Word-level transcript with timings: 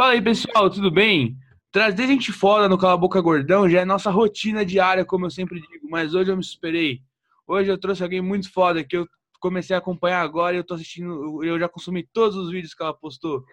Fala 0.00 0.12
aí, 0.12 0.22
pessoal, 0.22 0.70
tudo 0.70 0.90
bem? 0.90 1.36
Trazer 1.70 2.06
gente 2.06 2.32
fora 2.32 2.70
no 2.70 2.78
Cala 2.78 2.96
Boca 2.96 3.20
Gordão 3.20 3.68
já 3.68 3.80
é 3.80 3.84
nossa 3.84 4.10
rotina 4.10 4.64
diária, 4.64 5.04
como 5.04 5.26
eu 5.26 5.30
sempre 5.30 5.60
digo, 5.60 5.90
mas 5.90 6.14
hoje 6.14 6.32
eu 6.32 6.36
me 6.38 6.42
superei. 6.42 7.00
Hoje 7.46 7.70
eu 7.70 7.78
trouxe 7.78 8.02
alguém 8.02 8.22
muito 8.22 8.50
foda 8.50 8.82
que 8.82 8.96
eu 8.96 9.06
comecei 9.42 9.76
a 9.76 9.78
acompanhar 9.78 10.22
agora 10.22 10.56
e 10.56 10.58
eu 10.58 10.64
tô 10.64 10.72
assistindo, 10.72 11.44
eu 11.44 11.58
já 11.60 11.68
consumi 11.68 12.08
todos 12.14 12.34
os 12.34 12.50
vídeos 12.50 12.72
que 12.72 12.82
ela 12.82 12.94
postou. 12.94 13.44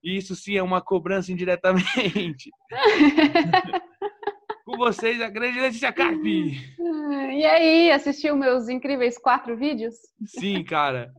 E 0.00 0.16
isso 0.16 0.36
sim 0.36 0.56
é 0.56 0.62
uma 0.62 0.80
cobrança 0.80 1.32
indiretamente. 1.32 2.48
Com 4.64 4.76
vocês, 4.76 5.20
a 5.20 5.28
grande 5.28 5.60
Letícia 5.60 5.92
Carpi. 5.92 6.60
E 6.78 7.44
aí, 7.44 7.90
assistiu 7.90 8.36
meus 8.36 8.68
incríveis 8.68 9.18
quatro 9.18 9.56
vídeos? 9.56 9.96
Sim, 10.26 10.62
cara. 10.62 11.12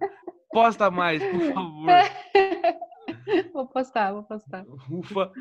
Posta 0.54 0.90
mais, 0.90 1.22
por 1.22 1.54
favor. 1.54 1.90
Vou 3.54 3.68
postar, 3.68 4.14
vou 4.14 4.24
postar. 4.24 4.66
Ufa. 4.90 5.32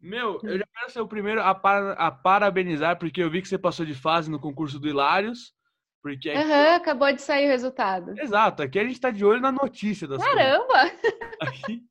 Meu, 0.00 0.38
eu 0.42 0.58
já 0.58 0.66
quero 0.66 0.90
ser 0.90 1.00
o 1.00 1.08
primeiro 1.08 1.42
a, 1.42 1.54
para, 1.54 1.92
a 1.92 2.10
parabenizar, 2.10 2.98
porque 2.98 3.22
eu 3.22 3.30
vi 3.30 3.42
que 3.42 3.48
você 3.48 3.58
passou 3.58 3.86
de 3.86 3.94
fase 3.94 4.30
no 4.30 4.40
concurso 4.40 4.78
do 4.78 4.88
Hilários. 4.88 5.54
Porque 6.02 6.30
aqui... 6.30 6.44
uhum, 6.44 6.74
acabou 6.74 7.12
de 7.12 7.22
sair 7.22 7.46
o 7.46 7.50
resultado. 7.50 8.18
Exato, 8.18 8.62
aqui 8.62 8.78
a 8.78 8.84
gente 8.84 9.00
tá 9.00 9.10
de 9.10 9.24
olho 9.24 9.40
na 9.40 9.52
notícia 9.52 10.08
das 10.08 10.22
Caramba! 10.22 10.90
Aqui... 11.40 11.82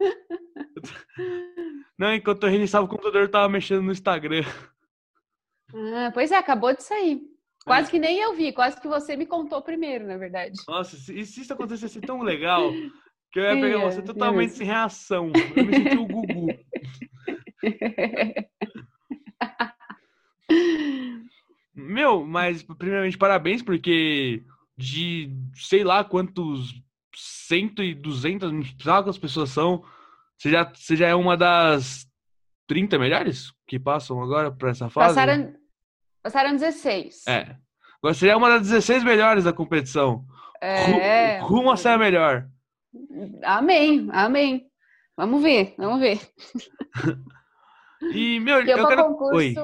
Não, 1.98 2.14
enquanto 2.14 2.44
eu 2.44 2.50
reiniciava 2.50 2.86
o 2.86 2.88
computador, 2.88 3.22
eu 3.22 3.30
tava 3.30 3.48
mexendo 3.48 3.82
no 3.82 3.92
Instagram. 3.92 4.44
Ah, 5.74 6.10
pois 6.12 6.30
é, 6.30 6.36
acabou 6.36 6.74
de 6.74 6.82
sair. 6.82 7.20
Quase 7.66 7.90
que 7.90 7.98
nem 7.98 8.20
eu 8.20 8.32
vi, 8.34 8.52
quase 8.52 8.80
que 8.80 8.86
você 8.86 9.16
me 9.16 9.26
contou 9.26 9.60
primeiro, 9.60 10.06
na 10.06 10.16
verdade. 10.16 10.54
Nossa, 10.68 10.96
se, 10.96 11.26
se 11.26 11.40
isso 11.40 11.52
acontecesse 11.52 12.00
tão 12.00 12.22
legal, 12.22 12.70
que 13.32 13.38
eu 13.38 13.44
ia 13.44 13.60
pegar 13.60 13.78
você 13.78 14.02
totalmente 14.02 14.54
sem 14.54 14.66
reação. 14.66 15.32
Eu 15.54 15.64
me 15.64 15.74
senti 15.74 15.96
o 15.96 16.06
Gugu. 16.06 16.46
Meu, 21.74 22.24
mas 22.26 22.62
primeiramente 22.62 23.18
parabéns, 23.18 23.62
porque 23.62 24.42
de 24.76 25.30
sei 25.54 25.84
lá 25.84 26.02
quantos 26.04 26.74
cento 27.14 27.82
e 27.82 27.94
duzentas, 27.94 28.52
não 28.52 28.62
sei 28.62 28.74
lá 28.84 29.02
quantas 29.02 29.18
pessoas 29.18 29.50
são, 29.50 29.84
você 30.38 30.50
já, 30.50 30.64
você 30.64 30.96
já 30.96 31.08
é 31.08 31.14
uma 31.14 31.36
das 31.36 32.06
30 32.66 32.98
melhores 32.98 33.52
que 33.66 33.78
passam 33.78 34.22
agora 34.22 34.50
para 34.50 34.70
essa 34.70 34.88
fase? 34.88 35.14
Passaram, 35.14 35.54
passaram 36.22 36.52
16. 36.52 37.26
É. 37.26 37.56
Agora 37.98 38.14
você 38.14 38.26
já 38.26 38.32
é 38.32 38.36
uma 38.36 38.48
das 38.50 38.62
16 38.62 39.04
melhores 39.04 39.44
da 39.44 39.52
competição. 39.52 40.24
É. 40.60 41.38
Rumo 41.40 41.70
a 41.70 41.76
ser 41.76 41.88
a 41.88 41.98
melhor. 41.98 42.48
Amém, 43.42 44.08
amém. 44.12 44.70
Vamos 45.16 45.42
ver, 45.42 45.74
vamos 45.78 46.00
ver. 46.00 46.20
E, 48.12 48.38
meu, 48.40 48.60
eu, 48.60 48.76
eu 48.76 48.88
quero... 48.88 49.04
concurso, 49.04 49.36
Oi. 49.36 49.54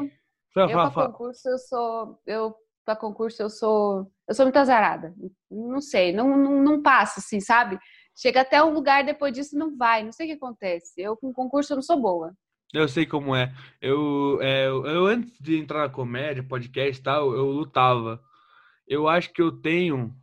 Fala, 0.54 0.70
eu 0.70 0.90
para 0.90 1.06
concurso 1.06 1.48
eu 1.48 1.58
sou, 1.58 2.22
eu 2.26 2.54
para 2.84 2.96
concurso 2.96 3.42
eu 3.42 3.50
sou, 3.50 4.10
eu 4.28 4.34
sou 4.34 4.46
muito 4.46 4.56
azarada. 4.56 5.14
Não 5.50 5.80
sei, 5.80 6.12
não, 6.12 6.36
não, 6.36 6.62
não 6.62 6.82
passa 6.82 7.20
assim, 7.20 7.40
sabe? 7.40 7.78
Chega 8.16 8.42
até 8.42 8.62
um 8.62 8.72
lugar 8.72 9.04
depois 9.04 9.32
disso 9.32 9.56
não 9.56 9.76
vai, 9.76 10.02
não 10.02 10.12
sei 10.12 10.26
o 10.26 10.28
que 10.30 10.36
acontece. 10.36 11.00
Eu 11.00 11.16
com 11.16 11.32
concurso 11.32 11.72
eu 11.72 11.76
não 11.76 11.82
sou 11.82 12.00
boa. 12.00 12.34
Eu 12.72 12.88
sei 12.88 13.04
como 13.06 13.36
é. 13.36 13.52
Eu, 13.80 14.38
é, 14.40 14.66
eu 14.66 15.06
antes 15.06 15.38
de 15.38 15.58
entrar 15.58 15.80
na 15.80 15.88
comédia, 15.90 16.42
podcast 16.42 17.00
e 17.00 17.02
tal, 17.02 17.32
eu 17.34 17.44
lutava. 17.46 18.20
Eu 18.86 19.08
acho 19.08 19.32
que 19.32 19.42
eu 19.42 19.52
tenho 19.52 20.14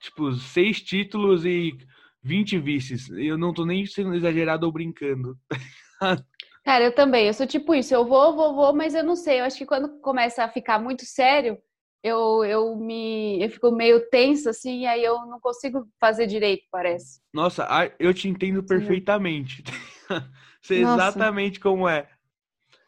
tipo 0.00 0.32
seis 0.32 0.80
títulos 0.80 1.44
e 1.44 1.76
20 2.22 2.58
vices. 2.58 3.08
Eu 3.10 3.38
não 3.38 3.52
tô 3.52 3.64
nem 3.64 3.86
sendo 3.86 4.14
exagerado 4.14 4.66
ou 4.66 4.72
brincando. 4.72 5.36
Cara, 6.64 6.84
eu 6.84 6.94
também. 6.94 7.26
Eu 7.26 7.34
sou 7.34 7.46
tipo 7.46 7.74
isso. 7.74 7.94
Eu 7.94 8.04
vou, 8.04 8.34
vou, 8.34 8.54
vou, 8.54 8.74
mas 8.74 8.94
eu 8.94 9.02
não 9.02 9.16
sei. 9.16 9.40
Eu 9.40 9.44
acho 9.44 9.58
que 9.58 9.66
quando 9.66 10.00
começa 10.00 10.44
a 10.44 10.48
ficar 10.48 10.78
muito 10.78 11.04
sério, 11.04 11.58
eu, 12.02 12.44
eu 12.44 12.76
me 12.76 13.42
eu 13.42 13.50
fico 13.50 13.70
meio 13.70 14.08
tensa 14.08 14.50
assim, 14.50 14.80
e 14.80 14.86
aí 14.86 15.04
eu 15.04 15.26
não 15.26 15.38
consigo 15.40 15.86
fazer 15.98 16.26
direito, 16.26 16.64
parece. 16.70 17.20
Nossa, 17.32 17.66
eu 17.98 18.12
te 18.14 18.28
entendo 18.28 18.62
perfeitamente. 18.62 19.62
Sei 20.62 20.82
Nossa. 20.82 20.94
exatamente 20.94 21.58
como 21.58 21.88
é. 21.88 22.08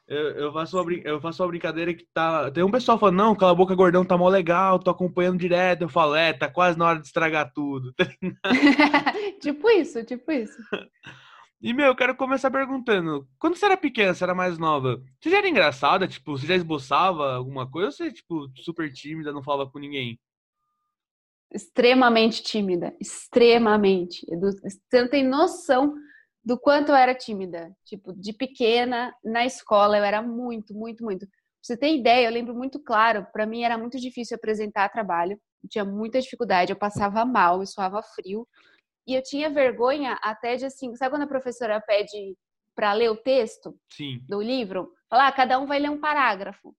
Eu, 0.06 0.30
eu, 0.30 0.52
faço 0.52 0.80
uma, 0.80 0.92
eu 0.92 1.20
faço 1.20 1.42
uma 1.42 1.48
brincadeira 1.48 1.94
que 1.94 2.06
tá. 2.12 2.50
Tem 2.50 2.62
um 2.62 2.70
pessoal 2.70 2.98
falando, 2.98 3.16
não, 3.16 3.36
cala 3.36 3.52
a 3.52 3.54
boca, 3.54 3.74
gordão, 3.74 4.04
tá 4.04 4.16
mó 4.16 4.28
legal, 4.28 4.78
tô 4.78 4.90
acompanhando 4.90 5.38
direto. 5.38 5.82
Eu 5.82 5.88
falo, 5.88 6.14
é, 6.14 6.32
tá 6.32 6.48
quase 6.50 6.78
na 6.78 6.86
hora 6.86 7.00
de 7.00 7.06
estragar 7.06 7.52
tudo. 7.54 7.94
tipo 9.40 9.70
isso, 9.70 10.04
tipo 10.04 10.30
isso. 10.32 10.58
E, 11.62 11.72
meu, 11.72 11.86
eu 11.86 11.96
quero 11.96 12.16
começar 12.16 12.50
perguntando: 12.50 13.26
quando 13.38 13.56
você 13.56 13.64
era 13.64 13.76
pequena, 13.76 14.12
você 14.12 14.24
era 14.24 14.34
mais 14.34 14.58
nova, 14.58 15.00
você 15.20 15.30
já 15.30 15.38
era 15.38 15.48
engraçada? 15.48 16.08
Tipo, 16.08 16.36
você 16.36 16.46
já 16.46 16.56
esboçava 16.56 17.34
alguma 17.34 17.70
coisa 17.70 17.86
ou 17.86 17.92
você, 17.92 18.12
tipo, 18.12 18.50
super 18.56 18.92
tímida, 18.92 19.32
não 19.32 19.44
falava 19.44 19.70
com 19.70 19.78
ninguém? 19.78 20.19
Extremamente 21.54 22.42
tímida, 22.42 22.96
extremamente. 23.00 24.26
Você 24.36 25.02
não 25.02 25.08
tem 25.08 25.24
noção 25.24 25.94
do 26.44 26.58
quanto 26.58 26.91
eu 26.91 26.97
era 26.97 27.14
tímida. 27.14 27.75
Tipo, 27.84 28.12
de 28.12 28.32
pequena, 28.32 29.14
na 29.25 29.44
escola, 29.44 29.97
eu 29.98 30.04
era 30.04 30.20
muito, 30.22 30.75
muito, 30.75 31.04
muito. 31.04 31.26
Pra 31.26 31.36
você 31.62 31.76
ter 31.76 31.94
ideia, 31.94 32.26
eu 32.26 32.32
lembro 32.32 32.54
muito 32.54 32.80
claro, 32.80 33.26
para 33.32 33.47
mim 33.47 33.62
era 33.62 33.78
muito 33.78 33.98
difícil 33.98 34.36
apresentar 34.36 34.88
trabalho, 34.88 35.38
eu 35.62 35.69
tinha 35.69 35.84
muita 35.84 36.20
dificuldade, 36.20 36.72
eu 36.72 36.78
passava 36.78 37.25
mal, 37.25 37.60
eu 37.60 37.66
suava 37.66 38.02
frio. 38.02 38.47
E 39.06 39.14
eu 39.14 39.22
tinha 39.22 39.50
vergonha 39.50 40.19
até 40.22 40.56
de 40.56 40.64
assim, 40.64 40.94
sabe 40.97 41.10
quando 41.10 41.22
a 41.22 41.28
professora 41.28 41.81
pede 41.81 42.36
para 42.75 42.92
ler 42.92 43.10
o 43.10 43.16
texto 43.16 43.76
Sim. 43.92 44.25
do 44.28 44.41
livro? 44.41 44.92
Falar, 45.08 45.28
ah, 45.28 45.32
cada 45.32 45.58
um 45.58 45.66
vai 45.66 45.78
ler 45.78 45.91
um 45.91 46.00
parágrafo. 46.00 46.75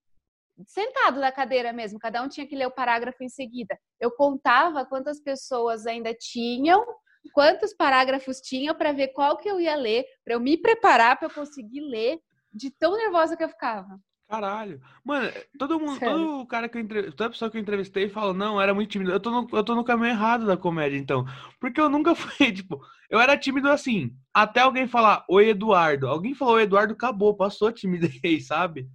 Sentado 0.67 1.19
na 1.19 1.31
cadeira 1.31 1.73
mesmo, 1.73 1.99
cada 1.99 2.21
um 2.21 2.29
tinha 2.29 2.47
que 2.47 2.55
ler 2.55 2.67
o 2.67 2.71
parágrafo 2.71 3.23
em 3.23 3.29
seguida. 3.29 3.77
Eu 3.99 4.11
contava 4.11 4.85
quantas 4.85 5.19
pessoas 5.19 5.85
ainda 5.85 6.13
tinham, 6.13 6.85
quantos 7.31 7.73
parágrafos 7.73 8.39
tinham 8.41 8.75
para 8.75 8.91
ver 8.91 9.09
qual 9.09 9.37
que 9.37 9.49
eu 9.49 9.59
ia 9.59 9.75
ler, 9.75 10.05
para 10.23 10.33
eu 10.33 10.39
me 10.39 10.57
preparar 10.57 11.17
para 11.17 11.27
eu 11.27 11.33
conseguir 11.33 11.81
ler, 11.81 12.19
de 12.53 12.69
tão 12.69 12.95
nervosa 12.97 13.35
que 13.35 13.43
eu 13.43 13.49
ficava. 13.49 13.99
Caralho. 14.27 14.81
Mano, 15.03 15.29
todo 15.59 15.79
mundo, 15.79 15.99
Sério? 15.99 16.15
todo 16.15 16.47
cara 16.47 16.67
que 16.67 16.77
eu 16.77 16.81
entrevistei, 16.81 17.15
toda 17.15 17.29
pessoa 17.29 17.51
que 17.51 17.57
eu 17.57 17.61
entrevistei 17.61 18.09
fala, 18.09 18.33
não, 18.33 18.59
era 18.59 18.73
muito 18.73 18.89
tímido. 18.89 19.11
Eu 19.11 19.19
tô, 19.19 19.29
no, 19.29 19.47
eu 19.51 19.63
tô 19.63 19.75
no 19.75 19.83
caminho 19.83 20.09
errado 20.09 20.45
da 20.47 20.57
comédia, 20.57 20.97
então. 20.97 21.25
Porque 21.59 21.79
eu 21.79 21.89
nunca 21.89 22.15
fui, 22.15 22.51
tipo, 22.51 22.81
eu 23.09 23.19
era 23.19 23.37
tímido 23.37 23.69
assim, 23.69 24.15
até 24.33 24.61
alguém 24.61 24.87
falar, 24.87 25.23
oi 25.29 25.49
Eduardo. 25.49 26.07
Alguém 26.07 26.33
falou, 26.33 26.55
oi 26.55 26.63
Eduardo, 26.63 26.93
acabou, 26.93 27.35
passou 27.35 27.67
a 27.67 27.73
timidez, 27.73 28.47
sabe? 28.47 28.89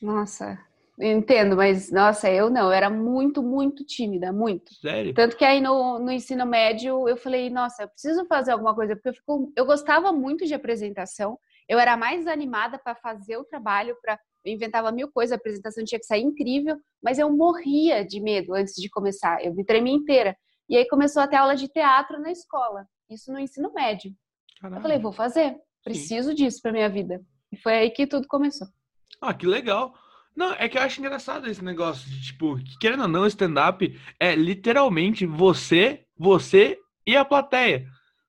Nossa, 0.00 0.58
entendo, 1.00 1.56
mas, 1.56 1.90
nossa, 1.90 2.30
eu 2.30 2.48
não, 2.48 2.66
eu 2.66 2.72
era 2.72 2.88
muito, 2.88 3.42
muito 3.42 3.84
tímida, 3.84 4.32
muito. 4.32 4.72
Sério? 4.74 5.14
Tanto 5.14 5.36
que 5.36 5.44
aí 5.44 5.60
no, 5.60 5.98
no 5.98 6.12
ensino 6.12 6.46
médio 6.46 7.08
eu 7.08 7.16
falei, 7.16 7.50
nossa, 7.50 7.82
eu 7.82 7.88
preciso 7.88 8.24
fazer 8.26 8.52
alguma 8.52 8.74
coisa, 8.74 8.94
porque 8.94 9.08
eu, 9.08 9.14
fico, 9.14 9.52
eu 9.56 9.66
gostava 9.66 10.12
muito 10.12 10.46
de 10.46 10.54
apresentação, 10.54 11.38
eu 11.68 11.78
era 11.78 11.96
mais 11.96 12.26
animada 12.26 12.78
para 12.78 12.94
fazer 12.94 13.36
o 13.36 13.44
trabalho, 13.44 13.96
para 14.02 14.18
eu 14.44 14.52
inventava 14.52 14.92
mil 14.92 15.10
coisas, 15.10 15.32
a 15.32 15.36
apresentação 15.36 15.82
tinha 15.84 15.98
que 15.98 16.04
sair 16.04 16.22
incrível, 16.22 16.76
mas 17.02 17.18
eu 17.18 17.34
morria 17.34 18.04
de 18.04 18.20
medo 18.20 18.52
antes 18.52 18.74
de 18.74 18.90
começar, 18.90 19.42
eu 19.42 19.54
me 19.54 19.64
tremia 19.64 19.94
inteira. 19.94 20.36
E 20.68 20.76
aí 20.76 20.86
começou 20.86 21.22
a 21.22 21.26
ter 21.26 21.36
aula 21.36 21.56
de 21.56 21.66
teatro 21.66 22.20
na 22.20 22.30
escola, 22.30 22.86
isso 23.08 23.32
no 23.32 23.38
ensino 23.38 23.72
médio. 23.72 24.12
Caralho. 24.60 24.78
Eu 24.78 24.82
falei, 24.82 24.98
vou 24.98 25.12
fazer, 25.12 25.56
preciso 25.82 26.30
Sim. 26.30 26.34
disso 26.34 26.60
para 26.60 26.72
minha 26.72 26.90
vida. 26.90 27.22
E 27.50 27.56
foi 27.56 27.72
aí 27.72 27.90
que 27.90 28.06
tudo 28.06 28.28
começou. 28.28 28.68
Ah, 29.20 29.32
que 29.32 29.46
legal. 29.46 29.94
Não, 30.36 30.52
é 30.54 30.68
que 30.68 30.76
eu 30.76 30.82
acho 30.82 31.00
engraçado 31.00 31.48
esse 31.48 31.62
negócio 31.62 32.08
de, 32.10 32.20
tipo, 32.22 32.56
querendo 32.80 33.02
ou 33.02 33.08
não, 33.08 33.26
stand-up 33.26 33.98
é 34.18 34.34
literalmente 34.34 35.24
você, 35.24 36.04
você 36.16 36.78
e 37.06 37.16
a 37.16 37.24
plateia, 37.24 37.86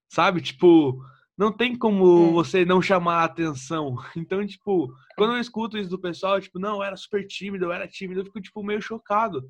sabe? 0.07 0.41
Tipo, 0.41 1.03
não 1.37 1.51
tem 1.51 1.75
como 1.75 2.29
é. 2.29 2.31
você 2.31 2.63
não 2.63 2.81
chamar 2.81 3.21
a 3.21 3.25
atenção. 3.25 3.95
Então, 4.15 4.45
tipo, 4.45 4.93
quando 5.17 5.33
eu 5.33 5.39
escuto 5.39 5.77
isso 5.77 5.89
do 5.89 5.99
pessoal, 5.99 6.39
tipo, 6.39 6.59
não, 6.59 6.75
eu 6.77 6.83
era 6.83 6.95
super 6.95 7.25
tímido, 7.25 7.65
eu 7.65 7.71
era 7.71 7.87
tímido, 7.87 8.21
eu 8.21 8.25
fico, 8.25 8.41
tipo, 8.41 8.63
meio 8.63 8.81
chocado. 8.81 9.43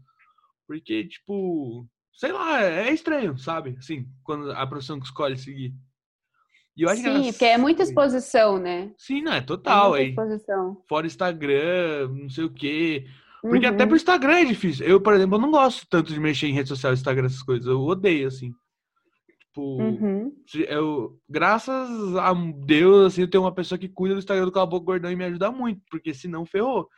Porque, 0.67 1.07
tipo, 1.07 1.87
sei 2.13 2.31
lá, 2.31 2.61
é 2.61 2.91
estranho, 2.91 3.37
sabe? 3.37 3.75
Assim, 3.77 4.07
quando 4.23 4.51
a 4.51 4.65
profissão 4.65 4.99
que 4.99 5.05
escolhe 5.05 5.37
seguir. 5.37 5.73
E 6.75 6.83
eu 6.83 6.89
acho 6.89 7.01
Sim, 7.01 7.21
que 7.21 7.31
porque 7.31 7.45
é 7.45 7.57
muita 7.57 7.83
exposição, 7.83 8.57
né? 8.57 8.91
Sim, 8.97 9.21
não, 9.21 9.33
é 9.33 9.41
total. 9.41 9.95
É 9.95 10.05
muita 10.05 10.21
exposição. 10.21 10.83
Fora 10.87 11.07
Instagram, 11.07 12.09
não 12.09 12.29
sei 12.29 12.43
o 12.43 12.49
quê. 12.49 13.05
Porque 13.41 13.67
uhum. 13.67 13.73
até 13.73 13.85
pro 13.85 13.95
Instagram 13.95 14.39
é 14.39 14.45
difícil. 14.45 14.85
Eu, 14.85 14.99
por 14.99 15.13
exemplo, 15.13 15.37
não 15.37 15.51
gosto 15.51 15.85
tanto 15.89 16.11
de 16.11 16.19
mexer 16.19 16.47
em 16.47 16.53
rede 16.53 16.67
social, 16.67 16.93
Instagram, 16.93 17.27
essas 17.27 17.43
coisas. 17.43 17.67
Eu 17.67 17.79
odeio, 17.81 18.27
assim. 18.27 18.51
Tipo, 19.55 19.81
uhum. 19.81 20.35
eu, 20.67 21.17
graças 21.29 22.15
a 22.17 22.33
Deus, 22.65 23.05
assim, 23.13 23.21
eu 23.21 23.29
tenho 23.29 23.43
uma 23.43 23.53
pessoa 23.53 23.79
que 23.79 23.87
cuida 23.87 24.13
do 24.13 24.19
Instagram 24.19 24.43
do 24.43 24.51
Caboclo 24.51 24.85
Gordão 24.85 25.09
e 25.09 25.15
me 25.15 25.23
ajuda 25.23 25.49
muito, 25.49 25.81
porque 25.89 26.13
senão 26.13 26.45
ferrou. 26.45 26.89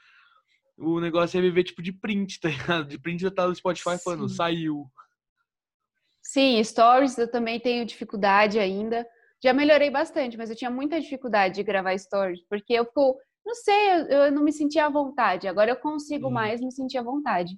O 0.75 0.99
negócio 0.99 1.37
é 1.37 1.41
viver 1.41 1.63
tipo 1.63 1.83
de 1.83 1.91
print, 1.91 2.39
tá 2.39 2.49
ligado? 2.49 2.87
De 2.87 2.99
print 2.99 3.21
já 3.21 3.29
tá 3.29 3.47
no 3.47 3.55
Spotify 3.55 3.97
Sim. 3.97 4.03
falando, 4.03 4.27
saiu. 4.27 4.85
Sim, 6.23 6.61
stories 6.63 7.17
eu 7.17 7.29
também 7.29 7.59
tenho 7.59 7.85
dificuldade 7.85 8.57
ainda, 8.57 9.07
já 9.43 9.53
melhorei 9.53 9.89
bastante, 9.89 10.37
mas 10.37 10.49
eu 10.49 10.55
tinha 10.55 10.71
muita 10.71 10.99
dificuldade 10.99 11.55
de 11.55 11.63
gravar 11.63 11.97
stories, 11.97 12.41
porque 12.49 12.73
eu 12.73 12.85
fico, 12.85 13.17
não 13.45 13.53
sei, 13.53 13.91
eu, 13.91 14.05
eu 14.07 14.31
não 14.31 14.43
me 14.43 14.51
sentia 14.51 14.85
à 14.85 14.89
vontade. 14.89 15.47
Agora 15.47 15.71
eu 15.71 15.75
consigo 15.77 16.29
mais 16.29 16.59
me 16.59 16.71
sentir 16.71 16.97
à 16.97 17.03
vontade. 17.03 17.57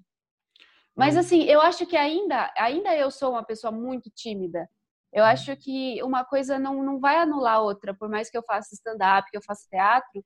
Mas 0.96 1.16
assim, 1.16 1.44
eu 1.44 1.62
acho 1.62 1.86
que 1.86 1.96
ainda, 1.96 2.52
ainda 2.58 2.94
eu 2.96 3.10
sou 3.10 3.32
uma 3.32 3.44
pessoa 3.44 3.72
muito 3.72 4.10
tímida. 4.14 4.70
Eu 5.14 5.24
uhum. 5.24 5.30
acho 5.30 5.56
que 5.56 6.04
uma 6.04 6.26
coisa 6.26 6.60
não, 6.60 6.84
não 6.84 7.00
vai 7.00 7.16
anular 7.16 7.56
a 7.56 7.62
outra, 7.62 7.94
por 7.94 8.10
mais 8.10 8.30
que 8.30 8.38
eu 8.38 8.44
faça 8.44 8.76
stand-up, 8.76 9.30
que 9.32 9.38
eu 9.38 9.42
faça 9.42 9.68
teatro, 9.70 10.24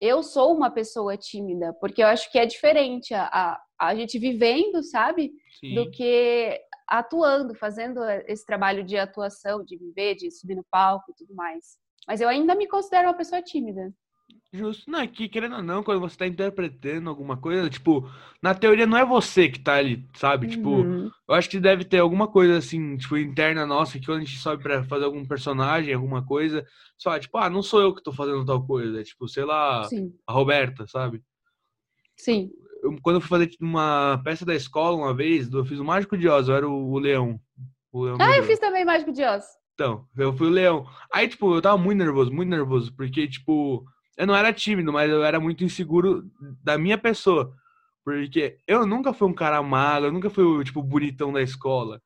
eu 0.00 0.22
sou 0.22 0.56
uma 0.56 0.70
pessoa 0.70 1.16
tímida, 1.16 1.72
porque 1.80 2.02
eu 2.02 2.06
acho 2.06 2.30
que 2.32 2.38
é 2.38 2.46
diferente 2.46 3.14
a, 3.14 3.24
a, 3.26 3.60
a 3.78 3.94
gente 3.94 4.18
vivendo, 4.18 4.82
sabe? 4.82 5.30
Sim. 5.60 5.74
Do 5.74 5.90
que 5.90 6.58
atuando, 6.86 7.54
fazendo 7.54 8.00
esse 8.26 8.44
trabalho 8.44 8.84
de 8.84 8.96
atuação, 8.96 9.64
de 9.64 9.76
viver, 9.76 10.14
de 10.14 10.30
subir 10.30 10.54
no 10.54 10.64
palco 10.70 11.10
e 11.10 11.14
tudo 11.14 11.34
mais. 11.34 11.78
Mas 12.06 12.20
eu 12.20 12.28
ainda 12.28 12.54
me 12.54 12.68
considero 12.68 13.08
uma 13.08 13.14
pessoa 13.16 13.42
tímida. 13.42 13.92
Justo. 14.52 14.88
Não, 14.88 15.00
é 15.00 15.06
que 15.06 15.28
querendo 15.28 15.56
ou 15.56 15.62
não, 15.62 15.82
quando 15.82 16.00
você 16.00 16.16
tá 16.16 16.26
interpretando 16.26 17.10
alguma 17.10 17.36
coisa, 17.36 17.68
tipo, 17.68 18.08
na 18.40 18.54
teoria 18.54 18.86
não 18.86 18.96
é 18.96 19.04
você 19.04 19.48
que 19.48 19.58
tá 19.58 19.74
ali, 19.74 20.08
sabe? 20.14 20.46
Tipo, 20.46 20.70
uhum. 20.70 21.04
Tipo, 21.06 21.16
eu 21.28 21.34
acho 21.34 21.50
que 21.50 21.58
deve 21.58 21.84
ter 21.84 21.98
alguma 21.98 22.28
coisa 22.28 22.58
assim, 22.58 22.96
tipo, 22.96 23.16
interna 23.16 23.66
nossa, 23.66 23.98
que 23.98 24.06
quando 24.06 24.18
a 24.18 24.24
gente 24.24 24.38
sobe 24.38 24.62
pra 24.62 24.84
fazer 24.84 25.04
algum 25.06 25.26
personagem, 25.26 25.92
alguma 25.92 26.24
coisa, 26.24 26.64
só, 26.96 27.18
tipo, 27.18 27.36
ah, 27.36 27.50
não 27.50 27.62
sou 27.62 27.80
eu 27.80 27.94
que 27.94 28.02
tô 28.02 28.12
fazendo 28.12 28.44
tal 28.44 28.64
coisa, 28.64 29.00
é, 29.00 29.02
tipo, 29.02 29.26
sei 29.28 29.44
lá, 29.44 29.84
Sim. 29.88 30.14
a 30.24 30.32
Roberta, 30.32 30.86
sabe? 30.86 31.20
Sim. 32.16 32.50
Eu, 32.84 32.96
quando 33.02 33.16
eu 33.16 33.20
fui 33.20 33.30
fazer 33.30 33.46
tipo, 33.46 33.64
uma 33.64 34.20
peça 34.22 34.44
da 34.44 34.54
escola 34.54 34.96
uma 34.96 35.14
vez, 35.14 35.50
eu 35.50 35.64
fiz 35.64 35.80
o 35.80 35.84
Mágico 35.84 36.16
de 36.16 36.28
Oz, 36.28 36.48
eu 36.48 36.54
era 36.54 36.68
o, 36.68 36.92
o 36.92 36.98
Leão. 36.98 37.40
O 37.90 38.04
Leão 38.04 38.18
ah, 38.20 38.36
eu 38.36 38.44
fiz 38.44 38.58
também 38.58 38.84
Mágico 38.84 39.10
de 39.10 39.24
Oz. 39.24 39.44
Então, 39.72 40.06
eu 40.16 40.32
fui 40.36 40.46
o 40.46 40.50
Leão. 40.50 40.86
Aí, 41.12 41.26
tipo, 41.26 41.54
eu 41.54 41.62
tava 41.62 41.78
muito 41.78 41.98
nervoso, 41.98 42.32
muito 42.32 42.50
nervoso, 42.50 42.94
porque, 42.94 43.26
tipo 43.26 43.84
eu 44.16 44.26
não 44.26 44.34
era 44.34 44.52
tímido, 44.52 44.92
mas 44.92 45.10
eu 45.10 45.24
era 45.24 45.40
muito 45.40 45.64
inseguro 45.64 46.24
da 46.62 46.78
minha 46.78 46.96
pessoa. 46.96 47.52
Porque 48.04 48.58
eu 48.66 48.86
nunca 48.86 49.12
fui 49.12 49.28
um 49.28 49.34
cara 49.34 49.62
magro, 49.62 50.08
eu 50.08 50.12
nunca 50.12 50.30
fui 50.30 50.44
o, 50.44 50.62
tipo, 50.62 50.82
bonitão 50.82 51.32
da 51.32 51.42
escola. 51.42 52.00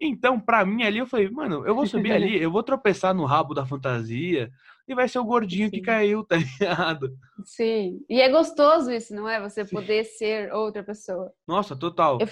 Então, 0.00 0.40
pra 0.40 0.64
mim 0.64 0.82
ali, 0.82 0.98
eu 0.98 1.06
falei, 1.06 1.28
mano, 1.28 1.66
eu 1.66 1.74
vou 1.74 1.86
subir 1.86 2.12
ali, 2.12 2.40
eu 2.40 2.50
vou 2.50 2.62
tropeçar 2.62 3.14
no 3.14 3.24
rabo 3.24 3.52
da 3.52 3.66
fantasia 3.66 4.50
e 4.92 4.94
vai 4.94 5.08
ser 5.08 5.18
o 5.18 5.24
gordinho 5.24 5.66
Sim. 5.66 5.70
que 5.70 5.80
caiu, 5.80 6.24
tá 6.24 6.36
ligado? 6.36 7.16
Sim. 7.44 8.04
E 8.08 8.20
é 8.20 8.28
gostoso 8.28 8.90
isso, 8.90 9.14
não 9.14 9.28
é? 9.28 9.40
Você 9.40 9.64
Sim. 9.64 9.74
poder 9.74 10.04
ser 10.04 10.52
outra 10.52 10.82
pessoa. 10.82 11.32
Nossa, 11.46 11.76
total. 11.76 12.18
Eu... 12.20 12.28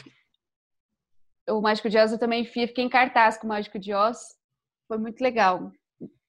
O 1.57 1.63
Mágico 1.63 1.89
de 1.89 1.97
Oz 1.99 2.13
eu 2.13 2.19
também 2.19 2.45
fiquei 2.45 2.85
em 2.85 2.89
cartaz 2.89 3.39
com 3.39 3.47
o 3.47 3.49
Mágico 3.49 3.79
de 3.79 3.95
Oz. 3.95 4.19
Foi 4.87 4.99
muito 4.99 5.21
legal. 5.21 5.73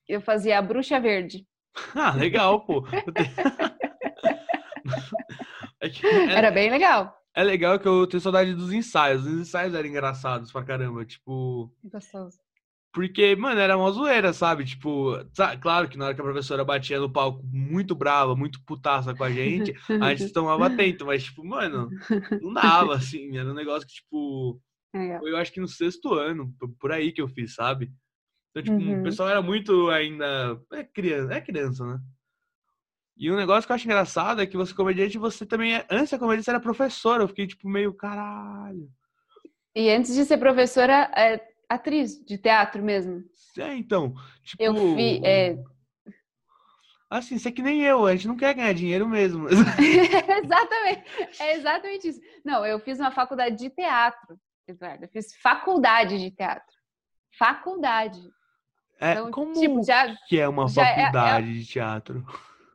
Eu 0.07 0.21
fazia 0.21 0.57
a 0.57 0.61
Bruxa 0.61 0.99
Verde. 0.99 1.45
Ah, 1.95 2.11
legal, 2.11 2.65
pô. 2.65 2.83
é 5.79 5.87
é, 5.87 6.33
Era 6.33 6.51
bem 6.51 6.69
legal. 6.69 7.15
É 7.33 7.43
legal 7.43 7.79
que 7.79 7.87
eu 7.87 8.05
tenho 8.07 8.19
saudade 8.19 8.53
dos 8.53 8.73
ensaios. 8.73 9.25
Os 9.25 9.41
ensaios 9.41 9.73
eram 9.73 9.87
engraçados 9.87 10.51
pra 10.51 10.63
caramba. 10.63 11.05
Tipo. 11.05 11.71
Gostoso. 11.83 12.37
Porque, 12.91 13.35
mano, 13.35 13.59
era 13.59 13.77
uma 13.77 13.91
zoeira, 13.91 14.33
sabe? 14.33 14.65
Tipo, 14.65 15.13
claro 15.61 15.87
que 15.87 15.97
na 15.97 16.05
hora 16.05 16.15
que 16.15 16.21
a 16.21 16.23
professora 16.23 16.65
batia 16.65 16.99
no 16.99 17.11
palco 17.11 17.43
muito 17.45 17.93
brava, 17.93 18.35
muito 18.35 18.63
putaça 18.65 19.13
com 19.13 19.23
a 19.23 19.31
gente, 19.31 19.75
a 20.01 20.15
gente 20.15 20.33
tomava 20.33 20.65
atento, 20.65 21.05
mas, 21.05 21.23
tipo, 21.23 21.45
mano, 21.45 21.89
não 22.41 22.53
dava, 22.53 22.95
assim. 22.97 23.37
Era 23.37 23.49
um 23.49 23.55
negócio 23.55 23.87
que, 23.87 23.93
tipo. 23.93 24.59
É. 24.93 25.19
Eu 25.21 25.37
acho 25.37 25.53
que 25.53 25.61
no 25.61 25.67
sexto 25.67 26.15
ano, 26.15 26.51
por 26.79 26.91
aí 26.91 27.11
que 27.11 27.21
eu 27.21 27.27
fiz, 27.27 27.53
sabe? 27.53 27.91
Então, 28.49 28.63
tipo, 28.63 28.77
uhum. 28.77 29.01
o 29.01 29.03
pessoal 29.03 29.29
era 29.29 29.41
muito 29.41 29.89
ainda. 29.91 30.59
É 30.73 30.83
criança, 30.83 31.33
é 31.33 31.41
criança, 31.41 31.85
né? 31.85 31.99
E 33.15 33.29
um 33.29 33.35
negócio 33.35 33.67
que 33.67 33.71
eu 33.71 33.75
acho 33.75 33.85
engraçado 33.85 34.41
é 34.41 34.47
que 34.47 34.57
você, 34.57 34.73
comediante, 34.73 35.17
você 35.17 35.45
também 35.45 35.75
é. 35.75 35.85
Antes 35.91 36.09
da 36.09 36.17
comediante, 36.17 36.45
você 36.45 36.51
era 36.51 36.59
professora. 36.59 37.21
Eu 37.21 37.27
fiquei, 37.27 37.45
tipo, 37.45 37.69
meio 37.69 37.93
caralho. 37.93 38.89
E 39.75 39.89
antes 39.91 40.15
de 40.15 40.25
ser 40.25 40.37
professora, 40.37 41.11
é 41.15 41.37
atriz 41.69 42.19
de 42.25 42.37
teatro 42.37 42.83
mesmo. 42.83 43.23
É, 43.57 43.75
então. 43.75 44.15
Tipo. 44.43 44.63
Eu 44.63 44.73
vi. 44.73 45.21
É... 45.23 45.57
Assim, 47.09 47.37
você 47.37 47.49
é 47.49 47.51
que 47.51 47.61
nem 47.61 47.81
eu, 47.83 48.05
a 48.05 48.15
gente 48.15 48.27
não 48.27 48.35
quer 48.35 48.53
ganhar 48.53 48.73
dinheiro 48.73 49.07
mesmo. 49.07 49.47
exatamente. 49.49 51.03
É 51.39 51.55
exatamente 51.55 52.07
isso. 52.07 52.21
Não, 52.43 52.65
eu 52.65 52.79
fiz 52.79 52.99
uma 52.99 53.11
faculdade 53.11 53.55
de 53.55 53.69
teatro, 53.69 54.39
Eduardo. 54.67 55.05
Eu 55.05 55.09
fiz 55.09 55.35
faculdade 55.41 56.19
de 56.19 56.31
teatro. 56.31 56.75
Faculdade. 57.37 58.19
É, 59.01 59.13
então, 59.13 59.31
como 59.31 59.53
tipo, 59.53 59.81
já, 59.81 60.13
que 60.27 60.39
é 60.39 60.47
uma 60.47 60.67
faculdade 60.67 61.47
é, 61.47 61.51
é, 61.51 61.53
de 61.53 61.65
teatro? 61.65 62.25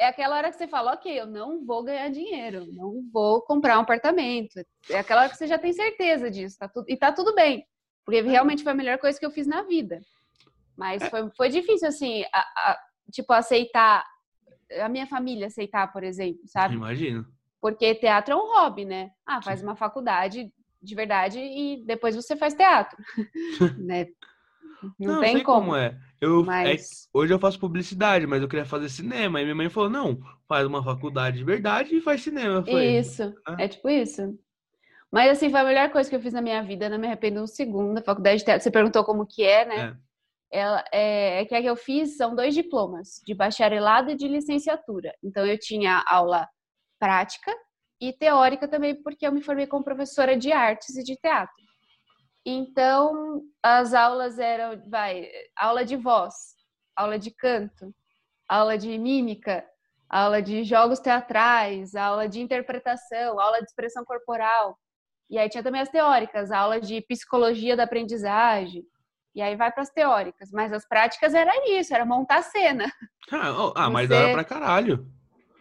É 0.01 0.07
aquela 0.07 0.37
hora 0.37 0.51
que 0.51 0.57
você 0.57 0.67
fala, 0.67 0.95
ok, 0.95 1.21
eu 1.21 1.27
não 1.27 1.65
vou 1.65 1.85
ganhar 1.85 2.09
dinheiro, 2.09 2.67
não 2.73 3.05
vou 3.13 3.43
comprar 3.43 3.79
um 3.79 3.83
apartamento. 3.83 4.65
É 4.91 4.99
aquela 4.99 5.23
hora 5.23 5.31
que 5.31 5.37
você 5.37 5.47
já 5.47 5.59
tem 5.59 5.73
certeza 5.73 6.31
disso, 6.31 6.59
tá 6.59 6.69
tudo, 6.69 6.87
e 6.89 6.97
tá 6.97 7.13
tudo 7.13 7.35
bem. 7.35 7.65
Porque 8.05 8.21
realmente 8.21 8.63
foi 8.63 8.73
a 8.73 8.77
melhor 8.77 8.99
coisa 8.99 9.19
que 9.19 9.25
eu 9.25 9.31
fiz 9.31 9.47
na 9.47 9.63
vida. 9.63 10.01
Mas 10.77 11.03
é. 11.03 11.11
foi, 11.11 11.31
foi 11.37 11.49
difícil, 11.49 11.89
assim, 11.89 12.23
a, 12.33 12.39
a, 12.39 12.79
tipo, 13.11 13.33
aceitar, 13.33 14.05
a 14.83 14.89
minha 14.89 15.07
família 15.07 15.47
aceitar, 15.47 15.93
por 15.93 16.03
exemplo, 16.03 16.43
sabe? 16.47 16.75
Imagino. 16.75 17.27
Porque 17.61 17.95
teatro 17.95 18.35
é 18.35 18.37
um 18.37 18.53
hobby, 18.53 18.85
né? 18.85 19.11
Ah, 19.27 19.41
faz 19.41 19.63
uma 19.63 19.75
faculdade 19.75 20.53
de 20.83 20.95
verdade 20.95 21.39
e 21.39 21.83
depois 21.87 22.15
você 22.15 22.37
faz 22.37 22.55
teatro, 22.55 22.99
né? 23.79 24.07
Não, 24.99 25.15
não 25.15 25.21
tem 25.21 25.43
como. 25.43 25.61
como. 25.61 25.77
é. 25.77 25.99
Eu, 26.21 26.41
é 26.43 26.45
mas... 26.45 27.07
é, 27.07 27.19
hoje 27.19 27.33
eu 27.33 27.39
faço 27.39 27.59
publicidade, 27.59 28.27
mas 28.27 28.43
eu 28.43 28.49
queria 28.49 28.65
fazer 28.65 28.89
cinema. 28.89 29.41
E 29.41 29.45
minha 29.45 29.55
mãe 29.55 29.69
falou: 29.69 29.89
não, 29.89 30.19
faz 30.47 30.67
uma 30.67 30.83
faculdade 30.83 31.39
de 31.39 31.45
verdade 31.45 31.97
e 31.97 32.01
faz 32.01 32.23
cinema. 32.23 32.65
Falei, 32.65 32.99
isso, 32.99 33.35
ah. 33.47 33.57
é 33.59 33.69
tipo 33.69 33.89
isso. 33.89 34.39
Mas 35.15 35.31
assim, 35.31 35.49
foi 35.49 35.61
a 35.61 35.65
melhor 35.65 35.93
coisa 35.93 36.11
que 36.11 36.17
eu 36.17 36.21
fiz 36.21 36.33
na 36.33 36.43
minha 36.43 36.61
vida, 36.61 36.89
não 36.89 36.99
me 36.99 37.07
arrependo 37.07 37.41
um 37.41 37.47
segundo. 37.47 37.99
A 37.99 38.03
faculdade 38.03 38.39
de 38.39 38.45
teatro, 38.45 38.65
você 38.65 38.71
perguntou 38.71 39.05
como 39.05 39.25
que 39.25 39.45
é, 39.45 39.65
né? 39.65 39.97
É. 40.51 40.59
Ela, 40.59 40.85
é, 40.93 41.41
é 41.41 41.45
que 41.45 41.55
a 41.55 41.63
que 41.63 41.69
eu 41.69 41.77
fiz 41.77 42.17
são 42.17 42.35
dois 42.35 42.53
diplomas, 42.53 43.23
de 43.25 43.33
bacharelado 43.33 44.11
e 44.11 44.17
de 44.17 44.27
licenciatura. 44.27 45.15
Então 45.23 45.47
eu 45.47 45.57
tinha 45.57 46.03
aula 46.09 46.49
prática 46.99 47.55
e 48.01 48.13
teórica 48.13 48.67
também, 48.67 49.01
porque 49.05 49.25
eu 49.25 49.31
me 49.31 49.41
formei 49.41 49.69
como 49.69 49.85
professora 49.85 50.37
de 50.37 50.51
artes 50.51 50.97
e 50.97 51.05
de 51.05 51.15
teatro. 51.15 51.63
Então, 52.45 53.41
as 53.63 53.95
aulas 53.95 54.37
eram, 54.41 54.83
vai, 54.91 55.31
aula 55.55 55.85
de 55.85 55.95
voz, 55.95 56.35
aula 56.97 57.21
de 57.21 57.31
canto, 57.31 57.95
aula 58.49 58.77
de 58.77 58.99
mímica, 58.99 59.65
aula 60.09 60.43
de 60.43 60.65
jogos 60.65 60.99
teatrais, 60.99 61.95
aula 61.95 62.29
de 62.29 62.41
interpretação, 62.41 63.39
aula 63.39 63.61
de 63.61 63.67
expressão 63.67 64.05
corporal. 64.05 64.77
E 65.31 65.39
aí 65.39 65.49
tinha 65.49 65.63
também 65.63 65.81
as 65.81 65.89
teóricas, 65.89 66.51
aula 66.51 66.81
de 66.81 67.01
psicologia 67.03 67.77
da 67.77 67.85
aprendizagem. 67.85 68.85
E 69.35 69.43
aí 69.43 69.57
vai 69.57 69.73
para 69.73 69.83
as 69.83 69.91
teóricas, 69.91 70.51
mas 70.53 70.73
as 70.73 70.87
práticas 70.87 71.35
era 71.35 71.53
isso, 71.69 71.95
era 71.95 72.05
montar 72.05 72.43
cena. 72.43 72.91
Ah, 73.33 73.73
ah 73.75 73.91
mas 73.91 74.11
era 74.11 74.33
pra 74.33 74.45
caralho. 74.45 75.11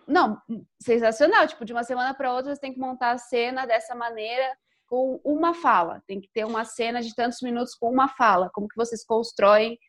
Não, 0.08 0.38
sensacional. 0.80 1.48
Tipo, 1.48 1.66
de 1.66 1.74
uma 1.74 1.84
semana 1.84 2.14
para 2.14 2.34
outra 2.34 2.54
você 2.54 2.62
tem 2.62 2.74
que 2.74 2.80
montar 2.80 3.12
a 3.12 3.18
cena 3.18 3.66
dessa 3.66 3.96
maneira 3.96 4.56
com 4.86 5.20
uma 5.24 5.54
fala. 5.54 6.04
Tem 6.06 6.22
que 6.22 6.30
ter 6.32 6.46
uma 6.46 6.66
cena 6.66 7.02
de 7.02 7.16
tantos 7.16 7.42
minutos 7.42 7.74
com 7.74 7.90
uma 7.90 8.08
fala. 8.10 8.50
Como 8.54 8.68
que 8.68 8.76
vocês 8.76 9.04
constroem 9.04 9.80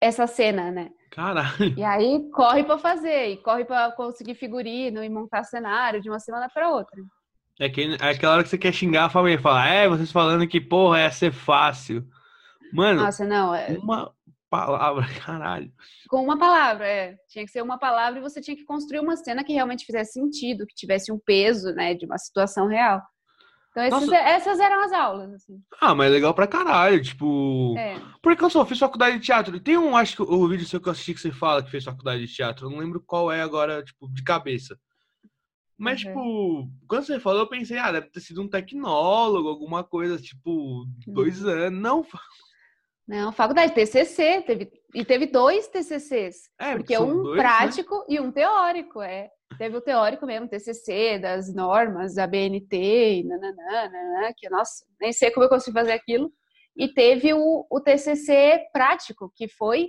essa 0.00 0.26
cena, 0.26 0.70
né? 0.70 0.90
Caralho. 1.10 1.76
E 1.76 1.82
aí 1.82 2.28
corre 2.30 2.64
para 2.64 2.78
fazer, 2.78 3.28
e 3.28 3.36
corre 3.36 3.64
para 3.64 3.92
conseguir 3.92 4.34
figurino 4.34 5.02
e 5.02 5.08
montar 5.08 5.44
cenário 5.44 6.00
de 6.00 6.08
uma 6.08 6.18
semana 6.18 6.48
para 6.52 6.70
outra. 6.70 7.00
É, 7.60 7.68
que, 7.68 7.96
é 8.00 8.10
aquela 8.10 8.34
hora 8.34 8.42
que 8.42 8.48
você 8.48 8.58
quer 8.58 8.72
xingar 8.72 9.06
a 9.06 9.10
família 9.10 9.38
e 9.38 9.42
falar, 9.42 9.68
é, 9.68 9.88
vocês 9.88 10.10
falando 10.10 10.46
que, 10.46 10.60
porra, 10.60 11.00
ia 11.00 11.10
ser 11.10 11.32
fácil. 11.32 12.06
Mano, 12.72 13.02
Nossa, 13.02 13.24
não, 13.24 13.54
é... 13.54 13.78
uma 13.78 14.12
palavra, 14.48 15.06
caralho. 15.24 15.72
Com 16.08 16.22
uma 16.22 16.38
palavra, 16.38 16.86
é. 16.86 17.16
Tinha 17.28 17.44
que 17.44 17.50
ser 17.50 17.62
uma 17.62 17.78
palavra 17.78 18.18
e 18.18 18.22
você 18.22 18.40
tinha 18.40 18.56
que 18.56 18.64
construir 18.64 19.00
uma 19.00 19.16
cena 19.16 19.44
que 19.44 19.52
realmente 19.52 19.84
fizesse 19.84 20.12
sentido, 20.12 20.66
que 20.66 20.74
tivesse 20.74 21.12
um 21.12 21.18
peso, 21.18 21.72
né, 21.72 21.94
de 21.94 22.06
uma 22.06 22.18
situação 22.18 22.66
real. 22.66 23.02
Então, 23.70 23.84
esses, 23.84 24.12
essas 24.12 24.60
eram 24.60 24.84
as 24.84 24.92
aulas, 24.92 25.32
assim. 25.32 25.58
Ah, 25.80 25.94
mas 25.94 26.08
é 26.08 26.10
legal 26.10 26.34
pra 26.34 26.46
caralho, 26.46 27.02
tipo... 27.02 27.74
É. 27.78 27.98
Porque 28.20 28.44
eu 28.44 28.50
só 28.50 28.66
fiz 28.66 28.78
faculdade 28.78 29.18
de 29.18 29.24
teatro. 29.24 29.58
Tem 29.58 29.78
um, 29.78 29.96
acho 29.96 30.16
que 30.16 30.22
o 30.22 30.46
vídeo 30.46 30.66
seu 30.66 30.78
que 30.78 30.88
eu 30.88 30.92
assisti 30.92 31.14
que 31.14 31.20
você 31.20 31.32
fala 31.32 31.62
que 31.62 31.70
fez 31.70 31.84
faculdade 31.84 32.26
de 32.26 32.34
teatro. 32.34 32.66
Eu 32.66 32.70
não 32.70 32.78
lembro 32.78 33.00
qual 33.00 33.32
é 33.32 33.40
agora, 33.40 33.82
tipo, 33.82 34.12
de 34.12 34.22
cabeça. 34.22 34.78
Mas, 35.82 36.04
uhum. 36.04 36.08
tipo, 36.08 36.68
quando 36.86 37.04
você 37.04 37.18
falou, 37.18 37.40
eu 37.40 37.48
pensei, 37.48 37.76
ah, 37.76 37.90
deve 37.90 38.08
ter 38.08 38.20
sido 38.20 38.40
um 38.40 38.48
tecnólogo, 38.48 39.48
alguma 39.48 39.82
coisa, 39.82 40.16
tipo, 40.16 40.84
dois 41.08 41.44
anos. 41.44 41.82
Não, 41.82 42.06
não, 43.08 43.32
faculdade, 43.32 43.74
TCC, 43.74 44.42
teve, 44.42 44.70
e 44.94 45.04
teve 45.04 45.26
dois 45.26 45.66
TCCs, 45.66 46.48
é, 46.56 46.76
porque 46.76 46.96
um 46.96 47.24
dois, 47.24 47.36
né? 47.36 47.42
prático 47.42 47.98
né? 47.98 48.04
e 48.10 48.20
um 48.20 48.30
teórico, 48.30 49.02
é. 49.02 49.28
Teve 49.58 49.76
o 49.76 49.80
teórico 49.80 50.24
mesmo, 50.24 50.46
TCC, 50.46 51.18
das 51.18 51.52
normas, 51.52 52.14
da 52.14 52.28
BNT, 52.28 52.76
e 53.16 53.24
nananana, 53.24 54.32
que, 54.36 54.48
nossa, 54.48 54.86
nem 55.00 55.12
sei 55.12 55.32
como 55.32 55.46
eu 55.46 55.50
consigo 55.50 55.76
fazer 55.76 55.92
aquilo. 55.92 56.32
E 56.76 56.86
teve 56.94 57.34
o, 57.34 57.66
o 57.68 57.80
TCC 57.80 58.68
prático, 58.72 59.32
que 59.34 59.48
foi 59.48 59.88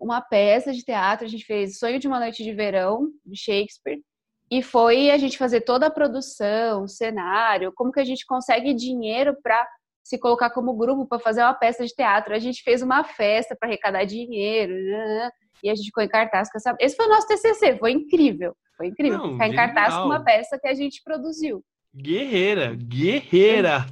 uma 0.00 0.20
peça 0.20 0.72
de 0.72 0.82
teatro, 0.82 1.26
a 1.26 1.28
gente 1.28 1.44
fez 1.44 1.78
Sonho 1.78 2.00
de 2.00 2.08
uma 2.08 2.18
Noite 2.18 2.42
de 2.42 2.52
Verão, 2.52 3.08
de 3.24 3.38
Shakespeare, 3.38 4.02
e 4.50 4.62
foi 4.62 5.10
a 5.10 5.18
gente 5.18 5.36
fazer 5.36 5.60
toda 5.62 5.86
a 5.86 5.90
produção, 5.90 6.84
o 6.84 6.88
cenário, 6.88 7.72
como 7.74 7.92
que 7.92 8.00
a 8.00 8.04
gente 8.04 8.24
consegue 8.26 8.72
dinheiro 8.74 9.36
para 9.42 9.66
se 10.02 10.18
colocar 10.18 10.50
como 10.50 10.76
grupo 10.76 11.06
para 11.06 11.18
fazer 11.18 11.42
uma 11.42 11.52
peça 11.52 11.84
de 11.84 11.94
teatro. 11.94 12.34
A 12.34 12.38
gente 12.38 12.62
fez 12.62 12.80
uma 12.80 13.04
festa 13.04 13.54
para 13.54 13.68
arrecadar 13.68 14.04
dinheiro, 14.04 14.72
né? 14.72 15.30
e 15.62 15.70
a 15.70 15.74
gente 15.74 15.86
ficou 15.86 16.02
em 16.02 16.08
cartaz 16.08 16.50
com 16.50 16.58
essa. 16.58 16.76
Esse 16.80 16.96
foi 16.96 17.06
o 17.06 17.08
nosso 17.08 17.26
TCC, 17.26 17.76
foi 17.78 17.92
incrível. 17.92 18.54
Foi 18.76 18.86
incrível. 18.86 19.18
Não, 19.18 19.32
Ficar 19.32 19.48
em 19.48 19.54
cartaz 19.54 19.94
com 19.94 20.04
uma 20.04 20.22
peça 20.22 20.58
que 20.58 20.68
a 20.68 20.74
gente 20.74 21.02
produziu. 21.02 21.64
Guerreira, 21.94 22.74
guerreira. 22.74 23.86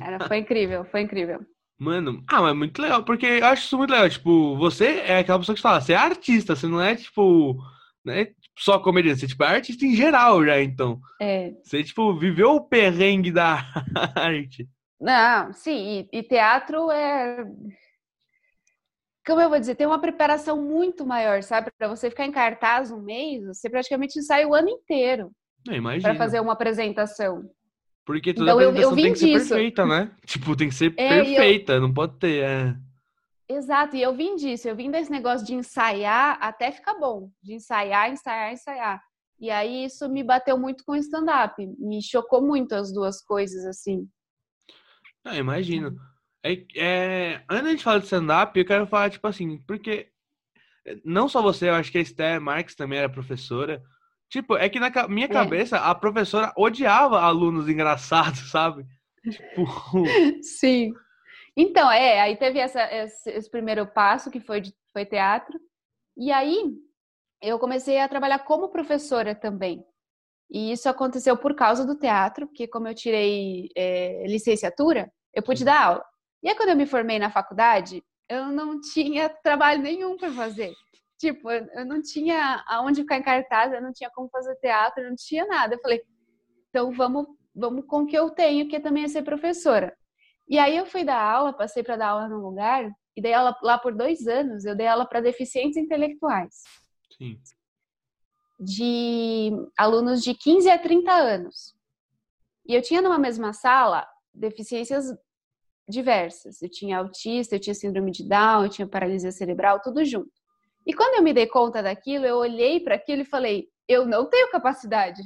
Era, 0.00 0.26
foi 0.26 0.38
incrível, 0.38 0.84
foi 0.84 1.02
incrível. 1.02 1.40
Mano, 1.78 2.22
ah, 2.28 2.42
mas 2.42 2.50
é 2.50 2.54
muito 2.54 2.80
legal, 2.80 3.02
porque 3.04 3.26
eu 3.26 3.46
acho 3.46 3.64
isso 3.64 3.76
muito 3.76 3.90
legal. 3.90 4.08
Tipo, 4.08 4.56
você 4.56 5.02
é 5.06 5.18
aquela 5.18 5.38
pessoa 5.38 5.56
que 5.56 5.62
fala, 5.62 5.80
você 5.80 5.92
é 5.92 5.96
artista, 5.96 6.54
você 6.54 6.66
não 6.66 6.80
é, 6.80 6.94
tipo, 6.94 7.58
né, 8.04 8.28
só 8.58 8.78
comediante, 8.78 9.20
você 9.20 9.26
tipo, 9.26 9.44
é 9.44 9.48
artista 9.48 9.84
em 9.84 9.94
geral 9.94 10.44
já, 10.44 10.60
então. 10.60 11.00
É. 11.20 11.52
Você, 11.62 11.82
tipo, 11.82 12.16
viveu 12.18 12.50
o 12.50 12.60
perrengue 12.60 13.30
da 13.30 13.64
arte. 14.14 14.68
Não, 15.00 15.52
sim, 15.52 16.06
e, 16.12 16.18
e 16.18 16.22
teatro 16.22 16.90
é. 16.90 17.44
Como 19.26 19.40
eu 19.40 19.48
vou 19.48 19.60
dizer, 19.60 19.74
tem 19.74 19.86
uma 19.86 20.00
preparação 20.00 20.60
muito 20.60 21.06
maior, 21.06 21.42
sabe? 21.42 21.70
Para 21.78 21.88
você 21.88 22.10
ficar 22.10 22.26
em 22.26 22.32
cartaz 22.32 22.90
um 22.90 23.00
mês, 23.00 23.46
você 23.46 23.70
praticamente 23.70 24.20
sai 24.22 24.44
o 24.44 24.54
ano 24.54 24.68
inteiro. 24.68 25.30
Para 26.02 26.14
fazer 26.14 26.40
uma 26.40 26.52
apresentação. 26.52 27.48
Porque 28.04 28.32
toda 28.34 28.50
então, 28.50 28.58
apresentação 28.58 28.90
eu, 28.90 28.98
eu 28.98 29.02
tem 29.02 29.12
que 29.12 29.18
ser 29.18 29.26
disso. 29.26 29.48
perfeita, 29.50 29.86
né? 29.86 30.10
Tipo, 30.26 30.56
tem 30.56 30.68
que 30.68 30.74
ser 30.74 30.94
é, 30.96 31.08
perfeita, 31.08 31.74
eu... 31.74 31.80
não 31.80 31.92
pode 31.92 32.18
ter. 32.18 32.42
É... 32.42 32.76
Exato, 33.52 33.96
e 33.96 34.02
eu 34.02 34.14
vim 34.14 34.36
disso, 34.36 34.68
eu 34.68 34.76
vim 34.76 34.92
desse 34.92 35.10
negócio 35.10 35.44
de 35.44 35.54
ensaiar 35.54 36.38
até 36.40 36.70
ficar 36.70 36.94
bom, 36.94 37.32
de 37.42 37.54
ensaiar, 37.54 38.08
ensaiar, 38.08 38.52
ensaiar. 38.52 39.02
E 39.40 39.50
aí 39.50 39.86
isso 39.86 40.08
me 40.08 40.22
bateu 40.22 40.56
muito 40.56 40.84
com 40.84 40.92
o 40.92 40.96
stand-up, 40.96 41.54
me 41.76 42.00
chocou 42.00 42.40
muito 42.40 42.76
as 42.76 42.92
duas 42.92 43.20
coisas, 43.20 43.66
assim. 43.66 44.08
Ah, 45.24 45.36
imagino. 45.36 45.98
É, 46.44 46.64
é, 46.76 47.44
antes 47.50 47.78
de 47.78 47.82
falar 47.82 47.98
de 47.98 48.04
stand-up, 48.04 48.56
eu 48.56 48.64
quero 48.64 48.86
falar, 48.86 49.10
tipo 49.10 49.26
assim, 49.26 49.58
porque 49.66 50.12
não 51.04 51.28
só 51.28 51.42
você, 51.42 51.70
eu 51.70 51.74
acho 51.74 51.90
que 51.90 51.98
a 51.98 52.02
Esther 52.02 52.40
Marques 52.40 52.76
também 52.76 53.00
era 53.00 53.08
professora. 53.08 53.82
Tipo, 54.28 54.56
é 54.56 54.68
que 54.68 54.78
na 54.78 55.08
minha 55.08 55.26
é. 55.26 55.28
cabeça 55.28 55.76
a 55.76 55.92
professora 55.92 56.52
odiava 56.56 57.20
alunos 57.20 57.68
engraçados, 57.68 58.48
sabe? 58.52 58.86
Tipo. 59.28 59.64
Sim. 60.40 60.92
Então, 61.62 61.92
é, 61.92 62.18
aí 62.20 62.36
teve 62.38 62.58
essa, 62.58 62.82
esse, 62.90 63.30
esse, 63.30 63.50
primeiro 63.50 63.86
passo 63.86 64.30
que 64.30 64.40
foi, 64.40 64.62
de, 64.62 64.74
foi 64.94 65.04
teatro. 65.04 65.60
E 66.16 66.32
aí 66.32 66.72
eu 67.42 67.58
comecei 67.58 68.00
a 68.00 68.08
trabalhar 68.08 68.38
como 68.38 68.70
professora 68.70 69.34
também. 69.34 69.84
E 70.50 70.72
isso 70.72 70.88
aconteceu 70.88 71.36
por 71.36 71.54
causa 71.54 71.84
do 71.84 71.98
teatro, 71.98 72.46
porque 72.46 72.66
como 72.66 72.88
eu 72.88 72.94
tirei 72.94 73.68
é, 73.76 74.24
licenciatura, 74.26 75.12
eu 75.34 75.42
pude 75.42 75.62
dar 75.62 75.84
aula. 75.84 76.04
E 76.42 76.48
aí 76.48 76.54
quando 76.54 76.70
eu 76.70 76.76
me 76.76 76.86
formei 76.86 77.18
na 77.18 77.30
faculdade, 77.30 78.02
eu 78.26 78.46
não 78.46 78.80
tinha 78.80 79.28
trabalho 79.28 79.82
nenhum 79.82 80.16
para 80.16 80.32
fazer. 80.32 80.72
Tipo, 81.18 81.50
eu 81.50 81.84
não 81.84 82.00
tinha 82.00 82.64
aonde 82.68 83.02
ficar 83.02 83.18
em 83.18 83.22
cartaz, 83.22 83.70
eu 83.70 83.82
não 83.82 83.92
tinha 83.92 84.08
como 84.14 84.30
fazer 84.30 84.56
teatro, 84.56 85.02
eu 85.02 85.10
não 85.10 85.16
tinha 85.16 85.44
nada. 85.44 85.74
Eu 85.74 85.80
falei, 85.82 86.00
então 86.70 86.90
vamos, 86.90 87.26
vamos 87.54 87.84
com 87.86 88.04
o 88.04 88.06
que 88.06 88.16
eu 88.16 88.30
tenho, 88.30 88.66
que 88.66 88.80
também 88.80 89.04
é 89.04 89.08
ser 89.08 89.22
professora. 89.22 89.94
E 90.50 90.58
aí 90.58 90.76
eu 90.76 90.84
fui 90.84 91.04
dar 91.04 91.22
aula, 91.22 91.52
passei 91.52 91.80
para 91.80 91.96
dar 91.96 92.08
aula 92.08 92.28
num 92.28 92.40
lugar, 92.40 92.90
e 93.16 93.22
dei 93.22 93.32
aula 93.32 93.56
lá 93.62 93.78
por 93.78 93.94
dois 93.94 94.26
anos, 94.26 94.64
eu 94.64 94.74
dei 94.74 94.88
aula 94.88 95.06
para 95.06 95.20
deficientes 95.20 95.76
intelectuais. 95.76 96.64
Sim. 97.16 97.40
De 98.58 99.52
alunos 99.78 100.22
de 100.24 100.34
15 100.34 100.68
a 100.68 100.76
30 100.76 101.12
anos. 101.12 101.76
E 102.66 102.74
eu 102.74 102.82
tinha 102.82 103.00
numa 103.00 103.18
mesma 103.18 103.52
sala 103.52 104.04
deficiências 104.34 105.06
diversas. 105.88 106.60
Eu 106.60 106.68
tinha 106.68 106.98
autista, 106.98 107.54
eu 107.54 107.60
tinha 107.60 107.74
síndrome 107.74 108.10
de 108.10 108.28
Down, 108.28 108.64
eu 108.64 108.70
tinha 108.70 108.88
paralisia 108.88 109.30
cerebral, 109.30 109.80
tudo 109.80 110.04
junto. 110.04 110.32
E 110.84 110.92
quando 110.92 111.14
eu 111.14 111.22
me 111.22 111.32
dei 111.32 111.46
conta 111.46 111.80
daquilo, 111.80 112.26
eu 112.26 112.36
olhei 112.36 112.80
para 112.80 112.96
aquilo 112.96 113.22
e 113.22 113.24
falei: 113.24 113.68
eu 113.88 114.04
não 114.04 114.28
tenho 114.28 114.50
capacidade. 114.50 115.22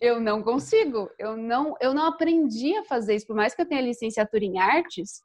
Eu 0.00 0.20
não 0.20 0.42
consigo. 0.42 1.10
Eu 1.18 1.36
não, 1.36 1.74
eu 1.80 1.92
não 1.92 2.06
aprendi 2.06 2.76
a 2.76 2.84
fazer 2.84 3.16
isso. 3.16 3.26
Por 3.26 3.36
mais 3.36 3.54
que 3.54 3.62
eu 3.62 3.66
tenha 3.66 3.80
licenciatura 3.80 4.44
em 4.44 4.58
artes, 4.58 5.22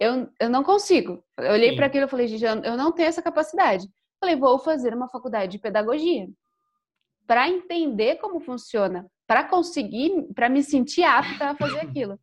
eu, 0.00 0.30
eu 0.40 0.48
não 0.48 0.62
consigo. 0.62 1.22
Eu 1.36 1.52
olhei 1.52 1.74
para 1.74 1.86
aquilo 1.86 2.06
e 2.06 2.08
falei: 2.08 2.28
gente, 2.28 2.44
eu 2.44 2.76
não 2.76 2.92
tenho 2.92 3.08
essa 3.08 3.22
capacidade. 3.22 3.86
Falei: 4.20 4.36
vou 4.36 4.58
fazer 4.58 4.94
uma 4.94 5.08
faculdade 5.08 5.52
de 5.52 5.58
pedagogia 5.58 6.28
para 7.26 7.48
entender 7.48 8.16
como 8.16 8.40
funciona, 8.40 9.06
para 9.26 9.44
conseguir, 9.44 10.26
para 10.34 10.48
me 10.48 10.62
sentir 10.62 11.02
apta 11.02 11.50
a 11.50 11.54
fazer 11.54 11.80
aquilo. 11.80 12.18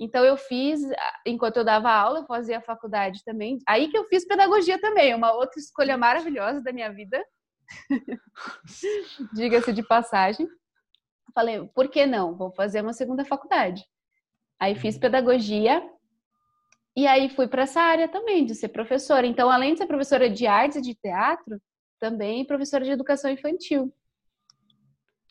Então 0.00 0.24
eu 0.24 0.38
fiz, 0.38 0.80
enquanto 1.26 1.58
eu 1.58 1.64
dava 1.64 1.90
aula, 1.90 2.20
eu 2.20 2.26
fazia 2.26 2.58
a 2.58 2.62
faculdade 2.62 3.22
também. 3.24 3.58
Aí 3.68 3.88
que 3.88 3.96
eu 3.96 4.04
fiz 4.06 4.26
pedagogia 4.26 4.80
também, 4.80 5.14
uma 5.14 5.32
outra 5.32 5.60
escolha 5.60 5.98
maravilhosa 5.98 6.62
da 6.62 6.72
minha 6.72 6.90
vida. 6.90 7.22
Diga-se 9.34 9.72
de 9.72 9.82
passagem. 9.86 10.48
Falei, 11.34 11.64
por 11.74 11.88
que 11.88 12.06
não? 12.06 12.36
Vou 12.36 12.52
fazer 12.52 12.82
uma 12.82 12.92
segunda 12.92 13.24
faculdade. 13.24 13.84
Aí 14.58 14.74
fiz 14.74 14.98
pedagogia 14.98 15.82
e 16.96 17.06
aí 17.06 17.30
fui 17.30 17.48
para 17.48 17.62
essa 17.62 17.80
área 17.80 18.08
também 18.08 18.44
de 18.44 18.54
ser 18.54 18.68
professora. 18.68 19.26
Então, 19.26 19.50
além 19.50 19.72
de 19.72 19.78
ser 19.78 19.86
professora 19.86 20.28
de 20.28 20.46
artes 20.46 20.76
e 20.78 20.82
de 20.82 20.94
teatro, 20.94 21.60
também 21.98 22.44
professora 22.44 22.84
de 22.84 22.90
educação 22.90 23.30
infantil. 23.30 23.92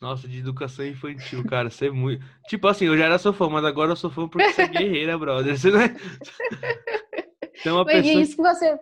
Nossa, 0.00 0.26
de 0.26 0.40
educação 0.40 0.84
infantil, 0.84 1.46
cara, 1.46 1.70
você 1.70 1.86
é 1.86 1.90
muito. 1.90 2.24
Tipo 2.48 2.66
assim, 2.66 2.86
eu 2.86 2.98
já 2.98 3.04
era 3.04 3.18
sua 3.18 3.32
fã, 3.32 3.48
mas 3.48 3.64
agora 3.64 3.92
eu 3.92 3.96
sou 3.96 4.10
fã 4.10 4.28
porque 4.28 4.52
você 4.52 4.62
é 4.62 4.66
guerreira, 4.66 5.16
brother. 5.16 5.56
Você 5.56 5.70
não 5.70 5.80
é. 5.80 5.94
Tem 7.62 7.70
uma 7.70 7.86
pessoa... 7.86 8.20
isso 8.20 8.34
que 8.34 8.42
você. 8.42 8.78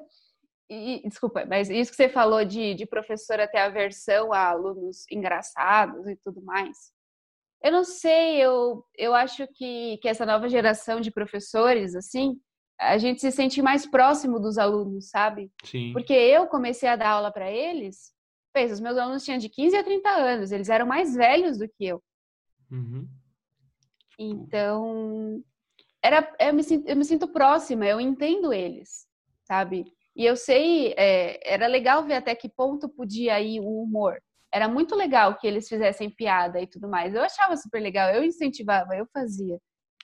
E, 0.71 1.03
desculpa, 1.07 1.45
mas 1.45 1.69
isso 1.69 1.91
que 1.91 1.97
você 1.97 2.09
falou 2.09 2.43
de, 2.45 2.75
de 2.75 2.87
professora 2.87 3.47
ter 3.47 3.59
aversão 3.59 4.33
a 4.33 4.49
alunos 4.49 5.05
engraçados 5.11 6.07
e 6.07 6.17
tudo 6.17 6.41
mais. 6.41 6.91
Eu 7.63 7.73
não 7.73 7.85
sei, 7.85 8.37
eu, 8.37 8.85
eu 8.97 9.15
acho 9.15 9.47
que, 9.49 9.99
que 9.99 10.09
essa 10.09 10.25
nova 10.25 10.49
geração 10.49 11.01
de 11.01 11.11
professores, 11.11 11.95
assim, 11.95 12.41
a 12.79 12.97
gente 12.97 13.21
se 13.21 13.31
sente 13.31 13.61
mais 13.61 13.87
próximo 13.87 14.41
dos 14.41 14.57
alunos, 14.57 15.11
sabe? 15.11 15.51
Sim. 15.65 15.93
Porque 15.93 16.15
eu 16.15 16.47
comecei 16.47 16.89
a 16.89 16.97
dar 16.97 17.11
aula 17.11 17.31
para 17.31 17.51
eles 17.51 18.15
Pensa, 18.53 18.75
os 18.75 18.81
meus 18.81 18.99
alunos 18.99 19.25
tinham 19.25 19.39
de 19.39 19.49
15 19.49 19.77
a 19.77 19.85
30 19.85 20.11
anos, 20.11 20.51
eles 20.51 20.69
eram 20.69 20.87
mais 20.87 21.15
velhos 21.15 21.59
do 21.59 21.69
que 21.69 21.87
eu. 21.87 22.03
Uhum. 22.71 23.09
Então, 24.19 25.43
era, 26.03 26.35
eu, 26.39 26.53
me, 26.53 26.63
eu 26.87 26.97
me 26.97 27.05
sinto 27.05 27.29
próxima, 27.29 27.87
eu 27.87 28.01
entendo 28.01 28.53
eles, 28.53 29.07
sabe? 29.45 29.85
E 30.17 30.27
eu 30.27 30.37
sei, 30.37 30.95
é, 30.97 31.55
era 31.55 31.69
legal 31.69 32.05
ver 32.05 32.15
até 32.15 32.35
que 32.35 32.49
ponto 32.49 32.89
podia 32.89 33.41
ir 33.41 33.61
o 33.61 33.83
humor. 33.83 34.21
Era 34.53 34.69
muito 34.69 34.95
legal 34.95 35.37
que 35.37 35.47
eles 35.47 35.69
fizessem 35.69 36.11
piada 36.11 36.61
e 36.61 36.67
tudo 36.67 36.89
mais. 36.89 37.15
Eu 37.15 37.23
achava 37.23 37.57
super 37.57 37.81
legal, 37.81 38.11
eu 38.11 38.25
incentivava, 38.25 38.97
eu 38.97 39.07
fazia. 39.13 39.59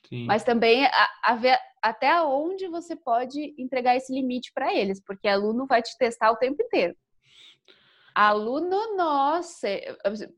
Sim. 0.08 0.24
Mas 0.26 0.44
também 0.44 0.86
a, 0.86 1.10
a 1.24 1.34
ver 1.34 1.58
até 1.82 2.20
onde 2.22 2.68
você 2.68 2.94
pode 2.96 3.54
entregar 3.58 3.96
esse 3.96 4.12
limite 4.12 4.52
para 4.54 4.74
eles, 4.74 5.00
porque 5.04 5.28
aluno 5.28 5.66
vai 5.66 5.82
te 5.82 5.96
testar 5.98 6.30
o 6.30 6.36
tempo 6.36 6.62
inteiro. 6.62 6.96
Aluno, 8.14 8.96
nossa, 8.96 9.68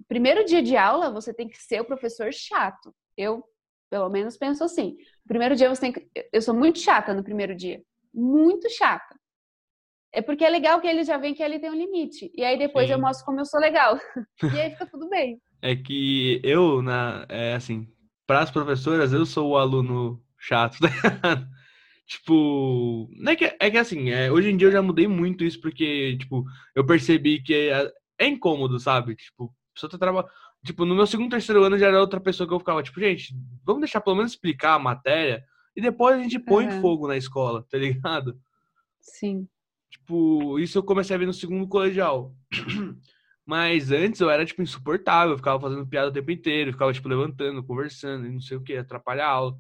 primeiro 0.09 0.45
dia 0.45 0.63
de 0.63 0.77
aula 0.77 1.13
você 1.13 1.33
tem 1.33 1.49
que 1.49 1.63
ser 1.63 1.81
o 1.81 1.85
professor 1.85 2.33
chato. 2.33 2.95
Eu, 3.17 3.45
pelo 3.89 4.09
menos, 4.09 4.37
penso 4.37 4.65
assim. 4.65 4.97
Primeiro 5.27 5.55
dia 5.55 5.69
você 5.69 5.81
tem 5.83 5.93
que. 5.93 6.11
Eu 6.33 6.43
sou 6.43 6.55
muito 6.55 6.81
chata 6.81 7.15
no 7.15 7.23
primeiro 7.23 7.55
dia. 7.55 7.81
Muito 8.13 8.69
chata. 8.71 9.18
É 10.13 10.23
porque 10.23 10.45
é 10.45 10.49
legal 10.49 10.81
que 10.81 10.87
ele 10.87 11.05
já 11.05 11.19
vê 11.19 11.35
que 11.35 11.43
ele 11.43 11.59
tem 11.59 11.71
um 11.71 11.75
limite. 11.75 12.31
E 12.35 12.45
aí 12.45 12.59
depois 12.59 12.87
Sim. 12.87 12.95
eu 12.95 13.01
mostro 13.01 13.27
como 13.27 13.41
eu 13.41 13.45
sou 13.45 13.61
legal. 13.61 13.99
e 14.43 14.61
aí 14.61 14.71
fica 14.71 14.87
tudo 14.87 15.09
bem. 15.09 15.41
É 15.61 15.77
que 15.77 16.41
eu, 16.43 16.81
na, 16.83 17.27
é 17.29 17.55
assim, 17.55 17.87
para 18.27 18.41
as 18.41 18.51
professoras, 18.51 19.13
eu 19.13 19.27
sou 19.27 19.51
o 19.51 19.59
aluno 19.59 20.23
chato. 20.39 20.79
Tipo, 22.09 23.07
não 23.19 23.33
é 23.33 23.37
que, 23.37 23.45
é 23.61 23.71
que 23.71 23.77
assim, 23.77 24.09
é, 24.09 24.33
hoje 24.33 24.49
em 24.49 24.57
dia 24.57 24.69
eu 24.69 24.73
já 24.73 24.81
mudei 24.81 25.07
muito 25.07 25.45
isso, 25.45 25.61
porque, 25.61 26.17
tipo, 26.17 26.43
eu 26.75 26.87
percebi 26.87 27.43
que 27.43 27.53
é, 27.53 27.93
é 28.19 28.27
incômodo, 28.27 28.81
sabe? 28.81 29.15
Tipo, 29.15 29.55
pessoa 29.75 29.91
tá 29.91 29.99
trabalhando. 29.99 30.31
Tipo, 30.65 30.87
no 30.87 30.95
meu 30.95 31.07
segundo, 31.07 31.31
terceiro 31.31 31.63
ano 31.63 31.77
já 31.77 31.89
era 31.89 32.01
outra 32.01 32.19
pessoa 32.19 32.49
que 32.49 32.55
eu 32.55 32.59
ficava, 32.59 32.83
tipo, 32.83 32.99
gente, 32.99 33.35
vamos 33.63 33.83
deixar 33.83 34.01
pelo 34.01 34.17
menos 34.17 34.33
explicar 34.33 34.75
a 34.75 34.79
matéria 34.79 35.45
e 35.77 35.83
depois 35.83 36.19
a 36.19 36.23
gente 36.23 36.39
põe 36.39 36.67
uhum. 36.67 36.81
fogo 36.81 37.07
na 37.07 37.17
escola, 37.17 37.63
tá 37.71 37.77
ligado? 37.77 38.41
Sim. 39.01 39.47
Tipo, 40.09 40.59
isso 40.59 40.79
eu 40.79 40.83
comecei 40.83 41.15
a 41.15 41.19
ver 41.19 41.27
no 41.27 41.35
segundo 41.35 41.69
colegial. 41.69 42.33
Mas 43.45 43.93
antes 43.93 44.19
eu 44.23 44.31
era, 44.31 44.45
tipo, 44.45 44.63
insuportável, 44.63 45.33
eu 45.35 45.37
ficava 45.37 45.61
fazendo 45.61 45.87
piada 45.87 46.09
o 46.09 46.13
tempo 46.13 46.31
inteiro, 46.31 46.73
ficava, 46.73 46.93
tipo, 46.95 47.09
levantando, 47.09 47.63
conversando, 47.63 48.27
e 48.27 48.31
não 48.31 48.41
sei 48.41 48.57
o 48.57 48.63
que, 48.63 48.75
atrapalhar 48.75 49.27
a 49.27 49.31
aula. 49.31 49.57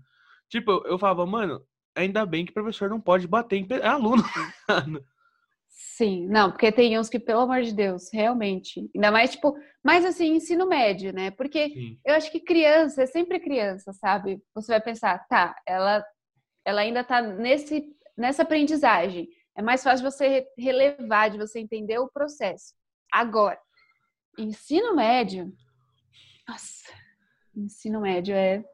Tipo, 0.48 0.70
eu, 0.70 0.92
eu 0.92 0.98
falava, 0.98 1.26
mano, 1.26 1.62
ainda 1.94 2.24
bem 2.24 2.46
que 2.46 2.50
o 2.50 2.54
professor 2.54 2.88
não 2.88 2.98
pode 2.98 3.28
bater 3.28 3.56
em 3.56 3.66
é 3.70 3.86
aluno. 3.86 4.22
Sim, 5.68 6.26
não, 6.28 6.50
porque 6.50 6.72
tem 6.72 6.98
uns 6.98 7.10
que, 7.10 7.18
pelo 7.18 7.40
amor 7.40 7.60
de 7.60 7.74
Deus, 7.74 8.10
realmente. 8.10 8.90
Ainda 8.94 9.10
mais, 9.10 9.32
tipo, 9.32 9.54
mais 9.84 10.02
assim, 10.02 10.34
ensino 10.34 10.66
médio, 10.66 11.12
né? 11.12 11.30
Porque 11.30 11.68
Sim. 11.68 11.98
eu 12.06 12.14
acho 12.14 12.32
que 12.32 12.40
criança 12.40 13.02
é 13.02 13.06
sempre 13.06 13.38
criança, 13.38 13.92
sabe? 13.92 14.42
Você 14.54 14.72
vai 14.72 14.80
pensar, 14.80 15.26
tá, 15.28 15.54
ela, 15.66 16.02
ela 16.64 16.80
ainda 16.80 17.04
tá 17.04 17.20
nesse, 17.20 17.84
nessa 18.16 18.42
aprendizagem. 18.42 19.28
É 19.58 19.62
mais 19.62 19.82
fácil 19.82 20.08
você 20.08 20.46
relevar, 20.56 21.30
de 21.30 21.36
você 21.36 21.58
entender 21.58 21.98
o 21.98 22.08
processo. 22.08 22.74
Agora, 23.12 23.58
ensino 24.38 24.94
médio. 24.94 25.52
Nossa, 26.48 26.92
ensino 27.56 28.00
médio 28.00 28.36
é. 28.36 28.64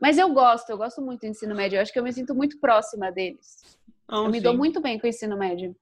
Mas 0.00 0.16
eu 0.16 0.32
gosto, 0.32 0.70
eu 0.70 0.78
gosto 0.78 1.02
muito 1.02 1.22
do 1.22 1.26
ensino 1.26 1.52
médio. 1.52 1.76
Eu 1.76 1.82
acho 1.82 1.92
que 1.92 1.98
eu 1.98 2.04
me 2.04 2.12
sinto 2.12 2.32
muito 2.32 2.60
próxima 2.60 3.10
deles. 3.10 3.76
Não, 4.08 4.26
eu 4.26 4.30
me 4.30 4.38
sim. 4.38 4.44
dou 4.44 4.56
muito 4.56 4.80
bem 4.80 5.00
com 5.00 5.06
o 5.08 5.10
ensino 5.10 5.36
médio. 5.36 5.74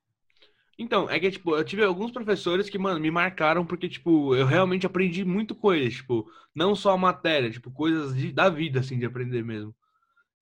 Então, 0.78 1.10
é 1.10 1.20
que, 1.20 1.32
tipo, 1.32 1.54
eu 1.54 1.62
tive 1.62 1.84
alguns 1.84 2.10
professores 2.10 2.70
que, 2.70 2.78
mano, 2.78 2.98
me 2.98 3.10
marcaram 3.10 3.66
porque, 3.66 3.86
tipo, 3.86 4.34
eu 4.34 4.46
realmente 4.46 4.86
aprendi 4.86 5.26
muito 5.26 5.54
com 5.54 5.74
eles, 5.74 5.96
tipo, 5.96 6.26
não 6.54 6.74
só 6.74 6.92
a 6.92 6.98
matéria, 6.98 7.50
tipo, 7.50 7.70
coisas 7.70 8.16
de, 8.16 8.32
da 8.32 8.48
vida, 8.48 8.80
assim, 8.80 8.98
de 8.98 9.04
aprender 9.04 9.44
mesmo. 9.44 9.74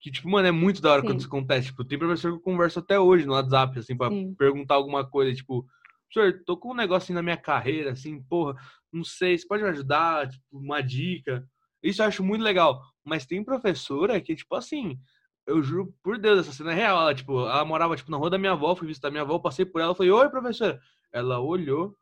Que, 0.05 0.11
tipo, 0.11 0.29
mano, 0.29 0.47
é 0.47 0.51
muito 0.51 0.83
da 0.83 0.93
hora 0.93 1.01
Sim. 1.01 1.07
quando 1.07 1.19
isso 1.21 1.29
acontece. 1.29 1.69
Tipo, 1.69 1.83
tem 1.83 1.99
professor 1.99 2.33
que 2.33 2.37
eu 2.37 2.43
converso 2.43 2.79
até 2.79 3.01
hoje 3.01 3.25
no 3.25 3.33
WhatsApp, 3.33 3.79
assim, 3.79 3.97
pra 3.97 4.11
Sim. 4.11 4.35
perguntar 4.35 4.75
alguma 4.75 5.03
coisa, 5.03 5.35
tipo, 5.35 5.67
senhor, 6.13 6.43
tô 6.45 6.59
com 6.59 6.73
um 6.73 6.77
negócio 6.77 7.05
assim 7.07 7.15
na 7.15 7.23
minha 7.23 7.39
carreira, 7.39 7.93
assim, 7.93 8.23
porra, 8.25 8.55
não 8.93 9.03
sei, 9.03 9.39
você 9.39 9.47
pode 9.47 9.63
me 9.63 9.71
ajudar, 9.71 10.29
tipo, 10.29 10.45
uma 10.53 10.83
dica. 10.83 11.49
Isso 11.83 12.03
eu 12.03 12.07
acho 12.07 12.23
muito 12.23 12.43
legal. 12.43 12.83
Mas 13.03 13.25
tem 13.25 13.43
professora 13.43 14.21
que, 14.21 14.37
tipo, 14.37 14.55
assim, 14.55 15.01
eu 15.47 15.63
juro 15.63 15.95
por 16.03 16.19
Deus, 16.19 16.41
essa 16.41 16.53
cena 16.53 16.73
é 16.73 16.75
real. 16.75 17.01
Ela, 17.01 17.15
tipo, 17.15 17.41
ela 17.41 17.65
morava, 17.65 17.97
tipo, 17.97 18.11
na 18.11 18.19
rua 18.19 18.29
da 18.29 18.37
minha 18.37 18.53
avó, 18.53 18.77
fui 18.77 18.87
visitar 18.87 19.11
minha 19.11 19.23
avó, 19.23 19.39
passei 19.39 19.65
por 19.65 19.81
ela, 19.81 19.95
falei, 19.95 20.13
oi, 20.13 20.29
professora. 20.29 20.79
Ela 21.11 21.41
olhou 21.41 21.97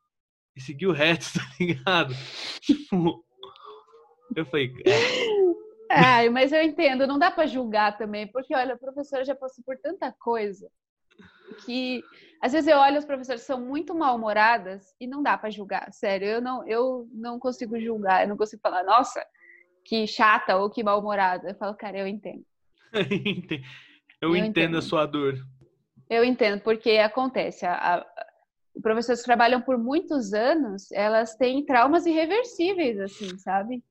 e 0.56 0.60
seguiu 0.60 0.90
reto, 0.90 1.26
tá 1.38 1.46
ligado? 1.60 2.16
Tipo, 2.60 3.24
eu 4.34 4.44
falei, 4.44 4.74
é. 4.84 5.31
Ai, 5.94 6.30
mas 6.30 6.52
eu 6.52 6.62
entendo, 6.62 7.06
não 7.06 7.18
dá 7.18 7.30
para 7.30 7.46
julgar 7.46 7.98
também, 7.98 8.26
porque 8.26 8.54
olha, 8.54 8.74
a 8.74 8.78
professora 8.78 9.24
já 9.24 9.34
passou 9.34 9.62
por 9.64 9.76
tanta 9.78 10.10
coisa 10.12 10.70
que 11.66 12.02
às 12.40 12.52
vezes 12.52 12.66
eu 12.66 12.78
olho 12.78 12.98
as 12.98 13.04
professoras 13.04 13.42
que 13.42 13.46
são 13.46 13.60
muito 13.60 13.94
mal-humoradas 13.94 14.94
e 15.00 15.06
não 15.06 15.22
dá 15.22 15.36
para 15.36 15.50
julgar, 15.50 15.92
sério. 15.92 16.26
Eu 16.26 16.40
não, 16.40 16.66
eu 16.66 17.08
não 17.12 17.38
consigo 17.38 17.78
julgar, 17.78 18.22
eu 18.22 18.28
não 18.28 18.36
consigo 18.36 18.60
falar, 18.62 18.82
nossa, 18.82 19.24
que 19.84 20.06
chata 20.06 20.56
ou 20.56 20.70
que 20.70 20.82
mal-humorada. 20.82 21.50
Eu 21.50 21.54
falo, 21.54 21.74
cara, 21.76 21.98
eu 21.98 22.06
entendo. 22.06 22.44
eu, 24.20 24.30
eu 24.30 24.36
entendo, 24.36 24.48
entendo, 24.48 24.78
a 24.78 24.82
sua 24.82 25.06
dor. 25.06 25.34
Eu 26.10 26.24
entendo, 26.24 26.60
porque 26.62 26.98
acontece. 26.98 27.64
A, 27.64 27.96
a, 27.96 28.06
professores 28.82 29.20
que 29.20 29.26
trabalham 29.26 29.60
por 29.60 29.78
muitos 29.78 30.32
anos, 30.32 30.90
elas 30.90 31.36
têm 31.36 31.64
traumas 31.64 32.06
irreversíveis, 32.06 32.98
assim, 32.98 33.38
sabe? 33.38 33.84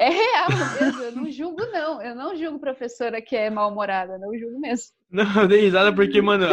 É 0.00 0.08
real 0.08 0.48
mesmo, 0.80 1.02
eu 1.02 1.12
não 1.12 1.30
julgo, 1.30 1.66
não. 1.66 2.00
Eu 2.00 2.14
não 2.14 2.34
julgo 2.34 2.58
professora 2.58 3.20
que 3.20 3.36
é 3.36 3.50
mal-humorada, 3.50 4.16
não 4.16 4.34
julgo 4.34 4.58
mesmo. 4.58 4.96
Não, 5.10 5.42
eu 5.42 5.46
dei 5.46 5.60
risada 5.60 5.94
porque, 5.94 6.22
mano, 6.22 6.46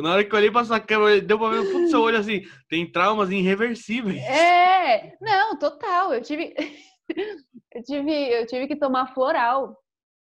na 0.00 0.12
hora 0.12 0.24
que 0.24 0.32
eu 0.32 0.38
olhei 0.38 0.52
pra 0.52 0.64
sua 0.64 0.78
câmera, 0.78 1.20
deu 1.20 1.36
pra 1.36 1.48
ver 1.48 1.58
o 1.58 1.64
fundo 1.64 1.80
do 1.80 1.88
seu 1.88 2.00
olho 2.00 2.18
assim, 2.18 2.42
tem 2.68 2.88
traumas 2.92 3.28
irreversíveis. 3.28 4.22
É, 4.22 5.16
não, 5.20 5.58
total. 5.58 6.14
Eu 6.14 6.22
tive, 6.22 6.54
eu 7.74 7.82
tive, 7.82 8.12
eu 8.12 8.46
tive 8.46 8.68
que 8.68 8.76
tomar 8.76 9.12
floral 9.12 9.76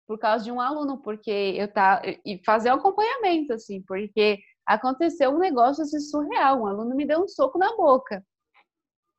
por 0.06 0.18
causa 0.18 0.42
de 0.42 0.50
um 0.50 0.58
aluno, 0.58 1.02
porque 1.02 1.30
eu 1.30 1.70
tá 1.70 2.00
e 2.24 2.40
fazer 2.46 2.70
um 2.70 2.76
acompanhamento 2.76 3.52
assim, 3.52 3.82
porque 3.82 4.38
aconteceu 4.64 5.30
um 5.32 5.38
negócio 5.38 5.82
assim, 5.82 6.00
surreal, 6.00 6.62
um 6.62 6.66
aluno 6.66 6.96
me 6.96 7.06
deu 7.06 7.24
um 7.24 7.28
soco 7.28 7.58
na 7.58 7.76
boca. 7.76 8.24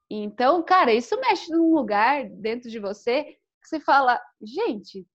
Então, 0.10 0.64
cara, 0.64 0.92
isso 0.92 1.16
mexe 1.22 1.52
num 1.52 1.76
lugar 1.76 2.28
dentro 2.28 2.68
de 2.68 2.80
você 2.80 3.38
que 3.62 3.68
você 3.68 3.80
fala, 3.80 4.20
gente, 4.42 5.06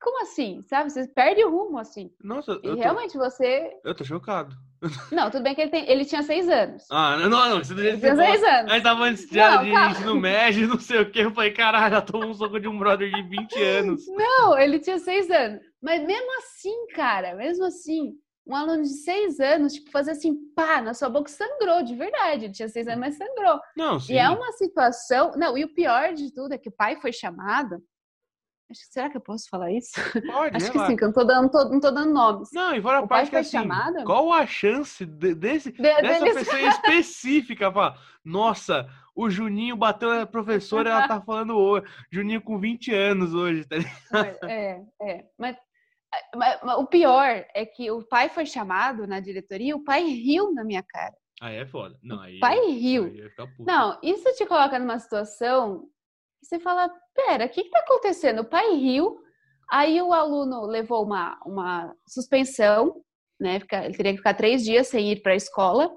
como 0.00 0.22
assim? 0.22 0.62
Sabe? 0.68 0.90
Você 0.90 1.08
perde 1.08 1.42
o 1.44 1.50
rumo, 1.50 1.78
assim. 1.78 2.10
Nossa, 2.22 2.52
e 2.62 2.68
tô... 2.68 2.74
realmente 2.74 3.16
você. 3.16 3.70
Eu 3.84 3.94
tô 3.94 4.04
chocado. 4.04 4.54
Não, 5.10 5.30
tudo 5.30 5.42
bem 5.42 5.54
que 5.54 5.62
ele, 5.62 5.70
tem... 5.70 5.90
ele 5.90 6.04
tinha 6.04 6.22
seis 6.22 6.48
anos. 6.48 6.84
Ah, 6.92 7.16
não, 7.16 7.30
não, 7.30 7.64
você 7.64 7.72
ele 7.72 7.98
tinha 7.98 8.14
seis 8.14 8.42
anos. 8.42 8.70
Aí 8.70 8.82
tava 8.82 9.04
antes 9.04 9.28
de, 9.28 9.38
não, 9.38 9.64
de 9.64 9.70
ensino 9.70 10.14
médio, 10.14 10.68
não 10.68 10.78
sei 10.78 11.00
o 11.00 11.10
que. 11.10 11.20
Eu 11.20 11.32
falei, 11.32 11.50
caralho, 11.50 11.94
já 11.94 12.02
tomou 12.02 12.28
um 12.28 12.34
soco 12.34 12.60
de 12.60 12.68
um 12.68 12.78
brother 12.78 13.10
de 13.10 13.22
20 13.22 13.62
anos. 13.62 14.06
Não, 14.06 14.56
ele 14.58 14.78
tinha 14.78 14.98
seis 14.98 15.30
anos. 15.30 15.62
Mas 15.82 16.06
mesmo 16.06 16.38
assim, 16.38 16.86
cara, 16.94 17.34
mesmo 17.34 17.64
assim, 17.64 18.12
um 18.46 18.54
aluno 18.54 18.82
de 18.82 18.94
seis 18.94 19.40
anos, 19.40 19.72
tipo, 19.72 19.90
fazer 19.90 20.12
assim, 20.12 20.34
pá, 20.54 20.80
na 20.80 20.94
sua 20.94 21.08
boca 21.08 21.28
sangrou, 21.28 21.82
de 21.82 21.94
verdade. 21.94 22.44
Ele 22.44 22.52
tinha 22.52 22.68
seis 22.68 22.86
anos, 22.86 23.00
mas 23.00 23.16
sangrou. 23.16 23.60
Não, 23.76 23.98
sim. 23.98 24.14
E 24.14 24.18
é 24.18 24.28
uma 24.28 24.52
situação. 24.52 25.32
Não, 25.36 25.58
e 25.58 25.64
o 25.64 25.74
pior 25.74 26.14
de 26.14 26.32
tudo 26.32 26.52
é 26.52 26.58
que 26.58 26.68
o 26.68 26.72
pai 26.72 26.96
foi 26.96 27.12
chamado 27.12 27.82
Será 28.74 29.08
que 29.08 29.16
eu 29.16 29.20
posso 29.20 29.48
falar 29.48 29.70
isso? 29.70 29.92
Pode, 30.26 30.56
Acho 30.56 30.72
que 30.72 30.86
sim, 30.86 30.96
que 30.96 31.04
eu 31.04 31.08
não 31.08 31.14
tô 31.14 31.24
dando, 31.24 31.50
tô, 31.50 31.68
não 31.68 31.80
tô 31.80 31.90
dando 31.90 32.12
nomes. 32.12 32.50
Não, 32.52 32.74
e 32.74 32.82
fora 32.82 32.98
a 32.98 33.06
parte 33.06 33.30
que 33.30 33.36
assim, 33.36 33.58
chamada? 33.58 34.04
qual 34.04 34.32
a 34.32 34.44
chance 34.44 35.04
de, 35.04 35.34
desse, 35.34 35.70
de, 35.70 35.80
dessa 35.80 36.24
deles... 36.24 36.34
pessoa 36.50 36.60
específica 36.60 37.70
falar, 37.70 37.96
nossa, 38.24 38.88
o 39.14 39.30
Juninho 39.30 39.76
bateu 39.76 40.12
na 40.12 40.26
professora, 40.26 40.90
ela 40.90 41.06
tá 41.06 41.20
falando 41.20 41.56
hoje. 41.56 41.86
Juninho 42.10 42.42
com 42.42 42.58
20 42.58 42.92
anos 42.92 43.34
hoje, 43.34 43.64
tá 43.64 43.76
ligado? 43.76 44.44
É, 44.50 44.82
é. 45.00 45.24
Mas, 45.38 45.56
o 46.78 46.86
pior 46.86 47.44
é 47.54 47.66
que 47.66 47.90
o 47.90 48.02
pai 48.06 48.28
foi 48.28 48.46
chamado 48.46 49.06
na 49.06 49.20
diretoria, 49.20 49.76
o 49.76 49.84
pai 49.84 50.04
riu 50.04 50.52
na 50.52 50.64
minha 50.64 50.82
cara. 50.82 51.14
Aí 51.40 51.56
é 51.56 51.66
foda. 51.66 51.98
Não, 52.02 52.20
aí, 52.20 52.36
o 52.36 52.40
pai 52.40 52.58
riu. 52.70 53.04
Aí 53.04 53.30
não, 53.58 53.98
isso 54.02 54.34
te 54.34 54.46
coloca 54.46 54.78
numa 54.78 54.98
situação 54.98 55.88
você 56.46 56.60
fala, 56.60 56.88
pera, 57.14 57.46
o 57.46 57.48
que 57.48 57.60
está 57.60 57.80
acontecendo? 57.80 58.40
O 58.40 58.48
pai 58.48 58.74
riu, 58.76 59.18
aí 59.68 60.00
o 60.00 60.12
aluno 60.12 60.64
levou 60.64 61.04
uma, 61.04 61.38
uma 61.44 61.94
suspensão, 62.06 63.02
né? 63.38 63.56
Ele 63.56 63.96
teria 63.96 64.12
que 64.12 64.18
ficar 64.18 64.34
três 64.34 64.62
dias 64.64 64.86
sem 64.86 65.10
ir 65.10 65.22
para 65.22 65.32
a 65.32 65.36
escola. 65.36 65.90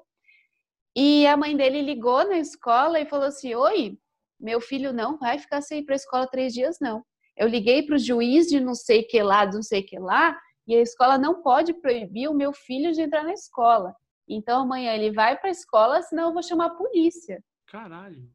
E 0.95 1.27
a 1.27 1.37
mãe 1.37 1.55
dele 1.55 1.81
ligou 1.81 2.27
na 2.27 2.39
escola 2.39 2.99
e 2.99 3.05
falou 3.05 3.27
assim: 3.27 3.53
Oi, 3.53 3.97
meu 4.39 4.59
filho 4.59 4.91
não 4.91 5.17
vai 5.17 5.37
ficar 5.37 5.61
sem 5.61 5.79
ir 5.79 5.85
para 5.85 5.93
a 5.93 5.97
escola 5.97 6.27
três 6.27 6.53
dias, 6.53 6.77
não. 6.81 7.05
Eu 7.39 7.47
liguei 7.47 7.81
para 7.83 7.95
o 7.95 7.99
juiz 7.99 8.47
de 8.47 8.59
não 8.59 8.75
sei 8.75 9.01
que 9.01 9.23
lá, 9.23 9.45
de 9.45 9.55
não 9.55 9.63
sei 9.63 9.81
que 9.81 9.97
lá, 9.97 10.37
e 10.67 10.75
a 10.75 10.81
escola 10.81 11.17
não 11.17 11.41
pode 11.41 11.73
proibir 11.73 12.27
o 12.27 12.33
meu 12.33 12.51
filho 12.51 12.91
de 12.91 13.01
entrar 13.01 13.23
na 13.23 13.31
escola. 13.31 13.95
Então 14.27 14.61
amanhã 14.61 14.93
ele 14.93 15.11
vai 15.11 15.37
para 15.39 15.49
a 15.49 15.51
escola, 15.51 16.01
senão 16.01 16.27
eu 16.27 16.33
vou 16.33 16.43
chamar 16.43 16.65
a 16.65 16.75
polícia. 16.75 17.41
Caralho. 17.65 18.29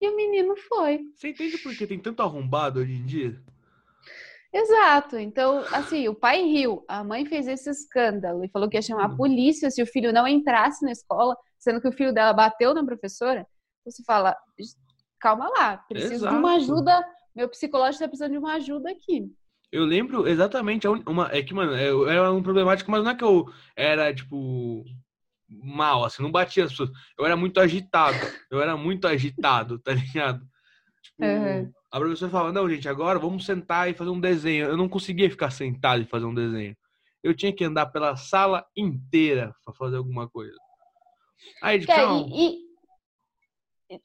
E 0.00 0.08
o 0.08 0.14
menino 0.14 0.54
foi. 0.68 1.00
Você 1.14 1.30
entende 1.30 1.56
por 1.58 1.74
que 1.74 1.86
tem 1.86 1.98
tanto 1.98 2.22
arrombado 2.22 2.80
hoje 2.80 2.92
em 2.92 3.06
dia? 3.06 3.42
Exato. 4.52 5.16
Então, 5.16 5.64
assim, 5.72 6.08
o 6.08 6.14
pai 6.14 6.42
riu, 6.42 6.84
a 6.86 7.02
mãe 7.02 7.24
fez 7.24 7.48
esse 7.48 7.70
escândalo 7.70 8.44
e 8.44 8.50
falou 8.50 8.68
que 8.68 8.76
ia 8.76 8.82
chamar 8.82 9.06
a 9.06 9.08
uhum. 9.08 9.16
polícia 9.16 9.70
se 9.70 9.82
o 9.82 9.86
filho 9.86 10.12
não 10.12 10.28
entrasse 10.28 10.84
na 10.84 10.92
escola, 10.92 11.34
sendo 11.58 11.80
que 11.80 11.88
o 11.88 11.92
filho 11.92 12.12
dela 12.12 12.34
bateu 12.34 12.74
na 12.74 12.84
professora. 12.84 13.46
Você 13.86 14.02
fala, 14.04 14.36
calma 15.18 15.48
lá, 15.48 15.78
preciso 15.88 16.14
Exato. 16.14 16.34
de 16.34 16.38
uma 16.38 16.56
ajuda. 16.56 17.02
Meu 17.34 17.48
psicológico 17.48 17.94
está 17.94 18.08
precisando 18.08 18.32
de 18.32 18.38
uma 18.38 18.54
ajuda 18.54 18.90
aqui. 18.90 19.30
Eu 19.70 19.84
lembro 19.84 20.28
exatamente 20.28 20.86
uma. 20.86 21.30
É 21.32 21.42
que, 21.42 21.54
mano, 21.54 21.74
eu 21.74 22.08
era 22.08 22.30
um 22.30 22.42
problemático, 22.42 22.90
mas 22.90 23.02
não 23.02 23.10
é 23.10 23.14
que 23.14 23.24
eu 23.24 23.50
era, 23.74 24.14
tipo, 24.14 24.84
mal, 25.48 26.04
assim, 26.04 26.22
não 26.22 26.30
batia 26.30 26.64
as 26.64 26.70
pessoas. 26.70 26.90
Eu 27.18 27.24
era 27.24 27.36
muito 27.36 27.58
agitado, 27.58 28.18
eu 28.50 28.60
era 28.60 28.76
muito 28.76 29.06
agitado, 29.06 29.78
tá 29.80 29.92
ligado? 29.94 30.46
Tipo, 31.02 31.24
uhum. 31.24 31.72
a 31.90 31.98
professora 31.98 32.30
falava, 32.30 32.52
não, 32.52 32.68
gente, 32.68 32.88
agora 32.88 33.18
vamos 33.18 33.46
sentar 33.46 33.90
e 33.90 33.94
fazer 33.94 34.10
um 34.10 34.20
desenho. 34.20 34.66
Eu 34.66 34.76
não 34.76 34.88
conseguia 34.88 35.30
ficar 35.30 35.50
sentado 35.50 36.02
e 36.02 36.06
fazer 36.06 36.26
um 36.26 36.34
desenho. 36.34 36.76
Eu 37.22 37.34
tinha 37.34 37.52
que 37.52 37.64
andar 37.64 37.86
pela 37.86 38.14
sala 38.16 38.66
inteira 38.76 39.54
para 39.64 39.74
fazer 39.74 39.96
alguma 39.96 40.28
coisa. 40.28 40.56
Aí, 41.62 41.80
tipo, 41.80 41.92
é, 41.92 42.04
e, 42.04 42.56
e, 42.56 42.58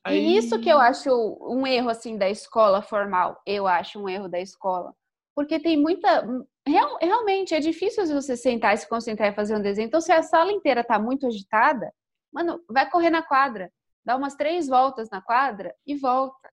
Aí... 0.04 0.17
e 0.17 0.38
isso 0.38 0.60
que 0.60 0.69
eu 0.69 0.80
acho 0.80 1.10
um 1.41 1.65
erro, 1.65 1.89
assim, 1.89 2.17
da 2.17 2.30
escola 2.30 2.82
formal. 2.82 3.41
Eu 3.45 3.67
acho 3.67 4.00
um 4.00 4.10
erro 4.10 4.28
da 4.28 4.39
escola. 4.39 4.93
Porque 5.36 5.60
tem 5.60 5.78
muita, 5.78 6.26
Real, 6.67 6.97
realmente 7.02 7.56
é 7.56 7.62
difícil 7.62 8.06
você 8.08 8.36
sentar 8.36 8.73
e 8.73 8.78
se 8.78 8.89
concentrar 8.89 9.32
e 9.32 9.36
fazer 9.36 9.56
um 9.56 9.62
desenho. 9.62 9.88
Então, 9.88 10.02
se 10.02 10.12
a 10.12 10.21
sala 10.21 10.52
inteira 10.52 10.84
tá 10.84 11.00
muito 11.00 11.26
agitada, 11.26 11.93
mano, 12.32 12.62
vai 12.69 12.89
correr 12.89 13.10
na 13.10 13.23
quadra, 13.23 13.71
dá 14.04 14.17
umas 14.17 14.36
três 14.36 14.67
voltas 14.67 15.10
na 15.10 15.21
quadra 15.21 15.73
e 15.86 15.95
volta. 15.95 16.52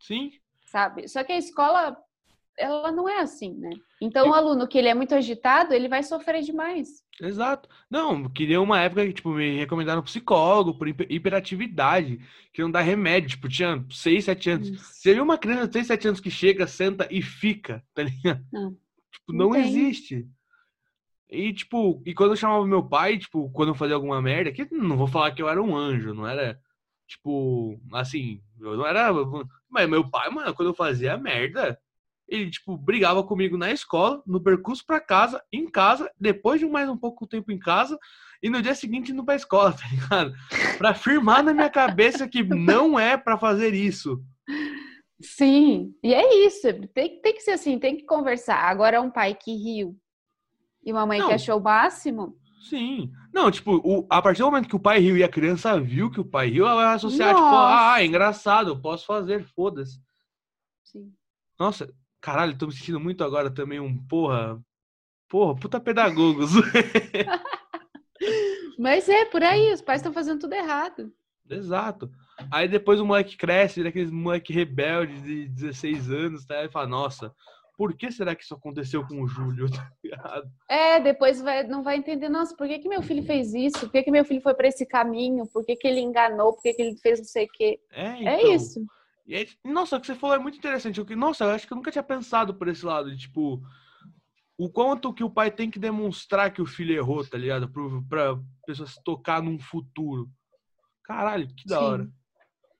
Sim. 0.00 0.30
Sabe? 0.66 1.08
Só 1.08 1.24
que 1.24 1.32
a 1.32 1.38
escola, 1.38 1.96
ela 2.56 2.92
não 2.92 3.08
é 3.08 3.18
assim, 3.18 3.54
né? 3.54 3.70
Então, 4.00 4.28
o 4.28 4.34
aluno 4.34 4.68
que 4.68 4.78
ele 4.78 4.88
é 4.88 4.94
muito 4.94 5.16
agitado, 5.16 5.74
ele 5.74 5.88
vai 5.88 6.04
sofrer 6.04 6.42
demais. 6.42 7.02
Exato. 7.20 7.68
Não, 7.90 8.28
queria 8.28 8.60
uma 8.60 8.80
época 8.80 9.06
que, 9.06 9.12
tipo, 9.14 9.30
me 9.30 9.56
recomendaram 9.56 10.02
psicólogo 10.02 10.74
por 10.76 10.88
hiperatividade, 10.88 12.20
que 12.52 12.60
não 12.60 12.70
dá 12.70 12.80
remédio. 12.80 13.30
Tipo, 13.30 13.48
tinha 13.48 13.84
6, 13.90 14.24
7 14.24 14.50
anos. 14.50 14.68
Isso. 14.68 14.84
Você 14.94 15.14
viu 15.14 15.24
uma 15.24 15.38
criança 15.38 15.66
de 15.66 15.72
6, 15.74 15.86
7 15.86 16.08
anos 16.08 16.20
que 16.20 16.30
chega, 16.30 16.66
senta 16.66 17.08
e 17.10 17.22
fica, 17.22 17.82
tá 17.94 18.02
ligado? 18.02 18.44
Não. 18.52 18.72
Tipo, 19.10 19.32
não, 19.32 19.50
não 19.50 19.56
existe. 19.56 20.28
E, 21.28 21.52
tipo, 21.52 22.02
e 22.06 22.14
quando 22.14 22.32
eu 22.32 22.36
chamava 22.36 22.66
meu 22.66 22.86
pai, 22.86 23.18
tipo, 23.18 23.50
quando 23.50 23.70
eu 23.70 23.74
fazia 23.74 23.96
alguma 23.96 24.20
merda, 24.22 24.52
que 24.52 24.68
não 24.70 24.96
vou 24.96 25.08
falar 25.08 25.32
que 25.32 25.42
eu 25.42 25.48
era 25.48 25.60
um 25.60 25.74
anjo, 25.74 26.14
não 26.14 26.26
era, 26.26 26.60
tipo, 27.06 27.80
assim, 27.92 28.40
eu 28.60 28.76
não 28.76 28.86
era. 28.86 29.10
Mas 29.68 29.88
meu 29.88 30.08
pai, 30.08 30.30
mano, 30.30 30.54
quando 30.54 30.68
eu 30.68 30.74
fazia 30.74 31.16
merda, 31.16 31.78
ele, 32.28 32.50
tipo, 32.50 32.76
brigava 32.76 33.22
comigo 33.22 33.56
na 33.56 33.70
escola, 33.70 34.22
no 34.26 34.40
percurso 34.40 34.84
para 34.84 35.00
casa, 35.00 35.42
em 35.52 35.68
casa, 35.70 36.10
depois 36.18 36.60
de 36.60 36.66
mais 36.66 36.88
um 36.88 36.96
pouco 36.96 37.26
tempo 37.26 37.52
em 37.52 37.58
casa, 37.58 37.98
e 38.42 38.50
no 38.50 38.60
dia 38.60 38.74
seguinte 38.74 39.12
indo 39.12 39.24
pra 39.24 39.36
escola, 39.36 39.72
tá 39.76 39.86
ligado? 39.88 40.34
Pra 40.78 40.90
afirmar 40.90 41.42
na 41.42 41.54
minha 41.54 41.70
cabeça 41.70 42.28
que 42.28 42.42
não 42.42 42.98
é 42.98 43.16
para 43.16 43.38
fazer 43.38 43.74
isso. 43.74 44.22
Sim, 45.20 45.94
e 46.02 46.12
é 46.12 46.46
isso. 46.46 46.66
Tem, 46.92 47.20
tem 47.20 47.34
que 47.34 47.40
ser 47.40 47.52
assim, 47.52 47.78
tem 47.78 47.96
que 47.96 48.04
conversar. 48.04 48.58
Agora, 48.58 49.00
um 49.00 49.10
pai 49.10 49.34
que 49.34 49.54
riu 49.54 49.96
e 50.84 50.92
uma 50.92 51.06
mãe 51.06 51.18
não. 51.18 51.28
que 51.28 51.34
achou 51.34 51.58
o 51.58 51.62
máximo. 51.62 52.36
Sim. 52.68 53.10
Não, 53.32 53.50
tipo, 53.50 53.76
o, 53.84 54.06
a 54.10 54.20
partir 54.20 54.40
do 54.40 54.46
momento 54.46 54.68
que 54.68 54.76
o 54.76 54.80
pai 54.80 54.98
riu 54.98 55.16
e 55.16 55.22
a 55.22 55.28
criança 55.28 55.80
viu 55.80 56.10
que 56.10 56.20
o 56.20 56.24
pai 56.24 56.48
riu, 56.48 56.66
ela 56.66 56.84
vai 56.84 56.94
associar, 56.94 57.28
tipo, 57.28 57.40
Nossa. 57.40 57.56
tipo, 57.56 57.92
ah, 57.92 58.02
é 58.02 58.06
engraçado, 58.06 58.70
eu 58.70 58.80
posso 58.80 59.06
fazer, 59.06 59.44
foda-se. 59.54 60.00
Sim. 60.84 61.12
Nossa, 61.58 61.92
caralho, 62.20 62.56
tô 62.56 62.66
me 62.66 62.72
sentindo 62.72 63.00
muito 63.00 63.24
agora 63.24 63.50
também 63.50 63.80
um 63.80 63.96
porra. 64.06 64.60
Porra, 65.28 65.56
puta 65.56 65.80
pedagogos. 65.80 66.52
Mas 68.78 69.08
é, 69.08 69.24
por 69.24 69.42
aí, 69.42 69.72
os 69.72 69.80
pais 69.80 70.00
estão 70.00 70.12
fazendo 70.12 70.40
tudo 70.40 70.54
errado. 70.54 71.12
Exato. 71.48 72.10
Aí 72.50 72.68
depois 72.68 73.00
o 73.00 73.06
moleque 73.06 73.36
cresce, 73.36 73.80
ele 73.80 73.88
é 73.88 73.90
aquele 73.90 74.10
moleque 74.10 74.52
rebelde 74.52 75.20
de 75.20 75.48
16 75.48 76.10
anos, 76.10 76.44
tá? 76.44 76.64
E 76.64 76.68
fala, 76.68 76.86
nossa, 76.86 77.32
por 77.76 77.94
que 77.94 78.10
será 78.10 78.34
que 78.34 78.42
isso 78.42 78.54
aconteceu 78.54 79.06
com 79.06 79.22
o 79.22 79.28
Júlio? 79.28 79.66
Tá 80.16 80.42
é, 80.68 81.00
depois 81.00 81.42
vai, 81.42 81.64
não 81.64 81.82
vai 81.82 81.96
entender, 81.96 82.28
nossa, 82.28 82.56
por 82.56 82.66
que, 82.66 82.78
que 82.78 82.88
meu 82.88 83.02
filho 83.02 83.24
fez 83.24 83.52
isso? 83.52 83.80
Por 83.80 83.90
que, 83.90 84.04
que 84.04 84.10
meu 84.10 84.24
filho 84.24 84.40
foi 84.40 84.54
para 84.54 84.68
esse 84.68 84.86
caminho? 84.86 85.46
Por 85.52 85.64
que, 85.64 85.76
que 85.76 85.86
ele 85.86 86.00
enganou? 86.00 86.54
Por 86.54 86.62
que, 86.62 86.72
que 86.72 86.82
ele 86.82 86.96
fez 86.96 87.18
não 87.18 87.26
sei 87.26 87.44
o 87.44 87.48
quê? 87.52 87.78
É, 87.90 88.06
é 88.06 88.20
então, 88.20 88.32
é 88.32 88.54
isso. 88.54 88.80
E 89.26 89.34
aí, 89.34 89.48
nossa, 89.64 89.96
o 89.96 90.00
que 90.00 90.06
você 90.06 90.14
falou 90.14 90.36
é 90.36 90.38
muito 90.38 90.56
interessante. 90.56 90.98
Eu, 91.00 91.16
nossa, 91.16 91.44
eu 91.44 91.50
acho 91.50 91.66
que 91.66 91.72
eu 91.72 91.76
nunca 91.76 91.90
tinha 91.90 92.02
pensado 92.02 92.54
por 92.54 92.68
esse 92.68 92.86
lado, 92.86 93.10
de, 93.10 93.18
tipo, 93.18 93.60
o 94.56 94.70
quanto 94.70 95.12
que 95.12 95.24
o 95.24 95.30
pai 95.30 95.50
tem 95.50 95.70
que 95.70 95.78
demonstrar 95.78 96.52
que 96.52 96.62
o 96.62 96.66
filho 96.66 96.94
errou, 96.94 97.26
tá 97.28 97.36
ligado? 97.36 97.68
Pra, 97.68 97.82
pra 98.08 98.42
pessoa 98.64 98.86
se 98.86 99.02
tocar 99.02 99.42
num 99.42 99.58
futuro. 99.58 100.30
Caralho, 101.02 101.48
que 101.48 101.66
da 101.66 101.78
Sim. 101.78 101.84
hora. 101.84 102.10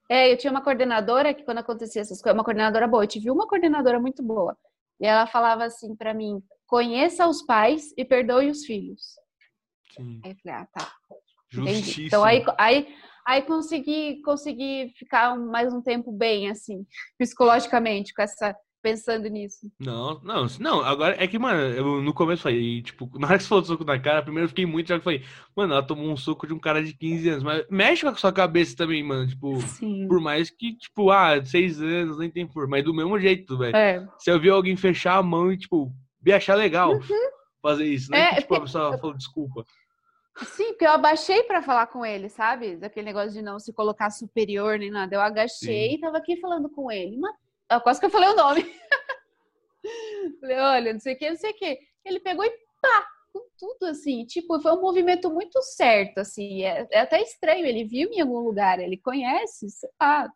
É, 0.09 0.31
eu 0.31 0.37
tinha 0.37 0.51
uma 0.51 0.63
coordenadora 0.63 1.33
que 1.33 1.43
quando 1.43 1.57
acontecia 1.57 2.01
essas 2.01 2.21
coisas, 2.21 2.37
uma 2.37 2.43
coordenadora 2.43 2.87
boa, 2.87 3.03
eu 3.03 3.07
tive 3.07 3.29
uma 3.29 3.45
coordenadora 3.45 3.99
muito 3.99 4.23
boa. 4.23 4.57
E 5.01 5.05
ela 5.05 5.27
falava 5.27 5.65
assim 5.65 5.95
para 5.95 6.13
mim: 6.13 6.41
conheça 6.65 7.27
os 7.27 7.43
pais 7.43 7.93
e 7.97 8.05
perdoe 8.05 8.49
os 8.49 8.65
filhos. 8.65 9.01
Sim. 9.93 10.21
Aí 10.23 10.31
eu 10.31 10.37
falei: 10.37 10.59
ah, 10.61 10.67
tá. 10.71 10.93
Justíssimo. 11.49 12.07
Então 12.07 12.23
aí, 12.23 12.43
aí, 12.57 12.95
aí 13.27 13.41
consegui, 13.41 14.21
consegui 14.21 14.93
ficar 14.97 15.37
mais 15.37 15.73
um 15.73 15.81
tempo 15.81 16.11
bem, 16.11 16.49
assim, 16.49 16.85
psicologicamente, 17.19 18.13
com 18.13 18.21
essa 18.21 18.55
pensando 18.81 19.27
nisso. 19.27 19.69
Não, 19.77 20.21
não, 20.23 20.47
não, 20.59 20.79
agora 20.81 21.21
é 21.21 21.27
que, 21.27 21.37
mano, 21.37 21.59
eu 21.59 22.01
no 22.01 22.13
começo 22.13 22.43
falei, 22.43 22.81
tipo, 22.81 23.09
na 23.19 23.27
hora 23.27 23.37
que 23.37 23.43
você 23.43 23.49
falou 23.49 23.61
do 23.61 23.67
soco 23.67 23.83
na 23.83 23.99
cara, 23.99 24.21
primeiro 24.21 24.45
eu 24.45 24.49
fiquei 24.49 24.65
muito, 24.65 24.87
já 24.87 24.97
que 24.97 25.03
falei, 25.03 25.23
mano, 25.53 25.73
ela 25.73 25.83
tomou 25.83 26.09
um 26.09 26.15
soco 26.15 26.47
de 26.47 26.53
um 26.53 26.59
cara 26.59 26.81
de 26.81 26.93
15 26.93 27.29
anos, 27.29 27.43
mas 27.43 27.65
mexe 27.69 28.03
com 28.03 28.09
a 28.09 28.15
sua 28.15 28.31
cabeça 28.31 28.77
também, 28.77 29.03
mano, 29.03 29.27
tipo, 29.27 29.59
Sim. 29.61 30.07
por 30.07 30.21
mais 30.21 30.49
que, 30.49 30.77
tipo, 30.77 31.11
ah, 31.11 31.43
6 31.43 31.81
anos, 31.81 32.17
nem 32.17 32.29
tem 32.29 32.47
por, 32.47 32.65
mas 32.67 32.85
do 32.85 32.93
mesmo 32.93 33.19
jeito, 33.19 33.57
velho. 33.57 33.75
É. 33.75 34.07
Se 34.19 34.31
eu 34.31 34.39
vi 34.39 34.49
alguém 34.49 34.77
fechar 34.77 35.17
a 35.17 35.23
mão 35.23 35.51
e, 35.51 35.57
tipo, 35.57 35.91
me 36.23 36.31
achar 36.31 36.55
legal 36.55 36.93
uhum. 36.93 37.29
fazer 37.61 37.85
isso, 37.85 38.09
né? 38.09 38.19
É, 38.19 38.35
que, 38.35 38.41
tipo, 38.41 38.55
a 38.55 38.61
pessoa 38.61 38.97
falou 38.97 39.17
desculpa. 39.17 39.65
Sim, 40.45 40.67
porque 40.69 40.85
eu 40.85 40.91
abaixei 40.91 41.43
para 41.43 41.61
falar 41.61 41.87
com 41.87 42.05
ele, 42.05 42.29
sabe? 42.29 42.75
Daquele 42.75 43.05
negócio 43.05 43.31
de 43.31 43.41
não 43.41 43.59
se 43.59 43.73
colocar 43.73 44.09
superior 44.09 44.77
nem 44.77 44.91
nada. 44.91 45.15
Eu 45.15 45.21
agachei 45.21 45.89
Sim. 45.89 45.95
e 45.95 45.99
tava 45.99 46.17
aqui 46.17 46.37
falando 46.39 46.69
com 46.69 46.91
ele. 46.91 47.17
Mas 47.17 47.81
quase 47.81 47.99
que 47.99 48.05
eu 48.05 48.09
falei 48.09 48.29
o 48.29 48.35
nome. 48.35 48.63
falei, 50.39 50.57
olha, 50.57 50.93
não 50.93 50.99
sei 50.99 51.15
o 51.15 51.17
que, 51.17 51.29
não 51.29 51.37
sei 51.37 51.51
o 51.51 51.55
que. 51.55 51.79
Ele 52.05 52.19
pegou 52.19 52.45
e 52.45 52.51
pá, 52.81 53.07
com 53.33 53.41
tudo 53.57 53.89
assim. 53.89 54.25
Tipo, 54.25 54.59
foi 54.61 54.71
um 54.73 54.81
movimento 54.81 55.29
muito 55.29 55.61
certo, 55.63 56.19
assim. 56.19 56.63
É, 56.63 56.87
é 56.91 56.99
até 56.99 57.21
estranho, 57.21 57.65
ele 57.65 57.83
viu 57.83 58.09
em 58.11 58.21
algum 58.21 58.39
lugar, 58.39 58.79
ele 58.79 58.97
conhece, 58.97 59.69
sei 59.69 59.89
lá. 59.99 60.29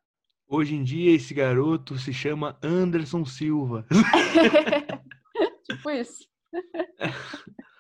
Hoje 0.47 0.75
em 0.75 0.83
dia, 0.83 1.15
esse 1.15 1.33
garoto 1.33 1.97
se 1.97 2.11
chama 2.11 2.57
Anderson 2.61 3.23
Silva. 3.23 3.85
tipo 5.69 5.89
isso. 5.91 6.27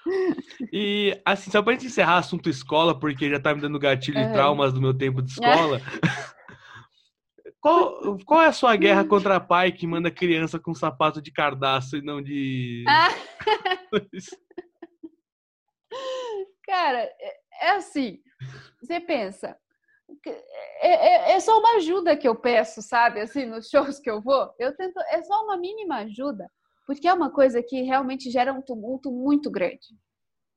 E 0.71 1.19
assim, 1.25 1.51
só 1.51 1.61
pra 1.61 1.73
gente 1.73 1.87
encerrar 1.87 2.17
assunto 2.17 2.49
escola, 2.49 2.97
porque 2.99 3.29
já 3.29 3.39
tá 3.39 3.53
me 3.53 3.61
dando 3.61 3.79
gatilho 3.79 4.19
e 4.19 4.31
traumas 4.31 4.73
do 4.73 4.81
meu 4.81 4.93
tempo 4.93 5.21
de 5.21 5.31
escola. 5.31 5.81
Qual, 7.61 8.17
qual 8.25 8.41
é 8.41 8.47
a 8.47 8.53
sua 8.53 8.75
guerra 8.75 9.05
contra 9.05 9.39
pai 9.39 9.71
que 9.71 9.85
manda 9.85 10.09
criança 10.09 10.59
com 10.59 10.73
sapato 10.73 11.21
de 11.21 11.31
cardaço 11.31 11.95
e 11.95 12.01
não 12.01 12.19
de. 12.19 12.83
Ah. 12.87 13.09
Cara, 16.65 17.03
é, 17.03 17.39
é 17.61 17.69
assim. 17.71 18.19
Você 18.81 18.99
pensa. 18.99 19.55
É, 20.81 20.89
é, 20.89 21.31
é, 21.33 21.39
só 21.39 21.59
uma 21.59 21.75
ajuda 21.75 22.17
que 22.17 22.27
eu 22.27 22.35
peço, 22.35 22.81
sabe? 22.81 23.21
Assim, 23.21 23.45
nos 23.45 23.69
shows 23.69 23.99
que 23.99 24.09
eu 24.09 24.19
vou, 24.21 24.51
eu 24.57 24.75
tento. 24.75 24.99
É 25.11 25.21
só 25.21 25.43
uma 25.43 25.55
mínima 25.55 25.97
ajuda, 25.97 26.49
porque 26.95 27.07
é 27.07 27.13
uma 27.13 27.31
coisa 27.31 27.63
que 27.63 27.81
realmente 27.81 28.29
gera 28.29 28.53
um 28.53 28.61
tumulto 28.61 29.11
muito 29.11 29.49
grande. 29.49 29.87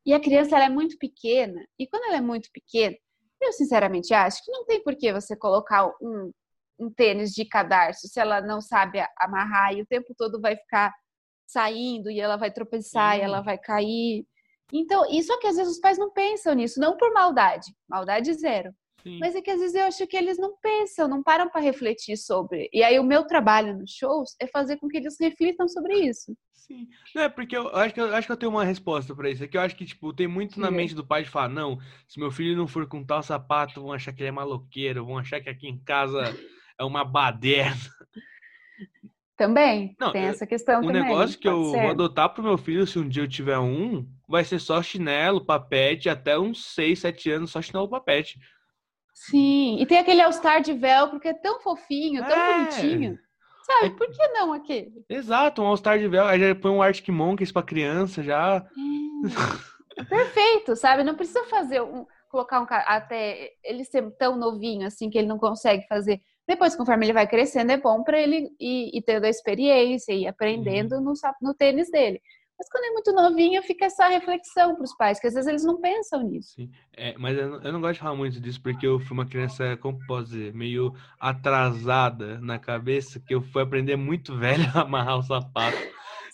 E 0.07 0.13
a 0.13 0.21
criança 0.21 0.57
ela 0.57 0.67
é 0.67 0.71
muito 0.71 0.99
pequena, 0.99 1.65
e 1.79 1.87
quando 1.87 2.05
ela 2.05 2.17
é 2.17 2.21
muito 2.21 2.51
pequena, 2.53 2.97
eu 3.41 3.53
sinceramente 3.53 4.13
acho 4.13 4.45
que 4.45 4.51
não 4.51 4.65
tem 4.65 4.83
por 4.83 4.97
que 4.97 5.13
você 5.13 5.37
colocar 5.37 5.87
um 6.01 6.31
um 6.79 6.91
tênis 6.91 7.33
de 7.33 7.45
cadarço 7.45 8.09
se 8.09 8.19
ela 8.21 8.41
não 8.41 8.61
sabe 8.61 9.05
amarrar 9.19 9.75
e 9.75 9.83
o 9.83 9.87
tempo 9.87 10.15
todo 10.17 10.41
vai 10.41 10.57
ficar 10.57 10.93
saindo 11.47 12.11
e 12.11 12.21
ela 12.21 12.37
vai 12.37 12.51
tropeçar 12.51 13.15
Sim. 13.15 13.21
e 13.21 13.23
ela 13.23 13.41
vai 13.41 13.59
cair. 13.59 14.27
Então, 14.73 15.05
isso 15.11 15.33
é 15.33 15.39
que 15.39 15.47
às 15.47 15.57
vezes 15.57 15.75
os 15.75 15.81
pais 15.81 15.99
não 15.99 16.11
pensam 16.11 16.55
nisso, 16.55 16.81
não 16.81 16.97
por 16.97 17.13
maldade, 17.13 17.67
maldade 17.89 18.33
zero. 18.35 18.75
Sim. 19.05 19.19
Mas 19.19 19.35
é 19.37 19.43
que 19.43 19.51
às 19.51 19.61
vezes 19.61 19.75
eu 19.75 19.85
acho 19.85 20.07
que 20.07 20.17
eles 20.17 20.39
não 20.39 20.57
pensam, 20.57 21.07
não 21.07 21.23
param 21.23 21.51
para 21.51 21.61
refletir 21.61 22.17
sobre. 22.17 22.71
E 22.73 22.83
aí 22.83 22.99
o 22.99 23.05
meu 23.05 23.27
trabalho 23.27 23.77
nos 23.77 23.91
shows 23.91 24.35
é 24.41 24.47
fazer 24.47 24.79
com 24.79 24.89
que 24.89 24.97
eles 24.97 25.17
reflitam 25.21 25.69
sobre 25.69 25.99
isso. 25.99 26.35
Sim. 26.55 26.89
Não, 27.15 27.25
é 27.25 27.29
porque 27.29 27.55
eu 27.55 27.69
acho 27.77 27.93
que 27.93 28.01
eu, 28.01 28.15
acho 28.15 28.27
que 28.27 28.33
eu 28.33 28.37
tenho 28.39 28.51
uma 28.51 28.65
resposta 28.65 29.15
para 29.15 29.29
isso. 29.29 29.45
É 29.45 29.47
que 29.47 29.59
eu 29.59 29.61
acho 29.61 29.77
que, 29.77 29.85
tipo, 29.85 30.15
tem 30.15 30.27
muito 30.27 30.59
na 30.59 30.71
mente 30.71 30.95
do 30.95 31.07
pai 31.07 31.23
de 31.23 31.29
falar, 31.29 31.51
não, 31.51 31.79
se 32.09 32.19
meu 32.19 32.31
filho 32.31 32.57
não 32.57 32.67
for 32.67 32.89
com 32.89 33.05
tal 33.05 33.23
sapato, 33.23 33.83
vão 33.83 33.93
achar 33.93 34.15
que 34.15 34.23
ele 34.23 34.31
é 34.31 34.33
maloqueiro, 34.33 35.05
vão 35.05 35.19
achar 35.19 35.43
que 35.43 35.51
aqui 35.51 35.69
em 35.69 35.79
casa 35.79 36.35
é 36.79 36.85
uma 36.85 37.05
baderna. 37.05 37.77
Também, 39.37 39.97
Não, 39.99 40.13
tem 40.13 40.23
essa 40.23 40.47
questão 40.47 40.79
um 40.79 40.87
também. 40.87 41.03
Um 41.03 41.05
negócio 41.07 41.39
que 41.39 41.49
eu 41.49 41.65
ser. 41.65 41.83
vou 41.83 41.91
adotar 41.91 42.33
pro 42.33 42.43
meu 42.43 42.57
filho, 42.57 42.87
se 42.87 42.99
um 43.01 43.09
dia 43.09 43.25
eu 43.25 43.29
tiver 43.29 43.59
um, 43.59 44.09
vai 44.29 44.45
ser 44.45 44.61
só 44.61 44.81
chinelo, 44.81 45.45
papete, 45.45 46.09
até 46.09 46.39
uns 46.39 46.73
6, 46.73 47.01
7 47.01 47.31
anos, 47.33 47.51
só 47.51 47.61
chinelo, 47.61 47.89
papete. 47.89 48.39
Sim, 49.15 49.79
e 49.81 49.87
tem 49.87 49.99
aquele 49.99 50.21
All-Star 50.21 50.61
de 50.61 50.73
velcro 50.73 51.21
que 51.21 51.29
é 51.29 51.35
tão 51.35 51.61
fofinho, 51.61 52.27
tão 52.27 52.37
é. 52.37 52.59
bonitinho. 52.59 53.19
Sabe, 53.65 53.87
é... 53.87 53.91
por 53.91 54.07
que 54.09 54.29
não 54.29 54.53
aquele? 54.53 55.05
Exato, 55.09 55.63
um 55.63 55.67
All-Star 55.67 55.99
de 55.99 56.09
velcro, 56.09 56.31
aí 56.31 56.41
já 56.41 56.55
põe 56.55 56.71
um 56.71 56.83
Arctic 56.83 57.09
Monkeys 57.09 57.53
pra 57.53 57.63
criança, 57.63 58.23
já... 58.23 58.67
É. 59.97 60.05
Perfeito, 60.05 60.75
sabe? 60.75 61.05
Não 61.05 61.15
precisa 61.15 61.45
fazer 61.45 61.81
um... 61.81 62.05
Colocar 62.29 62.61
um... 62.61 62.67
Até 62.69 63.53
ele 63.63 63.85
ser 63.85 64.11
tão 64.19 64.37
novinho, 64.37 64.87
assim, 64.87 65.09
que 65.09 65.17
ele 65.17 65.29
não 65.29 65.39
consegue 65.39 65.87
fazer 65.87 66.21
depois, 66.47 66.77
conforme 66.77 67.07
ele 67.07 67.13
vai 67.13 67.27
crescendo, 67.27 67.73
é 67.73 67.77
bom 67.77 68.03
para 68.03 68.21
ele 68.21 68.51
ir, 68.61 68.91
ir, 68.95 69.03
tendo 69.03 69.25
a 69.25 69.31
experiência 69.31 70.13
e 70.13 70.27
aprendendo 70.27 70.97
uhum. 70.97 71.01
no, 71.03 71.13
no 71.41 71.55
tênis 71.55 71.91
dele. 71.91 72.21
Mas 72.59 72.69
quando 72.71 72.85
é 72.85 72.91
muito 72.91 73.13
novinho, 73.13 73.63
fica 73.63 73.87
essa 73.87 74.07
reflexão 74.09 74.75
para 74.75 74.85
os 74.85 74.97
pais, 74.97 75.19
que 75.19 75.27
às 75.27 75.35
vezes 75.35 75.49
eles 75.49 75.65
não 75.65 75.81
pensam 75.81 76.23
nisso. 76.23 76.55
Sim, 76.55 76.71
é, 76.97 77.15
mas 77.19 77.37
eu 77.37 77.51
não, 77.51 77.63
eu 77.63 77.73
não, 77.73 77.81
gosto 77.81 77.95
de 77.95 78.01
falar 78.01 78.15
muito 78.15 78.41
disso, 78.41 78.63
porque 78.63 78.87
eu 78.87 79.01
fui 79.01 79.13
uma 79.13 79.27
criança, 79.27 79.77
como 79.79 79.99
posso 80.07 80.31
dizer, 80.31 80.55
meio 80.55 80.95
atrasada 81.19 82.39
na 82.41 82.59
cabeça, 82.59 83.19
que 83.19 83.35
eu 83.35 83.43
fui 83.43 83.63
aprender 83.63 83.97
muito 83.97 84.35
velho 84.39 84.65
a 84.75 84.83
amarrar 84.83 85.19
o 85.19 85.23
sapato. 85.23 85.79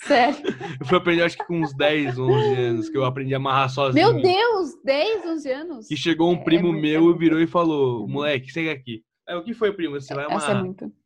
Sério? 0.02 0.38
Eu 0.78 0.86
fui 0.86 0.96
aprender, 0.96 1.22
acho 1.22 1.36
que 1.36 1.44
com 1.44 1.60
uns 1.60 1.74
10, 1.74 2.18
11 2.18 2.54
anos, 2.54 2.88
que 2.88 2.96
eu 2.96 3.04
aprendi 3.04 3.34
a 3.34 3.36
amarrar 3.36 3.68
sozinho. 3.68 4.12
Meu 4.12 4.22
Deus, 4.22 4.70
10, 4.82 5.26
11 5.26 5.50
anos? 5.50 5.90
E 5.90 5.96
chegou 5.96 6.30
um 6.30 6.36
é, 6.36 6.44
primo 6.44 6.68
é 6.68 6.80
meu 6.80 7.10
e 7.10 7.18
virou 7.18 7.40
e 7.40 7.46
falou, 7.46 8.08
moleque, 8.08 8.50
chega 8.50 8.72
aqui. 8.72 9.02
É, 9.28 9.36
o 9.36 9.42
que 9.42 9.52
foi, 9.52 9.72
primo? 9.72 10.00
Você 10.00 10.14
vai 10.14 10.24
amarrar? 10.24 10.42
Essa 10.42 10.58
é 10.58 10.62
muito. 10.62 10.99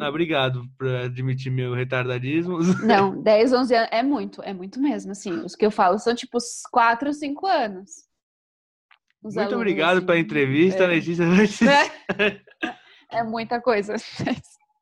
Não, 0.00 0.08
obrigado 0.08 0.62
por 0.78 0.88
admitir 0.88 1.52
meu 1.52 1.74
retardadismo. 1.74 2.58
Não, 2.82 3.20
10, 3.22 3.52
11 3.52 3.74
anos 3.74 3.88
é 3.92 4.02
muito, 4.02 4.42
é 4.42 4.54
muito 4.54 4.80
mesmo, 4.80 5.12
assim. 5.12 5.32
Os 5.44 5.54
que 5.54 5.66
eu 5.66 5.70
falo 5.70 5.98
são 5.98 6.14
tipo 6.14 6.38
4, 6.72 7.12
5 7.12 7.46
anos. 7.46 7.90
Os 9.22 9.34
muito 9.34 9.40
alunos, 9.40 9.56
obrigado 9.56 9.98
assim, 9.98 10.06
pela 10.06 10.18
entrevista, 10.18 10.84
é. 10.84 10.86
Letícia. 10.86 11.24
É, 12.18 12.40
é 13.18 13.22
muita 13.22 13.60
coisa. 13.60 13.94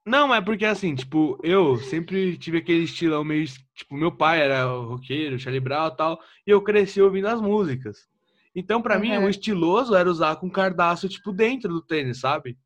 Não, 0.06 0.32
é 0.32 0.40
porque 0.40 0.64
assim, 0.64 0.94
tipo, 0.94 1.36
eu 1.42 1.76
sempre 1.78 2.38
tive 2.38 2.58
aquele 2.58 2.84
estilão 2.84 3.24
meio. 3.24 3.44
Tipo, 3.74 3.96
meu 3.96 4.12
pai 4.12 4.40
era 4.40 4.64
roqueiro, 4.64 5.38
Charlie 5.38 5.60
Brown 5.60 5.88
e 5.88 5.96
tal, 5.96 6.20
e 6.46 6.50
eu 6.50 6.62
cresci 6.62 7.02
ouvindo 7.02 7.26
as 7.26 7.40
músicas. 7.40 8.06
Então, 8.54 8.80
pra 8.80 8.98
mim, 8.98 9.16
Uhum. 9.16 9.26
o 9.26 9.28
estiloso 9.28 9.94
era 9.94 10.08
usar 10.08 10.36
com 10.36 10.48
cardaço, 10.48 11.08
tipo, 11.08 11.32
dentro 11.32 11.68
do 11.68 11.82
tênis, 11.82 12.20
sabe? 12.20 12.56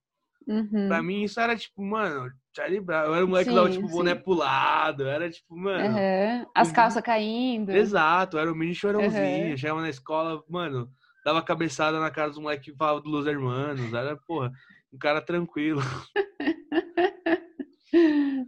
Uhum. 0.47 0.89
Pra 0.89 1.03
mim, 1.03 1.23
isso 1.23 1.41
era 1.41 1.57
tipo, 1.57 1.83
mano, 1.83 2.31
Charlie 2.57 2.81
Brown. 2.81 3.05
Eu 3.07 3.15
era 3.15 3.25
um 3.25 3.29
moleque 3.29 3.49
que 3.51 3.55
dava, 3.55 3.69
Sim, 3.71 3.77
tipo, 3.81 3.89
boné 3.89 4.15
sim. 4.15 4.21
pulado. 4.23 5.07
Era 5.07 5.31
tipo, 5.31 5.57
mano. 5.57 5.97
Uhum. 5.97 6.47
As 6.55 6.73
calças 6.73 7.03
caindo. 7.03 7.71
Exato, 7.71 8.39
era 8.39 8.51
o 8.53 8.55
mini 8.55 8.75
chorãozinho. 8.75 9.51
Uhum. 9.51 9.57
Chegava 9.57 9.81
na 9.81 9.89
escola, 9.91 10.43
mano, 10.49 10.91
dava 11.25 11.43
cabeçada 11.43 11.99
na 12.01 12.11
cara 12.11 12.29
dos 12.31 12.39
moleques 12.39 12.71
que 12.73 12.77
falavam 12.77 13.03
do 13.03 13.11
Los 13.11 13.27
Hermanos. 13.27 13.93
Era, 13.95 14.17
porra, 14.27 14.51
um 14.93 14.99
cara 14.99 15.21
tranquilo. 15.23 15.81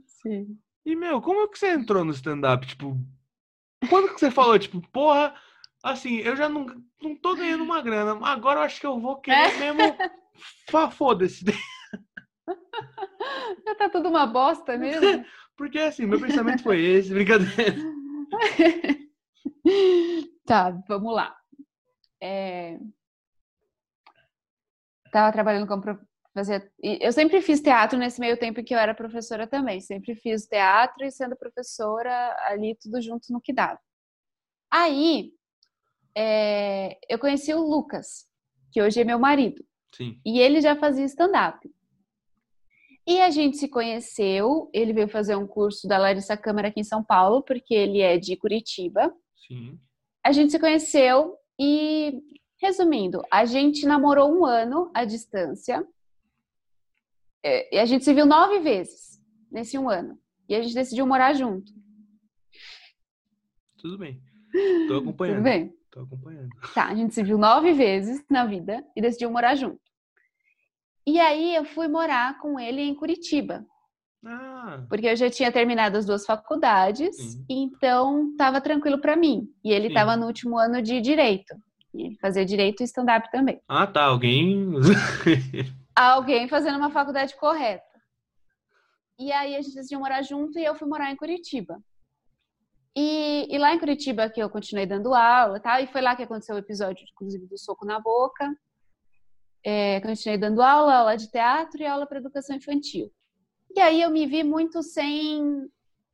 Sim. 0.06 0.58
E, 0.84 0.94
meu, 0.96 1.20
como 1.22 1.42
é 1.42 1.48
que 1.48 1.58
você 1.58 1.72
entrou 1.72 2.04
no 2.04 2.10
stand-up? 2.12 2.66
Tipo, 2.66 2.98
quando 3.88 4.12
que 4.12 4.20
você 4.20 4.30
falou, 4.30 4.58
tipo, 4.58 4.80
porra, 4.90 5.34
assim, 5.82 6.16
eu 6.18 6.36
já 6.36 6.48
não, 6.48 6.66
não 7.02 7.16
tô 7.16 7.34
ganhando 7.34 7.64
uma 7.64 7.80
grana, 7.80 8.18
agora 8.26 8.60
eu 8.60 8.64
acho 8.64 8.80
que 8.80 8.86
eu 8.86 9.00
vou 9.00 9.16
querer 9.20 9.58
mesmo. 9.58 9.96
Fa- 10.70 10.90
Foda-se. 10.90 11.44
Já 13.66 13.74
tá 13.74 13.88
tudo 13.88 14.08
uma 14.08 14.26
bosta 14.26 14.76
mesmo? 14.76 15.24
Porque, 15.56 15.78
assim, 15.78 16.06
meu 16.06 16.20
pensamento 16.20 16.62
foi 16.62 16.80
esse, 16.80 17.12
brincadeira. 17.12 17.76
Tá, 20.46 20.70
vamos 20.86 21.14
lá. 21.14 21.34
É... 22.20 22.78
Tava 25.10 25.32
trabalhando 25.32 25.66
como 25.66 25.80
prof- 25.80 26.04
e 26.82 26.98
Eu 27.00 27.12
sempre 27.12 27.40
fiz 27.40 27.60
teatro 27.60 27.98
nesse 27.98 28.20
meio 28.20 28.36
tempo 28.36 28.60
em 28.60 28.64
que 28.64 28.74
eu 28.74 28.78
era 28.78 28.94
professora 28.94 29.46
também. 29.46 29.80
Sempre 29.80 30.14
fiz 30.14 30.46
teatro 30.46 31.04
e 31.04 31.10
sendo 31.10 31.36
professora 31.36 32.36
ali 32.46 32.76
tudo 32.80 33.00
junto 33.00 33.32
no 33.32 33.40
que 33.40 33.52
dava. 33.52 33.78
Aí 34.70 35.32
é, 36.16 36.98
eu 37.08 37.18
conheci 37.18 37.54
o 37.54 37.60
Lucas, 37.60 38.26
que 38.72 38.82
hoje 38.82 39.00
é 39.00 39.04
meu 39.04 39.18
marido, 39.18 39.64
Sim, 39.94 40.20
e 40.26 40.40
ele 40.40 40.60
já 40.60 40.74
fazia 40.74 41.04
stand-up. 41.04 41.58
E 43.06 43.20
a 43.20 43.30
gente 43.30 43.58
se 43.58 43.68
conheceu, 43.68 44.70
ele 44.72 44.92
veio 44.92 45.08
fazer 45.08 45.36
um 45.36 45.46
curso 45.46 45.86
da 45.86 45.98
Larissa 45.98 46.36
Câmara 46.36 46.68
aqui 46.68 46.80
em 46.80 46.84
São 46.84 47.04
Paulo, 47.04 47.42
porque 47.42 47.74
ele 47.74 48.00
é 48.00 48.16
de 48.16 48.34
Curitiba 48.36 49.14
sim. 49.46 49.78
a 50.24 50.32
gente 50.32 50.52
se 50.52 50.58
conheceu 50.58 51.36
e, 51.60 52.22
resumindo, 52.60 53.22
a 53.30 53.44
gente 53.44 53.84
namorou 53.84 54.32
um 54.32 54.44
ano 54.44 54.90
à 54.94 55.04
distância. 55.04 55.86
É, 57.42 57.76
E 57.76 57.78
a 57.78 57.84
gente 57.84 58.04
se 58.04 58.14
viu 58.14 58.24
nove 58.24 58.60
vezes 58.60 59.20
nesse 59.52 59.76
um 59.76 59.90
ano. 59.90 60.18
E 60.48 60.54
a 60.54 60.62
gente 60.62 60.74
decidiu 60.74 61.06
morar 61.06 61.34
junto. 61.34 61.72
Tudo 63.78 63.98
bem. 63.98 64.22
Tô 64.88 64.96
acompanhando. 64.96 65.36
Tudo 65.36 65.44
bem? 65.44 65.74
Tô 65.90 66.00
acompanhando. 66.00 66.48
Tá, 66.74 66.88
a 66.88 66.94
gente 66.94 67.12
se 67.14 67.22
viu 67.22 67.36
nove 67.36 67.72
vezes 67.72 68.24
na 68.30 68.46
vida 68.46 68.82
e 68.96 69.00
decidiu 69.02 69.30
morar 69.30 69.54
junto. 69.54 69.83
E 71.06 71.20
aí 71.20 71.54
eu 71.54 71.64
fui 71.64 71.86
morar 71.88 72.38
com 72.38 72.58
ele 72.58 72.80
em 72.80 72.94
Curitiba, 72.94 73.64
Ah, 74.24 74.84
porque 74.88 75.06
eu 75.06 75.16
já 75.16 75.28
tinha 75.28 75.52
terminado 75.52 75.98
as 75.98 76.06
duas 76.06 76.24
faculdades, 76.24 77.14
Sim. 77.16 77.44
então 77.48 78.30
estava 78.30 78.60
tranquilo 78.60 78.98
para 78.98 79.14
mim. 79.16 79.46
E 79.62 79.70
ele 79.70 79.88
estava 79.88 80.16
no 80.16 80.26
último 80.26 80.58
ano 80.58 80.80
de 80.80 81.00
direito. 81.00 81.54
E 81.94 82.16
fazia 82.20 82.44
direito 82.44 82.80
e 82.80 82.84
stand-up 82.84 83.30
também. 83.30 83.60
ah 83.68 83.86
tá. 83.86 84.04
Alguém. 84.04 84.72
alguém 85.94 86.48
fazendo 86.48 86.78
uma 86.78 86.90
faculdade 86.90 87.36
correta. 87.36 87.84
E 89.18 89.30
aí 89.30 89.54
a 89.54 89.60
gente 89.62 89.74
decidiu 89.74 90.00
morar 90.00 90.22
junto 90.22 90.58
e 90.58 90.64
eu 90.64 90.74
fui 90.74 90.88
morar 90.88 91.10
em 91.12 91.16
Curitiba. 91.16 91.78
E, 92.96 93.46
e 93.48 93.58
lá 93.58 93.74
em 93.74 93.78
Curitiba 93.78 94.28
que 94.30 94.40
eu 94.40 94.48
continuei 94.48 94.86
dando 94.86 95.14
aula, 95.14 95.60
tá? 95.60 95.80
E 95.80 95.86
foi 95.86 96.00
lá 96.00 96.16
que 96.16 96.22
aconteceu 96.22 96.56
o 96.56 96.58
episódio, 96.58 97.04
inclusive, 97.12 97.46
do 97.46 97.58
soco 97.58 97.84
na 97.84 98.00
boca. 98.00 98.52
É, 99.64 100.00
continuei 100.00 100.36
dando 100.38 100.60
aula, 100.60 100.94
aula 100.94 101.16
de 101.16 101.30
teatro 101.30 101.80
e 101.80 101.86
aula 101.86 102.06
para 102.06 102.18
educação 102.18 102.54
infantil. 102.54 103.10
E 103.74 103.80
aí 103.80 104.02
eu 104.02 104.10
me 104.10 104.26
vi 104.26 104.44
muito 104.44 104.82
sem, 104.82 105.68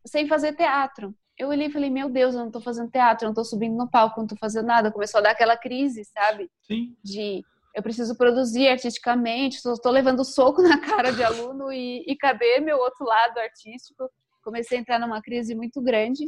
sem 0.07 0.29
fazer 0.29 0.55
teatro. 0.55 1.15
Eu 1.37 1.49
olhei 1.49 1.67
e 1.67 1.73
falei, 1.73 1.91
meu 1.91 2.09
Deus, 2.09 2.35
eu 2.35 2.45
não 2.45 2.51
tô 2.51 2.61
fazendo 2.61 2.91
teatro, 2.91 3.25
eu 3.25 3.29
não 3.31 3.35
tô 3.35 3.45
subindo 3.45 3.77
no 3.77 3.91
palco, 3.91 4.19
eu 4.19 4.23
não 4.23 4.29
tô 4.29 4.37
fazendo 4.37 4.67
nada. 4.67 4.93
Começou 4.93 5.19
a 5.19 5.23
dar 5.23 5.31
aquela 5.31 5.57
crise, 5.57 6.05
sabe? 6.05 6.51
Sim. 6.63 6.97
de 7.03 7.43
eu 7.75 7.83
preciso 7.83 8.17
produzir 8.17 8.69
artisticamente, 8.69 9.57
estou 9.57 9.93
levando 9.93 10.25
soco 10.25 10.61
na 10.61 10.79
cara 10.79 11.13
de 11.13 11.23
aluno 11.23 11.73
e, 11.73 12.05
e 12.07 12.17
cadê 12.17 12.61
meu 12.61 12.79
outro 12.79 13.05
lado 13.05 13.39
artístico? 13.39 14.11
Comecei 14.43 14.79
a 14.79 14.81
entrar 14.81 14.99
numa 14.99 15.23
crise 15.23 15.55
muito 15.55 15.81
grande. 15.81 16.25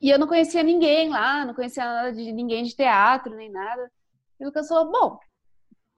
E 0.00 0.10
eu 0.10 0.18
não 0.18 0.26
conhecia 0.26 0.62
ninguém 0.62 1.08
lá, 1.08 1.44
não 1.44 1.54
conhecia 1.54 1.84
nada 1.84 2.12
de 2.12 2.30
ninguém 2.30 2.64
de 2.64 2.76
teatro, 2.76 3.34
nem 3.34 3.50
nada. 3.50 3.90
E 4.38 4.44
o 4.44 4.48
Lucas 4.48 4.68
falou, 4.68 4.92
bom, 4.92 5.18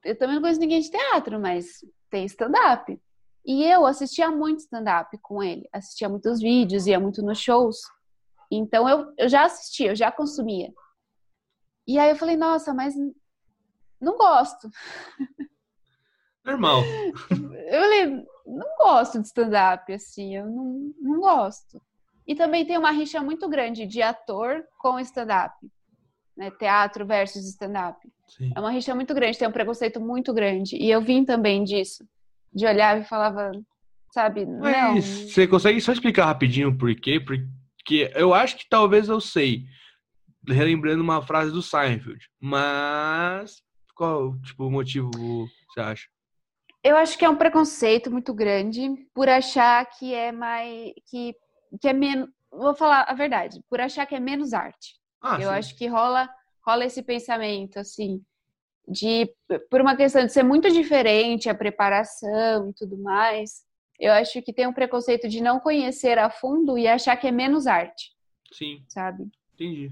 eu 0.08 0.18
também 0.18 0.36
não 0.36 0.42
conheço 0.42 0.60
ninguém 0.60 0.80
de 0.80 0.90
teatro, 0.90 1.38
mas 1.38 1.84
tem 2.10 2.24
stand-up. 2.24 2.98
E 3.44 3.64
eu 3.64 3.86
assistia 3.86 4.30
muito 4.30 4.60
stand-up 4.60 5.16
com 5.18 5.42
ele, 5.42 5.68
assistia 5.72 6.08
muitos 6.08 6.40
vídeos, 6.40 6.86
ia 6.86 6.98
muito 6.98 7.22
nos 7.22 7.38
shows. 7.38 7.78
Então 8.50 8.88
eu, 8.88 9.12
eu 9.18 9.28
já 9.28 9.44
assistia, 9.44 9.90
eu 9.90 9.96
já 9.96 10.10
consumia. 10.10 10.72
E 11.86 11.98
aí 11.98 12.10
eu 12.10 12.16
falei, 12.16 12.36
nossa, 12.36 12.72
mas 12.72 12.94
não 14.00 14.16
gosto. 14.16 14.70
Normal. 16.44 16.82
Eu 17.30 17.82
falei, 17.82 18.26
não 18.46 18.76
gosto 18.78 19.20
de 19.20 19.26
stand-up, 19.26 19.92
assim, 19.92 20.36
eu 20.36 20.46
não, 20.46 20.94
não 20.98 21.20
gosto. 21.20 21.82
E 22.26 22.34
também 22.34 22.66
tem 22.66 22.78
uma 22.78 22.90
rixa 22.90 23.20
muito 23.20 23.48
grande 23.48 23.86
de 23.86 24.00
ator 24.00 24.64
com 24.78 24.98
stand-up. 25.00 25.54
Né? 26.38 26.52
Teatro 26.52 27.04
versus 27.04 27.44
stand-up. 27.48 27.98
É 28.54 28.60
uma 28.60 28.70
rixa 28.70 28.94
muito 28.94 29.12
grande, 29.12 29.36
tem 29.36 29.48
um 29.48 29.52
preconceito 29.52 30.00
muito 30.00 30.32
grande. 30.32 30.76
E 30.76 30.88
eu 30.88 31.02
vim 31.02 31.24
também 31.24 31.64
disso. 31.64 32.08
De 32.54 32.64
olhar 32.64 33.00
e 33.00 33.04
falava, 33.04 33.50
sabe, 34.14 34.46
não. 34.46 34.60
Mas 34.60 35.04
você 35.04 35.48
consegue 35.48 35.80
só 35.80 35.92
explicar 35.92 36.26
rapidinho 36.26 36.78
por 36.78 36.94
quê? 36.94 37.18
Porque 37.18 38.12
eu 38.14 38.32
acho 38.32 38.56
que 38.56 38.68
talvez 38.68 39.08
eu 39.08 39.20
sei. 39.20 39.64
Relembrando 40.46 41.02
uma 41.02 41.20
frase 41.20 41.50
do 41.50 41.60
Seinfeld. 41.60 42.24
Mas 42.40 43.60
qual 43.96 44.38
tipo 44.38 44.64
o 44.64 44.70
motivo 44.70 45.10
você 45.68 45.80
acha? 45.80 46.06
Eu 46.84 46.96
acho 46.96 47.18
que 47.18 47.24
é 47.24 47.28
um 47.28 47.36
preconceito 47.36 48.12
muito 48.12 48.32
grande 48.32 48.88
por 49.12 49.28
achar 49.28 49.84
que 49.86 50.14
é 50.14 50.30
mais. 50.30 50.92
que, 51.10 51.34
que 51.80 51.88
é 51.88 51.92
menos. 51.92 52.28
Vou 52.50 52.74
falar 52.74 53.02
a 53.02 53.14
verdade, 53.14 53.60
por 53.68 53.80
achar 53.80 54.06
que 54.06 54.14
é 54.14 54.20
menos 54.20 54.54
arte. 54.54 54.97
Ah, 55.20 55.36
eu 55.40 55.48
sim. 55.48 55.54
acho 55.54 55.76
que 55.76 55.86
rola, 55.86 56.28
rola 56.66 56.84
esse 56.84 57.02
pensamento, 57.02 57.78
assim, 57.78 58.22
de 58.88 59.32
por 59.70 59.80
uma 59.80 59.96
questão 59.96 60.24
de 60.26 60.32
ser 60.32 60.42
muito 60.42 60.70
diferente 60.70 61.48
a 61.48 61.54
preparação 61.54 62.68
e 62.70 62.74
tudo 62.74 62.96
mais. 62.98 63.64
Eu 63.98 64.12
acho 64.12 64.40
que 64.42 64.52
tem 64.52 64.66
um 64.66 64.72
preconceito 64.72 65.28
de 65.28 65.40
não 65.42 65.60
conhecer 65.60 66.18
a 66.18 66.30
fundo 66.30 66.78
e 66.78 66.86
achar 66.88 67.16
que 67.16 67.26
é 67.26 67.32
menos 67.32 67.66
arte, 67.66 68.12
Sim, 68.52 68.84
sabe? 68.88 69.28
entendi. 69.54 69.90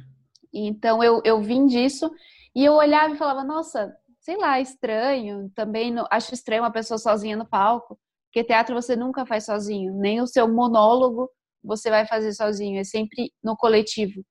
Então 0.53 1.03
eu, 1.03 1.21
eu 1.25 1.41
vim 1.43 1.67
disso 1.67 2.11
e 2.55 2.65
eu 2.65 2.75
olhava 2.75 3.15
e 3.15 3.19
falava, 3.19 3.45
nossa, 3.45 3.95
sei 4.21 4.37
lá, 4.37 4.61
estranho. 4.61 5.51
Também 5.55 5.93
não- 5.93 6.07
acho 6.11 6.33
estranho 6.35 6.63
uma 6.63 6.73
pessoa 6.73 6.99
sozinha 6.99 7.37
no 7.37 7.47
palco, 7.47 7.99
porque 8.29 8.45
teatro 8.45 8.75
você 8.75 8.97
nunca 8.97 9.27
faz 9.27 9.45
sozinho, 9.45 9.95
nem 9.95 10.21
o 10.21 10.27
seu 10.27 10.49
monólogo 10.53 11.31
você 11.63 11.91
vai 11.91 12.07
fazer 12.07 12.33
sozinho, 12.33 12.79
é 12.81 12.85
sempre 12.85 13.33
no 13.43 13.57
coletivo. 13.57 14.25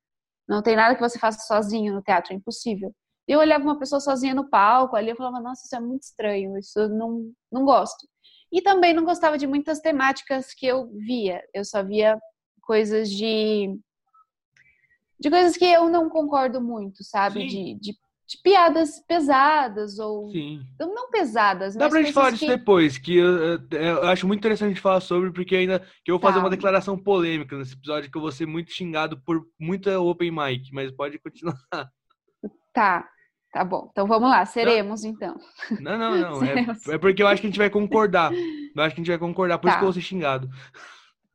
Não 0.47 0.61
tem 0.61 0.75
nada 0.75 0.95
que 0.95 1.01
você 1.01 1.17
faça 1.17 1.39
sozinho 1.45 1.93
no 1.93 2.01
teatro, 2.01 2.33
é 2.33 2.35
impossível. 2.35 2.93
Eu 3.27 3.39
olhava 3.39 3.63
uma 3.63 3.79
pessoa 3.79 3.99
sozinha 3.99 4.35
no 4.35 4.49
palco 4.49 4.95
ali, 4.95 5.09
eu 5.09 5.15
falava, 5.15 5.39
nossa, 5.39 5.63
isso 5.65 5.75
é 5.75 5.79
muito 5.79 6.03
estranho, 6.03 6.57
isso 6.57 6.79
eu 6.79 6.89
não, 6.89 7.31
não 7.51 7.65
gosto. 7.65 8.07
E 8.51 8.61
também 8.61 8.93
não 8.93 9.03
gostava 9.03 9.37
de 9.37 9.47
muitas 9.47 9.79
temáticas 9.79 10.53
que 10.53 10.67
eu 10.67 10.87
via. 10.93 11.41
Eu 11.53 11.65
só 11.65 11.83
via 11.83 12.19
coisas 12.61 13.09
de 13.09 13.75
de 15.19 15.29
coisas 15.29 15.55
que 15.55 15.65
eu 15.65 15.89
não 15.89 16.09
concordo 16.09 16.61
muito, 16.61 17.03
sabe? 17.03 17.47
De, 17.47 17.73
de, 17.75 17.97
de 18.27 18.41
piadas 18.41 18.99
pesadas 19.07 19.99
ou 19.99 20.31
Sim. 20.31 20.59
não, 20.79 20.93
não 20.95 21.09
pesadas, 21.11 21.75
Dá 21.75 21.85
mas 21.85 21.93
pra 21.93 22.01
gente 22.01 22.13
falar 22.13 22.31
disso 22.31 22.45
que 22.45 22.51
depois, 22.57 22.97
que 22.97 23.15
eu, 23.15 23.37
eu- 23.37 23.59
eu 23.71 24.03
acho 24.07 24.25
muito 24.25 24.39
interessante 24.39 24.65
a 24.67 24.73
gente 24.73 24.81
falar 24.81 24.99
sobre, 25.01 25.31
porque 25.31 25.55
ainda 25.55 25.79
que 26.03 26.09
eu 26.11 26.15
vou 26.17 26.21
fazer 26.21 26.39
Tá. 26.39 26.43
uma 26.43 26.49
declaração 26.49 26.97
polêmica 26.97 27.55
nesse 27.57 27.73
episódio, 27.75 28.09
que 28.09 28.17
eu 28.17 28.21
vou 28.21 28.31
ser 28.31 28.47
muito 28.47 28.71
xingado 28.71 29.21
por 29.23 29.45
muita 29.59 29.99
open 29.99 30.31
mic, 30.31 30.71
mas 30.73 30.91
pode 30.91 31.19
continuar. 31.19 31.55
tá, 32.73 33.07
tá 33.53 33.63
bom. 33.63 33.87
Então 33.91 34.07
vamos 34.07 34.29
lá, 34.29 34.45
seremos 34.45 35.03
então. 35.03 35.35
Não, 35.79 35.97
não, 35.97 36.17
não. 36.17 36.39
É, 36.91 36.95
é 36.95 36.97
porque 36.97 37.21
eu 37.21 37.27
acho 37.27 37.41
que 37.41 37.47
a 37.47 37.49
gente 37.51 37.59
vai 37.59 37.69
concordar. 37.69 38.31
Eu 38.33 38.81
acho 38.83 38.95
que 38.95 39.01
a 39.01 39.03
gente 39.03 39.09
vai 39.11 39.19
concordar, 39.19 39.59
por 39.59 39.67
isso 39.67 39.75
Tá. 39.75 39.79
que 39.79 39.83
eu 39.83 39.87
vou 39.87 39.93
ser 39.93 40.01
xingado. 40.01 40.49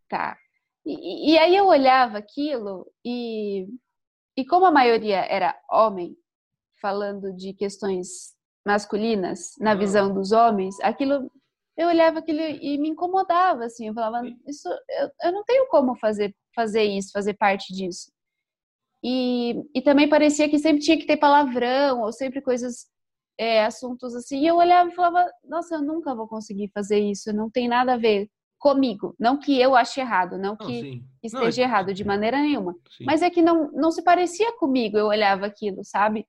Tá. 0.08 0.36
E, 0.84 1.32
e 1.34 1.38
aí 1.38 1.54
eu 1.54 1.66
olhava 1.66 2.18
aquilo 2.18 2.86
e, 3.04 3.66
e 4.36 4.44
como 4.46 4.66
a 4.66 4.70
maioria 4.72 5.18
era 5.30 5.54
homem, 5.70 6.16
falando 6.80 7.32
de 7.34 7.52
questões 7.52 8.34
masculinas 8.66 9.52
na 9.58 9.74
visão 9.74 10.12
dos 10.12 10.32
homens, 10.32 10.78
aquilo 10.80 11.30
eu 11.80 11.88
olhava 11.88 12.18
aquilo 12.18 12.40
e 12.40 12.76
me 12.76 12.90
incomodava, 12.90 13.64
assim, 13.64 13.88
eu 13.88 13.94
falava, 13.94 14.26
isso, 14.46 14.68
eu, 14.68 15.10
eu 15.24 15.32
não 15.32 15.42
tenho 15.44 15.66
como 15.68 15.96
fazer, 15.96 16.34
fazer 16.54 16.82
isso, 16.82 17.10
fazer 17.10 17.32
parte 17.34 17.72
disso. 17.72 18.12
E, 19.02 19.54
e 19.74 19.80
também 19.80 20.06
parecia 20.06 20.48
que 20.48 20.58
sempre 20.58 20.82
tinha 20.82 20.98
que 20.98 21.06
ter 21.06 21.16
palavrão, 21.16 22.02
ou 22.02 22.12
sempre 22.12 22.42
coisas, 22.42 22.86
é, 23.38 23.64
assuntos 23.64 24.14
assim, 24.14 24.40
e 24.40 24.46
eu 24.46 24.56
olhava 24.56 24.90
e 24.90 24.94
falava, 24.94 25.26
nossa, 25.42 25.76
eu 25.76 25.82
nunca 25.82 26.14
vou 26.14 26.28
conseguir 26.28 26.70
fazer 26.74 26.98
isso, 26.98 27.32
não 27.32 27.50
tem 27.50 27.66
nada 27.66 27.94
a 27.94 27.98
ver 27.98 28.28
comigo. 28.58 29.14
Não 29.18 29.38
que 29.38 29.58
eu 29.58 29.74
ache 29.74 30.00
errado, 30.00 30.36
não 30.36 30.54
que 30.54 30.82
não, 30.82 31.02
esteja 31.22 31.62
não, 31.62 31.66
é... 31.66 31.70
errado 31.70 31.94
de 31.94 32.04
maneira 32.04 32.38
nenhuma. 32.42 32.74
Sim. 32.94 33.04
Mas 33.06 33.22
é 33.22 33.30
que 33.30 33.40
não, 33.40 33.72
não 33.72 33.90
se 33.90 34.02
parecia 34.02 34.52
comigo, 34.58 34.98
eu 34.98 35.06
olhava 35.06 35.46
aquilo, 35.46 35.82
sabe? 35.82 36.26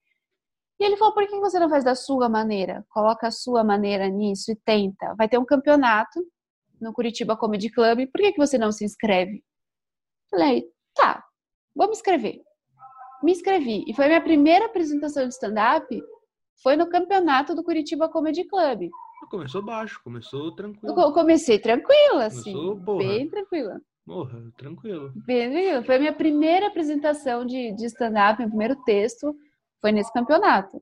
E 0.82 0.84
ele 0.84 0.98
falou: 0.98 1.14
por 1.14 1.28
que 1.28 1.40
você 1.40 1.60
não 1.60 1.70
faz 1.70 1.84
da 1.84 1.94
sua 1.94 2.28
maneira? 2.28 2.84
Coloca 2.90 3.28
a 3.28 3.32
sua 3.32 3.64
maneira 3.64 4.10
nisso 4.10 4.52
e 4.52 4.56
tenta. 4.56 5.14
Vai 5.14 5.30
ter 5.30 5.38
um 5.38 5.46
campeonato 5.46 6.20
no 6.82 6.92
Curitiba 6.92 7.38
Comedy 7.38 7.70
Club, 7.70 8.08
por 8.08 8.20
que, 8.20 8.32
que 8.32 8.40
você 8.40 8.58
não 8.58 8.72
se 8.72 8.84
inscreve? 8.84 9.44
Falei: 10.32 10.66
tá, 10.96 11.24
vou 11.76 11.86
me 11.86 11.94
inscrever. 11.94 12.42
Me 13.22 13.32
inscrevi. 13.32 13.86
E 13.88 13.94
foi 13.94 14.08
minha 14.08 14.24
primeira 14.24 14.66
apresentação 14.66 15.28
de 15.28 15.36
stand-up, 15.36 16.04
foi 16.64 16.76
no 16.76 16.90
campeonato 16.90 17.54
do 17.54 17.64
Curitiba 17.64 18.10
Comedy 18.10 18.44
Club. 18.46 18.90
Começou 19.30 19.64
baixo, 19.64 20.02
começou 20.04 20.52
tranquilo. 20.56 21.00
Eu 21.00 21.14
comecei 21.14 21.60
tranquila, 21.60 22.26
assim. 22.26 22.54
Começou, 22.54 22.98
bem 22.98 23.30
tranquila. 23.30 23.80
Morra, 24.04 24.52
tranquilo. 24.58 25.14
Bem 25.28 25.52
tranquilo. 25.52 25.84
Foi 25.86 25.96
a 25.96 26.00
minha 26.00 26.14
primeira 26.14 26.66
apresentação 26.66 27.46
de, 27.46 27.72
de 27.74 27.86
stand-up, 27.86 28.40
meu 28.40 28.50
primeiro 28.50 28.76
texto 28.84 29.36
foi 29.82 29.92
nesse 29.92 30.14
campeonato. 30.14 30.82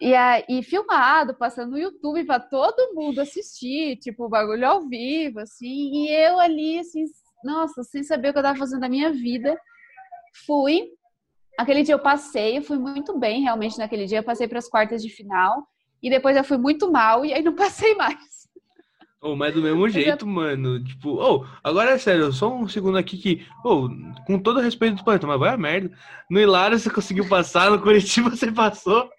E 0.00 0.14
aí, 0.14 0.62
filmado, 0.62 1.34
passando 1.34 1.72
no 1.72 1.78
YouTube 1.78 2.24
para 2.24 2.40
todo 2.40 2.94
mundo 2.94 3.20
assistir, 3.20 3.96
tipo, 3.98 4.28
bagulho 4.30 4.66
ao 4.66 4.88
vivo, 4.88 5.40
assim. 5.40 6.06
E 6.06 6.10
eu 6.10 6.40
ali, 6.40 6.78
assim, 6.78 7.04
nossa, 7.44 7.82
sem 7.82 8.02
saber 8.02 8.30
o 8.30 8.32
que 8.32 8.38
eu 8.38 8.42
tava 8.42 8.58
fazendo 8.58 8.80
da 8.80 8.88
minha 8.88 9.12
vida, 9.12 9.58
fui. 10.46 10.88
Aquele 11.58 11.82
dia 11.82 11.94
eu 11.94 11.98
passei, 11.98 12.56
eu 12.56 12.62
fui 12.62 12.78
muito 12.78 13.18
bem, 13.18 13.42
realmente, 13.42 13.78
naquele 13.78 14.06
dia. 14.06 14.18
Eu 14.18 14.24
passei 14.24 14.48
para 14.48 14.58
as 14.58 14.68
quartas 14.68 15.02
de 15.02 15.10
final. 15.10 15.66
E 16.02 16.08
depois 16.08 16.34
eu 16.34 16.44
fui 16.44 16.56
muito 16.56 16.90
mal 16.90 17.24
e 17.24 17.34
aí 17.34 17.42
não 17.42 17.54
passei 17.54 17.94
mais. 17.94 18.39
Oh, 19.22 19.36
mas 19.36 19.52
do 19.52 19.60
mesmo 19.60 19.86
jeito, 19.88 20.26
mano. 20.26 20.82
Tipo, 20.82 21.10
oh, 21.10 21.46
agora 21.62 21.90
é 21.90 21.98
sério, 21.98 22.32
só 22.32 22.50
um 22.50 22.66
segundo 22.66 22.96
aqui 22.96 23.18
que, 23.18 23.46
oh, 23.62 23.88
com 24.26 24.38
todo 24.38 24.60
respeito 24.60 24.96
do 24.96 25.04
planeta, 25.04 25.26
mas 25.26 25.38
vai 25.38 25.50
a 25.50 25.58
merda. 25.58 25.94
No 26.30 26.40
Hilário 26.40 26.78
você 26.78 26.88
conseguiu 26.88 27.28
passar, 27.28 27.70
no 27.70 27.82
Curitiba 27.82 28.30
você 28.30 28.50
passou. 28.50 29.10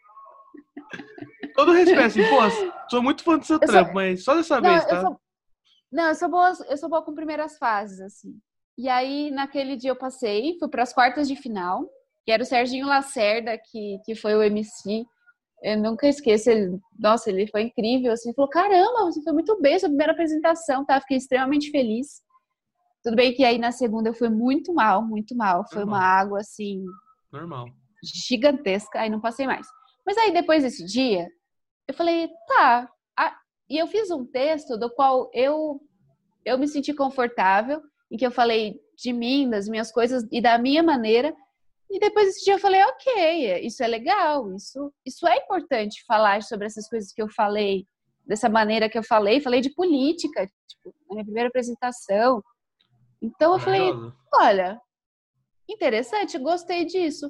Todo 1.55 1.71
respeito, 1.71 2.01
assim, 2.01 2.23
pô, 2.23 2.37
sou 2.89 3.03
muito 3.03 3.23
fã 3.23 3.37
do 3.37 3.45
seu 3.45 3.57
eu 3.57 3.67
trampo, 3.67 3.91
sou... 3.91 3.93
mas 3.93 4.23
só 4.23 4.35
dessa 4.35 4.59
não, 4.59 4.69
vez, 4.69 4.85
tá? 4.85 4.95
Eu 4.95 5.01
sou... 5.01 5.21
Não, 5.91 6.07
eu 6.07 6.15
sou, 6.15 6.29
boa, 6.29 6.53
eu 6.69 6.77
sou 6.77 6.89
boa 6.89 7.03
com 7.03 7.13
primeiras 7.13 7.57
fases, 7.57 7.99
assim. 8.01 8.33
E 8.77 8.89
aí, 8.89 9.29
naquele 9.29 9.75
dia 9.75 9.91
eu 9.91 9.95
passei, 9.95 10.57
fui 10.57 10.67
para 10.67 10.81
as 10.81 10.93
quartas 10.93 11.27
de 11.27 11.35
final, 11.35 11.85
que 12.25 12.31
era 12.31 12.41
o 12.41 12.45
Serginho 12.45 12.87
Lacerda, 12.87 13.55
que, 13.57 13.99
que 14.03 14.15
foi 14.15 14.33
o 14.33 14.41
MC 14.41 15.05
eu 15.62 15.78
nunca 15.78 16.08
esqueço, 16.08 16.50
ele, 16.50 16.80
nossa, 16.97 17.30
ele 17.30 17.45
foi 17.47 17.63
incrível, 17.63 18.12
assim, 18.12 18.34
falou, 18.34 18.50
caramba, 18.50 19.06
você 19.06 19.21
foi 19.21 19.32
muito 19.32 19.60
bem, 19.62 19.78
sua 19.78 19.89
primeira 19.89 20.12
apresentação, 20.12 20.84
tá? 20.84 21.00
Fiquei 21.00 21.17
extremamente 21.17 21.69
feliz. 21.69 22.21
Tudo 23.04 23.15
bem 23.15 23.34
que 23.34 23.43
aí 23.43 23.58
na 23.58 23.71
segunda 23.71 24.10
eu 24.10 24.13
fui 24.13 24.30
muito 24.30 24.74
mal, 24.74 25.04
muito 25.04 25.36
mal. 25.36 25.65
Foi 25.69 25.80
Normal. 25.80 26.00
uma 26.00 26.06
água, 26.06 26.39
assim... 26.39 26.84
Normal. 27.32 27.67
Gigantesca, 28.04 29.00
aí 29.00 29.10
não 29.10 29.21
passei 29.21 29.45
mais. 29.45 29.67
Mas 30.06 30.17
aí 30.17 30.34
depois 30.34 30.63
desse 30.63 30.84
dia, 30.84 31.28
eu 31.88 31.93
falei, 31.93 32.28
tá. 32.47 32.89
Ah, 33.17 33.36
e 33.69 33.78
eu 33.78 33.88
fiz 33.88 34.10
um 34.10 34.26
texto 34.26 34.78
do 34.78 34.89
qual 34.89 35.30
eu, 35.34 35.80
eu 36.43 36.58
me 36.58 36.67
senti 36.67 36.93
confortável, 36.93 37.82
em 38.12 38.17
que 38.17 38.26
eu 38.26 38.32
falei 38.32 38.80
de 38.97 39.13
mim, 39.13 39.50
das 39.50 39.67
minhas 39.67 39.91
coisas 39.91 40.28
e 40.32 40.41
da 40.41 40.58
minha 40.58 40.82
maneira, 40.82 41.36
e 41.91 41.99
depois 41.99 42.27
desse 42.27 42.45
dia 42.45 42.54
eu 42.54 42.60
falei, 42.60 42.82
ok, 42.84 43.65
isso 43.65 43.84
é 43.84 43.88
legal, 43.88 44.54
isso, 44.56 44.93
isso 45.06 45.27
é 45.27 45.36
importante 45.38 46.04
falar 46.08 46.41
sobre 46.41 46.65
essas 46.65 46.88
coisas 46.88 47.12
que 47.12 47.21
eu 47.21 47.30
falei, 47.30 47.86
dessa 48.25 48.47
maneira 48.47 48.89
que 48.89 48.97
eu 48.97 49.04
falei, 49.04 49.41
falei 49.41 49.60
de 49.60 49.73
política, 49.73 50.47
tipo, 50.67 50.95
na 51.10 51.15
minha 51.15 51.25
primeira 51.25 51.49
apresentação. 51.49 52.41
Então 53.21 53.54
eu 53.54 53.60
falei, 53.60 53.91
olha, 54.34 54.80
interessante, 55.69 56.39
gostei 56.39 56.86
disso. 56.86 57.30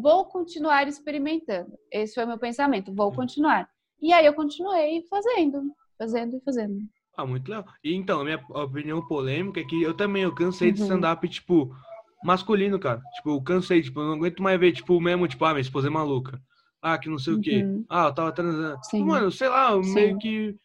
Vou 0.00 0.26
continuar 0.26 0.86
experimentando. 0.86 1.72
Esse 1.90 2.14
foi 2.14 2.24
o 2.24 2.28
meu 2.28 2.38
pensamento, 2.38 2.94
vou 2.94 3.12
continuar. 3.12 3.66
E 4.00 4.12
aí 4.12 4.26
eu 4.26 4.34
continuei 4.34 5.06
fazendo, 5.08 5.62
fazendo 5.98 6.36
e 6.36 6.40
fazendo. 6.40 6.80
Ah, 7.16 7.26
muito 7.26 7.48
legal. 7.48 7.64
E 7.84 7.94
então, 7.94 8.20
a 8.20 8.24
minha 8.24 8.44
opinião 8.50 9.06
polêmica 9.06 9.60
é 9.60 9.64
que 9.64 9.82
eu 9.82 9.94
também 9.94 10.22
eu 10.22 10.34
cansei 10.34 10.68
uhum. 10.68 10.74
de 10.74 10.82
stand-up, 10.82 11.28
tipo, 11.28 11.74
masculino, 12.24 12.78
cara. 12.78 13.00
Tipo, 13.16 13.30
eu 13.30 13.42
cansei, 13.42 13.82
tipo, 13.82 14.00
eu 14.00 14.06
não 14.06 14.14
aguento 14.14 14.42
mais 14.42 14.58
ver, 14.58 14.72
tipo, 14.72 14.96
o 14.96 15.00
mesmo, 15.00 15.26
tipo, 15.28 15.44
ah, 15.44 15.50
minha 15.50 15.60
esposa 15.60 15.88
é 15.88 15.90
maluca. 15.90 16.40
Ah, 16.80 16.98
que 16.98 17.08
não 17.08 17.18
sei 17.18 17.34
uhum. 17.34 17.38
o 17.38 17.42
quê. 17.42 17.62
Uhum. 17.62 17.84
Ah, 17.88 18.06
eu 18.06 18.14
tava 18.14 18.32
transando. 18.32 18.78
Sim. 18.84 19.04
Mano, 19.04 19.30
sei 19.30 19.48
lá, 19.48 19.70
Sim. 19.82 19.94
meio 19.94 20.18
que. 20.18 20.56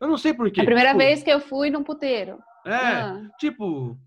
Eu 0.00 0.08
não 0.08 0.16
sei 0.16 0.32
porquê. 0.32 0.60
A 0.60 0.64
primeira 0.64 0.90
tipo... 0.90 0.98
vez 0.98 1.22
que 1.22 1.30
eu 1.30 1.40
fui 1.40 1.70
num 1.70 1.82
puteiro. 1.82 2.38
É, 2.64 2.74
ah. 2.74 3.28
tipo. 3.38 3.98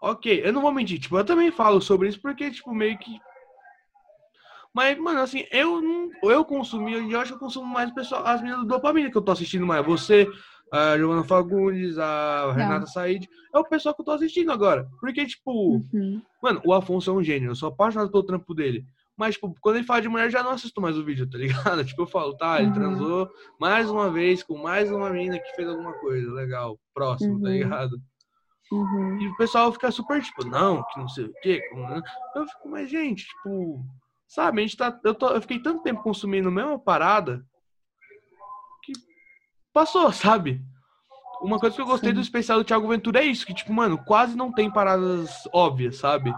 Ok, 0.00 0.42
eu 0.44 0.52
não 0.52 0.60
vou 0.60 0.70
mentir, 0.70 1.00
tipo, 1.00 1.16
eu 1.16 1.24
também 1.24 1.50
falo 1.50 1.80
sobre 1.80 2.08
isso 2.08 2.20
porque, 2.20 2.50
tipo, 2.50 2.72
meio 2.72 2.96
que. 2.98 3.18
Mas, 4.72 4.98
mano, 4.98 5.20
assim, 5.20 5.44
eu 5.50 5.80
não. 5.80 6.10
Eu 6.24 6.44
consumi, 6.44 7.10
eu 7.10 7.20
acho 7.20 7.30
que 7.30 7.36
eu 7.36 7.40
consumo 7.40 7.66
mais 7.66 7.90
pessoal, 7.92 8.26
as 8.26 8.40
meninas 8.40 8.62
do 8.62 8.68
dopamina 8.68 9.10
que 9.10 9.16
eu 9.16 9.22
tô 9.22 9.32
assistindo 9.32 9.66
mais. 9.66 9.84
Você, 9.86 10.28
a 10.74 10.98
Giovanna 10.98 11.22
Fagundes, 11.22 11.98
a 11.98 12.52
Renata 12.52 12.86
Said. 12.86 13.28
É 13.54 13.58
o 13.58 13.64
pessoal 13.64 13.94
que 13.94 14.00
eu 14.00 14.04
tô 14.04 14.10
assistindo 14.10 14.50
agora. 14.50 14.88
Porque, 15.00 15.24
tipo, 15.24 15.76
uhum. 15.76 16.20
mano, 16.42 16.60
o 16.64 16.72
Afonso 16.72 17.10
é 17.10 17.14
um 17.14 17.22
gênio. 17.22 17.50
Eu 17.50 17.54
sou 17.54 17.68
apaixonado 17.68 18.10
pelo 18.10 18.24
trampo 18.24 18.52
dele. 18.52 18.84
Mas, 19.16 19.36
tipo, 19.36 19.54
quando 19.60 19.76
ele 19.76 19.86
fala 19.86 20.02
de 20.02 20.08
mulher, 20.08 20.26
eu 20.26 20.30
já 20.30 20.42
não 20.42 20.50
assisto 20.50 20.80
mais 20.80 20.98
o 20.98 21.04
vídeo, 21.04 21.30
tá 21.30 21.38
ligado? 21.38 21.84
Tipo, 21.86 22.02
eu 22.02 22.06
falo, 22.06 22.36
tá, 22.36 22.58
ele 22.58 22.66
uhum. 22.68 22.74
transou 22.74 23.30
mais 23.60 23.88
uma 23.88 24.10
vez 24.10 24.42
com 24.42 24.58
mais 24.58 24.90
uma 24.90 25.08
menina 25.08 25.38
que 25.38 25.54
fez 25.54 25.68
alguma 25.68 25.92
coisa. 25.92 26.32
Legal, 26.32 26.76
próximo, 26.92 27.34
tá 27.34 27.36
uhum. 27.36 27.42
tá 27.42 27.48
ligado? 27.50 27.96
Uhum. 28.72 29.20
E 29.20 29.28
o 29.28 29.36
pessoal 29.36 29.72
fica 29.72 29.92
super, 29.92 30.20
tipo, 30.20 30.44
não, 30.44 30.82
que 30.82 30.98
não 30.98 31.08
sei 31.08 31.26
o 31.26 31.34
quê. 31.40 31.62
Como... 31.70 32.02
Eu 32.34 32.46
fico, 32.48 32.68
mas, 32.68 32.90
gente, 32.90 33.24
tipo, 33.24 33.84
sabe, 34.26 34.58
a 34.58 34.62
gente 34.62 34.76
tá. 34.76 34.98
Eu, 35.04 35.14
tô, 35.14 35.28
eu 35.28 35.40
fiquei 35.40 35.60
tanto 35.60 35.84
tempo 35.84 36.02
consumindo 36.02 36.48
a 36.48 36.52
mesma 36.52 36.76
parada 36.76 37.46
passou, 39.74 40.10
sabe? 40.12 40.62
Uma 41.42 41.58
coisa 41.58 41.76
que 41.76 41.82
eu 41.82 41.86
gostei 41.86 42.10
Sim. 42.10 42.14
do 42.14 42.20
especial 42.20 42.58
do 42.58 42.64
Thiago 42.64 42.88
Ventura 42.88 43.20
é 43.20 43.26
isso, 43.26 43.44
que, 43.44 43.52
tipo, 43.52 43.72
mano, 43.72 43.98
quase 43.98 44.34
não 44.34 44.50
tem 44.50 44.70
paradas 44.70 45.46
óbvias, 45.52 45.96
sabe? 45.96 46.32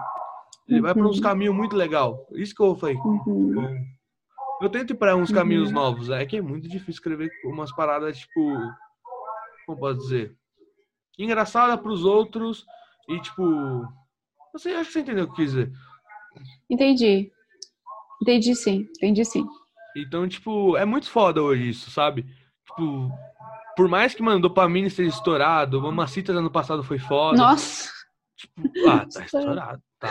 Ele 0.66 0.78
uhum. 0.78 0.82
vai 0.82 0.94
para 0.94 1.06
uns 1.06 1.20
caminhos 1.20 1.54
muito 1.54 1.76
legal. 1.76 2.26
Isso 2.32 2.54
que 2.54 2.62
eu 2.62 2.74
falei. 2.74 2.96
Uhum. 2.96 3.54
Bom. 3.54 3.76
Eu 4.62 4.70
tento 4.70 4.90
ir 4.90 4.96
para 4.96 5.14
uns 5.14 5.28
uhum. 5.28 5.36
caminhos 5.36 5.70
novos. 5.70 6.10
É 6.10 6.24
que 6.26 6.38
é 6.38 6.42
muito 6.42 6.66
difícil 6.66 6.94
escrever 6.94 7.30
umas 7.44 7.70
paradas, 7.72 8.18
tipo. 8.18 8.58
Como 9.64 9.78
posso 9.78 10.00
dizer? 10.00 10.36
Engraçada 11.18 11.78
para 11.78 11.92
os 11.92 12.04
outros 12.04 12.64
e, 13.08 13.20
tipo. 13.20 13.86
Sei, 14.56 14.74
acho 14.74 14.86
que 14.86 14.94
você 14.94 15.00
entendeu 15.00 15.24
o 15.24 15.26
que 15.26 15.32
eu 15.32 15.36
quis 15.36 15.52
dizer. 15.52 15.72
Entendi. 16.68 17.30
Entendi 18.22 18.54
sim, 18.54 18.88
entendi 18.96 19.24
sim. 19.24 19.46
Então, 19.96 20.26
tipo, 20.26 20.76
é 20.76 20.84
muito 20.84 21.08
foda 21.10 21.42
hoje 21.42 21.68
isso, 21.68 21.90
sabe? 21.90 22.26
Tipo, 22.66 23.10
por 23.76 23.88
mais 23.88 24.14
que, 24.14 24.22
mano, 24.22 24.40
dopamina 24.40 24.88
esteja 24.88 25.10
estourado, 25.10 25.80
Mamacita 25.80 26.32
no 26.32 26.40
ano 26.40 26.50
passado 26.50 26.82
foi 26.82 26.98
foda. 26.98 27.36
Nossa! 27.36 27.90
Tipo, 28.36 28.88
ah, 28.88 29.06
tá 29.06 29.24
estourado. 29.24 29.82
Tá, 29.98 30.10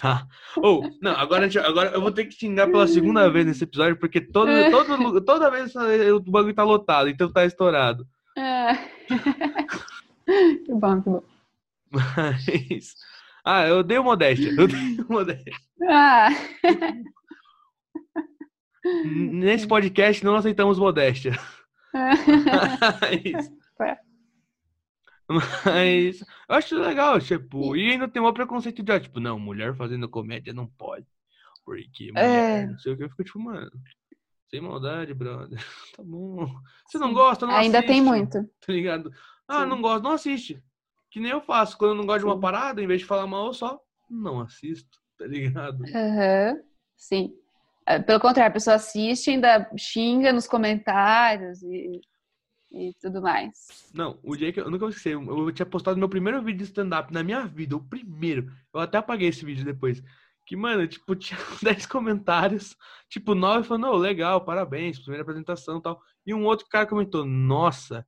tá. 0.00 0.26
Ou, 0.56 0.84
oh, 0.84 0.90
não, 1.00 1.12
agora, 1.12 1.48
agora 1.64 1.90
eu 1.90 2.00
vou 2.00 2.12
ter 2.12 2.26
que 2.26 2.34
xingar 2.34 2.66
pela 2.66 2.86
segunda 2.86 3.30
vez 3.30 3.46
nesse 3.46 3.64
episódio, 3.64 3.98
porque 3.98 4.20
todo, 4.20 4.50
todo, 4.70 5.20
toda 5.22 5.50
vez 5.50 5.74
o 5.74 6.20
bagulho 6.30 6.54
tá 6.54 6.62
lotado, 6.62 7.08
então 7.08 7.32
tá 7.32 7.44
estourado. 7.46 8.06
É. 8.36 8.74
que 10.64 10.74
bom, 10.74 11.00
que 11.00 11.10
bom. 11.10 11.22
Mas. 11.90 12.94
Ah, 13.44 13.66
eu 13.66 13.82
dei 13.82 13.98
modéstia. 13.98 14.50
Eu 14.50 14.68
dei 14.68 14.98
modéstia. 15.08 15.54
Ah. 15.88 16.28
Nesse 18.84 19.66
podcast 19.66 20.22
não 20.24 20.36
aceitamos 20.36 20.78
modéstia. 20.78 21.32
Mas, 21.92 23.50
é. 23.80 23.98
mas 25.64 26.20
eu 26.20 26.54
acho 26.54 26.74
legal, 26.76 27.20
tipo, 27.20 27.76
e 27.76 27.92
ainda 27.92 28.08
tem 28.08 28.22
um 28.22 28.32
preconceito 28.32 28.82
de, 28.82 29.00
tipo, 29.00 29.20
não, 29.20 29.38
mulher 29.38 29.76
fazendo 29.76 30.08
comédia 30.08 30.54
não 30.54 30.66
pode. 30.66 31.06
Porque 31.64 32.10
mulher, 32.12 32.62
é... 32.62 32.66
não 32.66 32.78
sei 32.78 32.94
o 32.94 32.96
que, 32.96 33.04
eu 33.04 33.10
fico 33.10 33.24
tipo, 33.24 33.38
mano, 33.38 33.70
sem 34.48 34.60
maldade, 34.60 35.12
brother. 35.12 35.58
Tá 35.96 36.02
bom. 36.02 36.46
Você 36.86 36.98
não 36.98 37.12
gosta, 37.12 37.46
não 37.46 37.54
Ainda 37.54 37.78
assiste, 37.78 37.92
tem 37.92 38.02
muito. 38.02 38.38
Tá 38.64 38.72
ligado? 38.72 39.12
Ah, 39.46 39.62
Sim. 39.62 39.68
não 39.68 39.82
gosto, 39.82 40.02
não 40.02 40.12
assiste. 40.12 40.62
Que 41.10 41.20
nem 41.20 41.30
eu 41.30 41.40
faço. 41.40 41.76
Quando 41.76 41.92
eu 41.92 41.96
não 41.96 42.06
gosto 42.06 42.20
de 42.20 42.26
uma 42.26 42.40
parada, 42.40 42.82
em 42.82 42.86
vez 42.86 43.00
de 43.00 43.06
falar 43.06 43.26
mal, 43.26 43.46
eu 43.46 43.54
só 43.54 43.80
não 44.08 44.40
assisto, 44.40 44.98
tá 45.18 45.26
ligado? 45.26 45.80
Uhum. 45.82 46.62
Sim. 46.96 47.34
É, 47.88 47.98
pelo 47.98 48.20
contrário, 48.20 48.50
a 48.50 48.52
pessoa 48.52 48.76
assiste, 48.76 49.30
ainda 49.30 49.66
xinga 49.78 50.30
nos 50.30 50.46
comentários 50.46 51.62
e. 51.62 52.02
e 52.70 52.92
tudo 53.00 53.22
mais. 53.22 53.88
Não, 53.94 54.18
o 54.22 54.36
dia 54.36 54.52
que 54.52 54.60
eu, 54.60 54.66
nunca 54.66 54.80
vou 54.80 54.90
esquecer, 54.90 55.14
eu 55.14 55.52
tinha 55.52 55.64
postado 55.64 55.98
meu 55.98 56.08
primeiro 56.08 56.42
vídeo 56.42 56.58
de 56.58 56.64
stand-up 56.64 57.10
na 57.10 57.22
minha 57.22 57.46
vida, 57.46 57.74
o 57.74 57.82
primeiro. 57.82 58.52
Eu 58.74 58.80
até 58.80 58.98
apaguei 58.98 59.28
esse 59.28 59.42
vídeo 59.42 59.64
depois. 59.64 60.02
Que, 60.44 60.54
mano, 60.54 60.86
tipo, 60.86 61.16
tinha 61.16 61.38
10 61.62 61.86
comentários, 61.86 62.76
tipo, 63.08 63.34
9 63.34 63.66
falando, 63.66 63.86
oh, 63.86 63.96
legal, 63.96 64.44
parabéns, 64.44 64.98
primeira 64.98 65.22
apresentação 65.22 65.78
e 65.78 65.82
tal. 65.82 66.02
E 66.26 66.34
um 66.34 66.44
outro 66.44 66.66
cara 66.68 66.86
comentou, 66.86 67.24
nossa, 67.24 68.06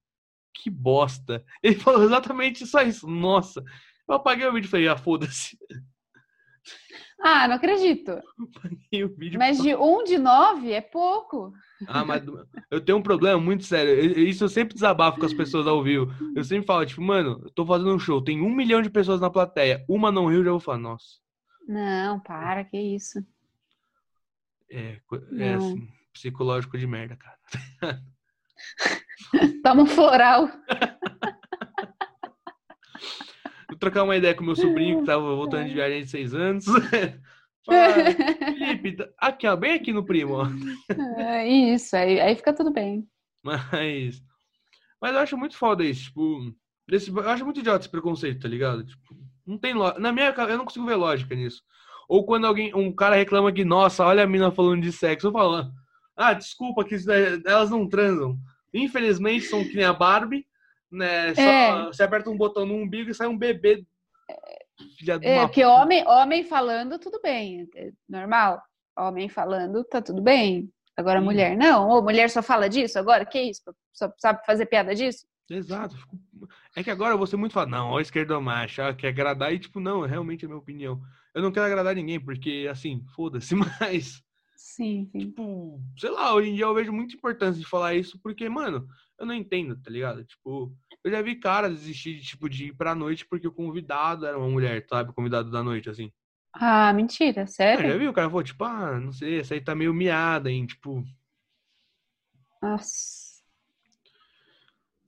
que 0.52 0.68
bosta. 0.68 1.42
Ele 1.62 1.76
falou 1.76 2.02
exatamente 2.04 2.66
só 2.66 2.82
isso, 2.82 3.08
nossa. 3.08 3.64
Eu 4.06 4.16
apaguei 4.16 4.46
o 4.46 4.52
vídeo 4.52 4.66
e 4.66 4.70
falei, 4.70 4.88
ah, 4.88 4.96
foda-se. 4.98 5.58
Ah, 7.22 7.46
não 7.46 7.56
acredito. 7.56 8.10
Apaguei 8.10 9.04
o 9.04 9.14
vídeo. 9.14 9.38
Mas 9.38 9.60
de 9.60 9.74
um 9.74 10.02
de 10.02 10.18
nove 10.18 10.72
é 10.72 10.80
pouco. 10.80 11.52
Ah, 11.86 12.04
mas 12.04 12.22
eu 12.70 12.80
tenho 12.80 12.98
um 12.98 13.02
problema 13.02 13.38
muito 13.38 13.64
sério. 13.64 14.18
Isso 14.18 14.44
eu 14.44 14.48
sempre 14.48 14.74
desabafo 14.74 15.20
com 15.20 15.26
as 15.26 15.34
pessoas 15.34 15.66
ao 15.66 15.82
vivo. 15.82 16.10
Eu 16.34 16.42
sempre 16.42 16.66
falo, 16.66 16.84
tipo, 16.86 17.02
mano, 17.02 17.40
eu 17.44 17.50
tô 17.50 17.66
fazendo 17.66 17.94
um 17.94 17.98
show, 17.98 18.22
tem 18.22 18.40
um 18.40 18.54
milhão 18.54 18.80
de 18.80 18.88
pessoas 18.88 19.20
na 19.20 19.28
plateia, 19.28 19.84
uma 19.88 20.10
não 20.10 20.26
riu, 20.26 20.44
já 20.44 20.50
vou 20.50 20.60
falar, 20.60 20.78
nossa. 20.78 21.20
Não, 21.68 22.18
para, 22.20 22.64
que 22.64 22.78
isso. 22.78 23.24
É, 24.70 24.98
é 25.38 25.54
assim, 25.54 25.88
psicológico 26.12 26.78
de 26.78 26.86
merda, 26.86 27.16
cara. 27.16 27.38
Toma 29.62 29.82
um 29.82 29.86
floral. 29.86 30.48
Vou 33.70 33.78
trocar 33.78 34.02
uma 34.04 34.16
ideia 34.16 34.34
com 34.34 34.44
meu 34.44 34.56
sobrinho 34.56 34.98
que 35.00 35.06
tava 35.06 35.34
voltando 35.36 35.66
de 35.68 35.74
viagem 35.74 36.02
de 36.02 36.10
seis 36.10 36.34
anos. 36.34 36.64
Fala, 37.64 38.04
Felipe, 38.58 38.92
tá- 38.96 39.08
aqui, 39.18 39.46
ó, 39.46 39.54
bem 39.56 39.74
aqui 39.74 39.92
no 39.92 40.04
primo, 40.04 40.34
ó. 40.34 40.46
É 41.18 41.46
isso, 41.46 41.94
aí, 41.96 42.20
aí 42.20 42.34
fica 42.34 42.52
tudo 42.52 42.72
bem. 42.72 43.06
Mas. 43.42 44.22
Mas 45.00 45.12
eu 45.12 45.18
acho 45.20 45.36
muito 45.36 45.56
foda 45.56 45.84
isso, 45.84 46.04
tipo. 46.04 46.52
Esse, 46.90 47.10
eu 47.10 47.28
acho 47.30 47.44
muito 47.44 47.60
idiota 47.60 47.80
esse 47.80 47.88
preconceito, 47.88 48.40
tá 48.42 48.48
ligado? 48.48 48.84
Tipo, 48.84 49.16
não 49.46 49.56
tem 49.56 49.72
lógica. 49.74 50.00
Na 50.00 50.12
minha 50.12 50.34
eu 50.36 50.58
não 50.58 50.64
consigo 50.64 50.86
ver 50.86 50.96
lógica 50.96 51.34
nisso. 51.34 51.62
Ou 52.08 52.24
quando 52.26 52.46
alguém, 52.46 52.74
um 52.74 52.92
cara 52.92 53.14
reclama 53.14 53.52
que, 53.52 53.64
nossa, 53.64 54.04
olha 54.04 54.24
a 54.24 54.26
mina 54.26 54.50
falando 54.50 54.82
de 54.82 54.90
sexo, 54.90 55.28
eu 55.28 55.32
falo, 55.32 55.70
ah, 56.16 56.32
desculpa, 56.34 56.84
que 56.84 56.96
isso 56.96 57.06
daí- 57.06 57.40
elas 57.46 57.70
não 57.70 57.88
transam. 57.88 58.36
Infelizmente 58.74 59.44
são 59.44 59.62
que 59.62 59.76
nem 59.76 59.84
a 59.84 59.92
Barbie, 59.92 60.44
né? 60.90 61.34
Só 61.34 61.40
É. 61.42 61.86
você 61.86 62.02
aperta 62.02 62.30
um 62.30 62.36
botão 62.36 62.66
no 62.66 62.74
umbigo 62.74 63.10
e 63.10 63.14
sai 63.14 63.26
um 63.28 63.36
bebê. 63.38 63.84
Filha 64.98 65.18
É, 65.22 65.34
uma 65.38 65.46
porque 65.46 65.64
homem, 65.64 66.06
homem 66.06 66.44
falando, 66.44 66.98
tudo 66.98 67.20
bem. 67.22 67.68
É 67.76 67.90
normal. 68.08 68.62
Homem 68.98 69.28
falando, 69.28 69.84
tá 69.84 70.00
tudo 70.00 70.22
bem. 70.22 70.70
Agora, 70.96 71.20
mulher, 71.20 71.56
não. 71.56 71.88
Ou 71.88 72.02
mulher 72.02 72.28
só 72.30 72.42
fala 72.42 72.68
disso 72.68 72.98
agora? 72.98 73.24
Que 73.24 73.40
isso? 73.40 73.62
Só 73.92 74.12
sabe 74.18 74.44
fazer 74.44 74.66
piada 74.66 74.94
disso? 74.94 75.26
Exato. 75.48 75.96
É 76.76 76.82
que 76.82 76.90
agora 76.90 77.16
você 77.16 77.36
muito 77.36 77.52
fala, 77.52 77.66
não, 77.66 77.90
ó, 77.90 78.00
esquerdo 78.00 78.40
macho, 78.40 78.80
ó, 78.82 78.92
quer 78.94 79.08
agradar, 79.08 79.52
e 79.52 79.58
tipo, 79.58 79.80
não, 79.80 80.02
realmente 80.02 80.44
é 80.44 80.46
a 80.46 80.48
minha 80.48 80.60
opinião. 80.60 81.00
Eu 81.34 81.42
não 81.42 81.50
quero 81.50 81.66
agradar 81.66 81.94
ninguém, 81.94 82.20
porque, 82.20 82.68
assim, 82.70 83.04
foda-se, 83.16 83.54
mas, 83.80 84.22
Sim, 84.56 85.08
sim. 85.10 85.18
tipo, 85.18 85.80
sei 85.98 86.10
lá, 86.10 86.32
hoje 86.34 86.50
em 86.50 86.54
dia 86.54 86.64
eu 86.64 86.74
vejo 86.74 86.92
muita 86.92 87.14
importância 87.16 87.60
de 87.60 87.66
falar 87.68 87.94
isso, 87.94 88.18
porque, 88.22 88.48
mano, 88.48 88.86
eu 89.20 89.26
não 89.26 89.34
entendo, 89.34 89.76
tá 89.76 89.90
ligado? 89.90 90.24
Tipo, 90.24 90.74
eu 91.04 91.10
já 91.10 91.22
vi 91.22 91.36
cara 91.36 91.68
desistir, 91.70 92.16
de, 92.16 92.22
tipo, 92.22 92.48
de 92.48 92.66
ir 92.68 92.74
pra 92.74 92.94
noite 92.94 93.26
porque 93.26 93.46
o 93.46 93.52
convidado 93.52 94.26
era 94.26 94.36
uma 94.38 94.48
mulher, 94.48 94.84
sabe? 94.88 95.10
O 95.10 95.14
convidado 95.14 95.50
da 95.50 95.62
noite, 95.62 95.88
assim. 95.90 96.10
Ah, 96.52 96.92
mentira, 96.92 97.42
Eu 97.42 97.46
já 97.46 97.52
sério? 97.52 97.98
vi 97.98 98.08
o 98.08 98.12
cara 98.12 98.28
falou, 98.28 98.42
tipo, 98.42 98.64
ah, 98.64 98.98
não 98.98 99.12
sei, 99.12 99.38
essa 99.40 99.54
aí 99.54 99.60
tá 99.60 99.74
meio 99.74 99.94
miada, 99.94 100.50
hein, 100.50 100.66
tipo... 100.66 101.04
Nossa. 102.62 103.40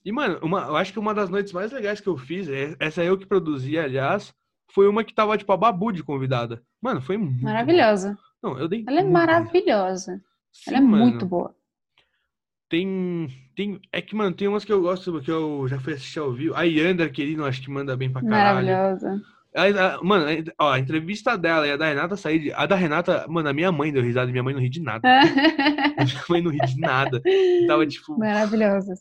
E, 0.04 0.10
mano, 0.12 0.38
uma, 0.42 0.62
eu 0.66 0.76
acho 0.76 0.92
que 0.92 0.98
uma 0.98 1.14
das 1.14 1.30
noites 1.30 1.52
mais 1.52 1.72
legais 1.72 2.00
que 2.00 2.08
eu 2.08 2.16
fiz, 2.16 2.48
é- 2.48 2.76
essa 2.80 3.02
eu 3.04 3.16
que 3.16 3.26
produzi, 3.26 3.78
aliás, 3.78 4.34
foi 4.72 4.88
uma 4.88 5.04
que 5.04 5.14
tava, 5.14 5.36
tipo, 5.38 5.52
a 5.52 5.56
Babu 5.56 5.92
de 5.92 6.02
convidada. 6.02 6.62
Mano, 6.80 7.00
foi 7.00 7.16
muito. 7.16 7.42
Maravilhosa. 7.42 8.18
Não, 8.42 8.58
eu 8.58 8.68
dei 8.68 8.84
Ela 8.86 9.00
é 9.00 9.04
maravilhosa. 9.04 10.22
Sim, 10.52 10.70
Ela 10.70 10.78
é 10.78 10.80
mano. 10.80 11.06
muito 11.06 11.26
boa. 11.26 11.54
Tem, 12.68 13.28
tem... 13.54 13.80
É 13.92 14.00
que, 14.02 14.14
mano, 14.14 14.34
tem 14.34 14.48
umas 14.48 14.64
que 14.64 14.72
eu 14.72 14.80
gosto, 14.82 15.20
que 15.20 15.30
eu 15.30 15.66
já 15.68 15.78
fui 15.80 15.94
assistir 15.94 16.18
ao 16.18 16.32
vivo. 16.32 16.54
A 16.54 16.62
Yanda, 16.62 17.08
querida, 17.08 17.42
eu 17.42 17.46
acho 17.46 17.62
que 17.62 17.70
manda 17.70 17.96
bem 17.96 18.10
pra 18.10 18.22
caralho. 18.22 18.66
Maravilhosa. 18.66 19.22
A- 19.54 19.96
a- 19.96 20.02
mano, 20.02 20.24
ó, 20.58 20.72
a 20.72 20.78
entrevista 20.78 21.36
dela 21.36 21.66
e 21.66 21.72
a 21.72 21.76
da 21.76 21.86
Renata 21.86 22.16
Said, 22.16 22.52
a 22.54 22.64
da 22.64 22.74
Renata, 22.74 23.26
mano, 23.28 23.48
a 23.48 23.52
minha 23.52 23.70
mãe 23.70 23.92
deu 23.92 24.02
risada 24.02 24.30
minha 24.30 24.42
mãe 24.42 24.54
não 24.54 24.60
ri 24.60 24.68
de 24.70 24.80
nada. 24.80 25.02
minha 25.98 26.24
mãe 26.28 26.42
não 26.42 26.50
ri 26.50 26.58
de 26.60 26.78
nada. 26.80 27.20
Tava, 27.66 27.86
tipo... 27.86 28.18
Maravilhosas. 28.18 29.00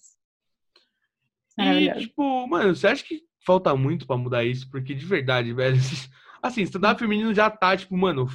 E, 1.58 1.92
tipo, 2.00 2.48
mano, 2.48 2.76
você 2.76 2.88
acha 2.88 3.04
que 3.04 3.22
falta 3.46 3.76
muito 3.76 4.08
pra 4.08 4.18
mudar 4.18 4.44
isso? 4.44 4.70
Porque, 4.70 4.94
de 4.94 5.06
verdade, 5.06 5.54
velho, 5.54 5.78
assim, 6.42 6.62
stand-up 6.64 7.00
feminino 7.00 7.34
já 7.34 7.50
tá, 7.50 7.76
tipo, 7.76 7.96
mano, 7.96 8.28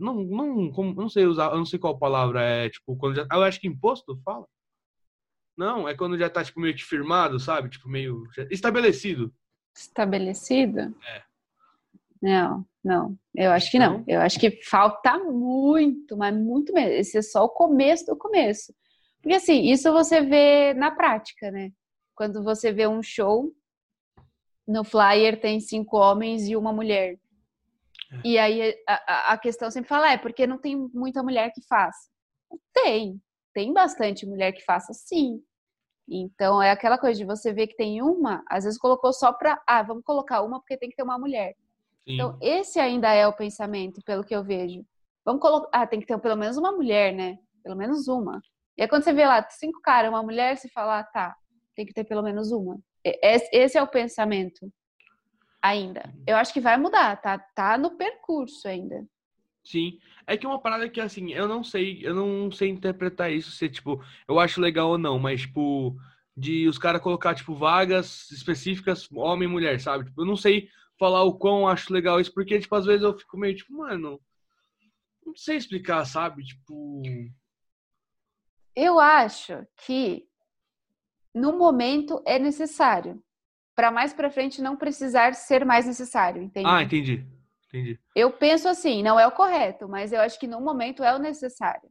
não, 0.00 0.24
não, 0.24 0.70
como- 0.72 0.94
não 0.94 1.08
sei 1.08 1.24
usar, 1.24 1.52
eu 1.52 1.58
não 1.58 1.64
sei 1.66 1.78
qual 1.78 1.98
palavra 1.98 2.42
é, 2.42 2.68
tipo, 2.68 2.96
quando 2.96 3.14
já, 3.16 3.26
eu 3.32 3.42
acho 3.42 3.60
que 3.60 3.68
imposto 3.68 4.18
fala? 4.24 4.44
Não, 5.62 5.88
é 5.88 5.94
quando 5.96 6.18
já 6.18 6.28
tá, 6.28 6.42
tipo, 6.42 6.58
meio 6.60 6.74
que 6.74 6.82
firmado, 6.82 7.38
sabe? 7.38 7.68
Tipo, 7.70 7.88
meio 7.88 8.24
estabelecido. 8.50 9.32
Estabelecido? 9.76 10.92
É. 11.06 11.22
Não, 12.20 12.66
não. 12.84 13.16
Eu 13.34 13.52
acho 13.52 13.70
que 13.70 13.78
não. 13.78 13.98
Não? 13.98 14.04
Eu 14.08 14.20
acho 14.20 14.40
que 14.40 14.50
falta 14.64 15.18
muito, 15.18 16.16
mas 16.16 16.34
muito 16.34 16.72
mesmo. 16.72 16.90
Esse 16.92 17.18
é 17.18 17.22
só 17.22 17.44
o 17.44 17.48
começo 17.48 18.06
do 18.06 18.16
começo. 18.16 18.74
Porque 19.22 19.36
assim, 19.36 19.70
isso 19.70 19.92
você 19.92 20.20
vê 20.20 20.74
na 20.74 20.90
prática, 20.90 21.50
né? 21.52 21.70
Quando 22.14 22.42
você 22.42 22.72
vê 22.72 22.88
um 22.88 23.02
show, 23.02 23.52
no 24.66 24.82
flyer 24.84 25.40
tem 25.40 25.60
cinco 25.60 25.96
homens 25.96 26.48
e 26.48 26.56
uma 26.56 26.72
mulher. 26.72 27.14
É. 28.12 28.20
E 28.24 28.38
aí 28.38 28.74
a, 28.88 28.94
a- 28.94 29.32
a 29.34 29.38
questão 29.38 29.70
sempre 29.70 29.88
fala, 29.88 30.10
é 30.12 30.18
porque 30.18 30.44
não 30.46 30.58
tem 30.58 30.76
muita 30.92 31.22
mulher 31.22 31.52
que 31.52 31.62
faça. 31.68 32.08
Tem, 32.72 33.20
tem 33.54 33.72
bastante 33.72 34.26
mulher 34.26 34.52
que 34.52 34.62
faça, 34.64 34.92
sim. 34.92 35.40
Então 36.08 36.62
é 36.62 36.70
aquela 36.70 36.98
coisa 36.98 37.18
de 37.18 37.24
você 37.24 37.52
ver 37.52 37.68
que 37.68 37.76
tem 37.76 38.02
uma, 38.02 38.42
às 38.48 38.64
vezes 38.64 38.78
colocou 38.78 39.12
só 39.12 39.32
pra, 39.32 39.62
ah, 39.66 39.82
vamos 39.82 40.04
colocar 40.04 40.42
uma 40.42 40.58
porque 40.58 40.76
tem 40.76 40.90
que 40.90 40.96
ter 40.96 41.02
uma 41.02 41.18
mulher. 41.18 41.54
Sim. 42.04 42.14
Então, 42.14 42.36
esse 42.40 42.80
ainda 42.80 43.12
é 43.12 43.26
o 43.26 43.32
pensamento, 43.32 44.02
pelo 44.04 44.24
que 44.24 44.34
eu 44.34 44.42
vejo. 44.42 44.84
Vamos 45.24 45.40
colocar. 45.40 45.68
Ah, 45.72 45.86
tem 45.86 46.00
que 46.00 46.06
ter 46.06 46.18
pelo 46.18 46.36
menos 46.36 46.56
uma 46.56 46.72
mulher, 46.72 47.12
né? 47.14 47.38
Pelo 47.62 47.76
menos 47.76 48.08
uma. 48.08 48.40
E 48.76 48.82
aí, 48.82 48.88
quando 48.88 49.04
você 49.04 49.12
vê 49.12 49.24
lá 49.24 49.46
cinco 49.50 49.80
caras, 49.80 50.10
uma 50.10 50.22
mulher, 50.22 50.56
você 50.56 50.68
fala, 50.68 50.98
ah, 50.98 51.04
tá, 51.04 51.36
tem 51.76 51.86
que 51.86 51.92
ter 51.92 52.04
pelo 52.04 52.22
menos 52.22 52.50
uma. 52.50 52.78
Esse 53.04 53.48
esse 53.52 53.78
é 53.78 53.82
o 53.82 53.86
pensamento 53.86 54.72
ainda. 55.62 56.12
Eu 56.26 56.36
acho 56.36 56.52
que 56.52 56.60
vai 56.60 56.76
mudar, 56.76 57.20
tá? 57.20 57.38
Tá 57.38 57.78
no 57.78 57.96
percurso 57.96 58.66
ainda. 58.66 59.06
Sim. 59.64 59.98
É 60.26 60.36
que 60.36 60.46
uma 60.46 60.60
parada 60.60 60.88
que, 60.88 61.00
assim, 61.00 61.32
eu 61.32 61.46
não 61.48 61.62
sei, 61.64 62.00
eu 62.02 62.14
não 62.14 62.50
sei 62.50 62.68
interpretar 62.68 63.32
isso, 63.32 63.50
se, 63.52 63.68
tipo, 63.68 64.02
eu 64.28 64.38
acho 64.38 64.60
legal 64.60 64.90
ou 64.90 64.98
não, 64.98 65.18
mas, 65.18 65.42
tipo, 65.42 65.96
de 66.36 66.66
os 66.68 66.78
caras 66.78 67.02
colocar, 67.02 67.34
tipo, 67.34 67.54
vagas 67.54 68.30
específicas, 68.30 69.08
homem 69.12 69.48
e 69.48 69.52
mulher, 69.52 69.80
sabe? 69.80 70.04
Tipo, 70.04 70.22
eu 70.22 70.26
não 70.26 70.36
sei 70.36 70.68
falar 70.98 71.22
o 71.24 71.34
quão 71.34 71.68
acho 71.68 71.92
legal 71.92 72.20
isso, 72.20 72.32
porque, 72.32 72.58
tipo, 72.58 72.74
às 72.74 72.86
vezes 72.86 73.02
eu 73.02 73.16
fico 73.16 73.36
meio, 73.36 73.56
tipo, 73.56 73.72
mano, 73.76 74.20
não 75.24 75.34
sei 75.36 75.56
explicar, 75.56 76.04
sabe? 76.04 76.44
Tipo, 76.44 77.02
Eu 78.74 78.98
acho 78.98 79.66
que 79.86 80.26
no 81.34 81.58
momento 81.58 82.22
é 82.26 82.38
necessário. 82.38 83.22
Para 83.74 83.90
mais 83.90 84.12
para 84.12 84.30
frente 84.30 84.60
não 84.60 84.76
precisar 84.76 85.34
ser 85.34 85.64
mais 85.64 85.86
necessário, 85.86 86.42
entende? 86.42 86.68
ah, 86.68 86.82
entendi, 86.82 87.26
entendi. 87.72 87.98
Eu 88.14 88.30
penso 88.32 88.68
assim, 88.68 89.02
não 89.02 89.18
é 89.18 89.26
o 89.26 89.32
correto, 89.32 89.88
mas 89.88 90.12
eu 90.12 90.20
acho 90.20 90.38
que 90.38 90.46
no 90.46 90.60
momento 90.60 91.02
é 91.02 91.14
o 91.14 91.18
necessário. 91.18 91.88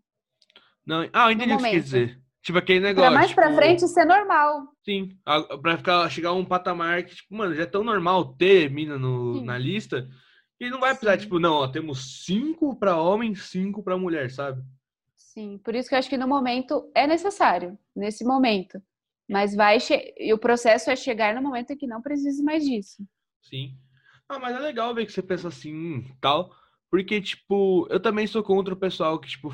Não, 0.85 1.07
ah, 1.13 1.27
eu 1.27 1.31
entendi 1.31 1.53
o 1.53 1.57
que 1.57 1.63
você 1.63 1.69
quer 1.71 1.79
dizer. 1.81 2.21
Tipo, 2.41 2.57
aquele 2.57 2.79
negócio, 2.79 3.11
mais 3.11 3.33
para 3.33 3.47
tipo, 3.49 3.55
frente 3.57 3.85
isso 3.85 3.99
é 3.99 4.05
normal. 4.05 4.63
Sim, 4.83 5.09
pra 5.61 5.77
ficar, 5.77 6.09
chegar 6.09 6.29
a 6.29 6.33
um 6.33 6.43
patamar 6.45 7.03
que, 7.03 7.15
tipo, 7.15 7.35
mano, 7.35 7.53
já 7.53 7.63
é 7.63 7.67
tão 7.67 7.83
normal 7.83 8.33
ter 8.33 8.69
mina 8.71 8.97
no, 8.97 9.35
Sim. 9.35 9.45
na 9.45 9.57
lista, 9.59 10.09
que 10.57 10.69
não 10.69 10.79
vai 10.79 10.89
precisar, 10.91 11.13
Sim. 11.13 11.19
tipo, 11.25 11.39
não, 11.39 11.53
ó, 11.53 11.67
temos 11.67 12.23
cinco 12.25 12.75
pra 12.75 12.97
homem, 12.99 13.35
cinco 13.35 13.83
pra 13.83 13.97
mulher, 13.97 14.31
sabe? 14.31 14.63
Sim, 15.15 15.59
por 15.63 15.75
isso 15.75 15.87
que 15.87 15.93
eu 15.95 15.99
acho 15.99 16.09
que 16.09 16.17
no 16.17 16.27
momento 16.27 16.91
é 16.95 17.05
necessário, 17.05 17.77
nesse 17.95 18.23
momento. 18.25 18.81
Mas 19.29 19.55
vai 19.55 19.79
che- 19.79 20.13
e 20.17 20.33
o 20.33 20.37
processo 20.37 20.89
é 20.89 20.95
chegar 20.95 21.33
no 21.35 21.41
momento 21.43 21.71
em 21.71 21.77
que 21.77 21.87
não 21.87 22.01
precise 22.01 22.43
mais 22.43 22.65
disso. 22.65 23.05
Sim. 23.39 23.77
Ah, 24.31 24.39
mas 24.39 24.55
é 24.55 24.59
legal 24.59 24.95
ver 24.95 25.05
que 25.05 25.11
você 25.11 25.21
pensa 25.21 25.49
assim, 25.49 26.05
tal, 26.21 26.55
porque, 26.89 27.19
tipo, 27.19 27.85
eu 27.89 27.99
também 27.99 28.25
sou 28.25 28.41
contra 28.41 28.73
o 28.73 28.77
pessoal 28.77 29.19
que, 29.19 29.27
tipo, 29.27 29.53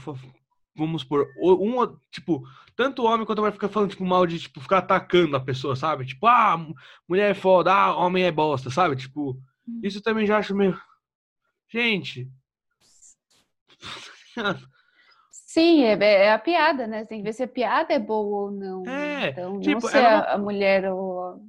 vamos 0.76 1.04
por 1.04 1.28
um, 1.42 1.98
tipo, 2.12 2.44
tanto 2.76 3.04
homem 3.04 3.26
quanto 3.26 3.40
mulher 3.40 3.54
fica 3.54 3.68
falando, 3.68 3.90
tipo, 3.90 4.06
mal 4.06 4.28
de, 4.28 4.40
tipo, 4.40 4.62
ficar 4.62 4.78
atacando 4.78 5.36
a 5.36 5.40
pessoa, 5.40 5.76
sabe? 5.76 6.06
Tipo, 6.06 6.28
ah, 6.28 6.64
mulher 7.10 7.32
é 7.32 7.34
foda, 7.34 7.74
ah, 7.74 7.96
homem 7.98 8.24
é 8.26 8.32
bosta, 8.32 8.70
sabe? 8.70 8.96
Tipo, 8.96 9.42
isso 9.82 9.98
eu 9.98 10.04
também 10.04 10.28
já 10.28 10.38
acho 10.38 10.56
meio... 10.56 10.80
Gente... 11.74 12.30
Sim, 15.32 15.86
é, 15.86 15.94
é 16.04 16.32
a 16.32 16.38
piada, 16.38 16.86
né? 16.86 17.00
Você 17.00 17.08
tem 17.08 17.18
que 17.18 17.24
ver 17.24 17.34
se 17.34 17.42
a 17.42 17.48
piada 17.48 17.92
é 17.92 17.98
boa 17.98 18.46
ou 18.46 18.52
não. 18.52 18.84
né? 18.84 19.26
É, 19.26 19.30
Então, 19.32 19.60
tipo, 19.60 19.82
não 19.82 19.82
se 19.82 19.98
a, 19.98 20.34
a 20.36 20.38
mulher 20.38 20.92
ou. 20.94 21.42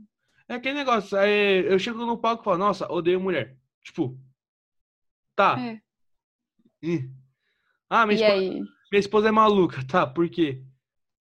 É 0.48 0.54
aquele 0.54 0.74
negócio, 0.76 1.18
aí 1.18 1.64
eu 1.66 1.78
chego 1.78 2.04
no 2.06 2.18
palco 2.18 2.42
e 2.42 2.44
falo, 2.44 2.58
nossa, 2.58 2.90
odeio 2.90 3.20
mulher. 3.20 3.56
Tipo, 3.82 4.18
tá. 5.34 5.58
É. 5.58 5.80
Ih. 6.82 7.08
Ah, 7.90 8.06
minha 8.06 8.18
E 8.18 8.22
esposa, 8.22 8.42
aí? 8.42 8.62
minha 8.92 9.00
esposa 9.00 9.28
é 9.28 9.32
maluca, 9.32 9.78
tá, 9.88 10.06
por 10.06 10.28
quê? 10.30 10.62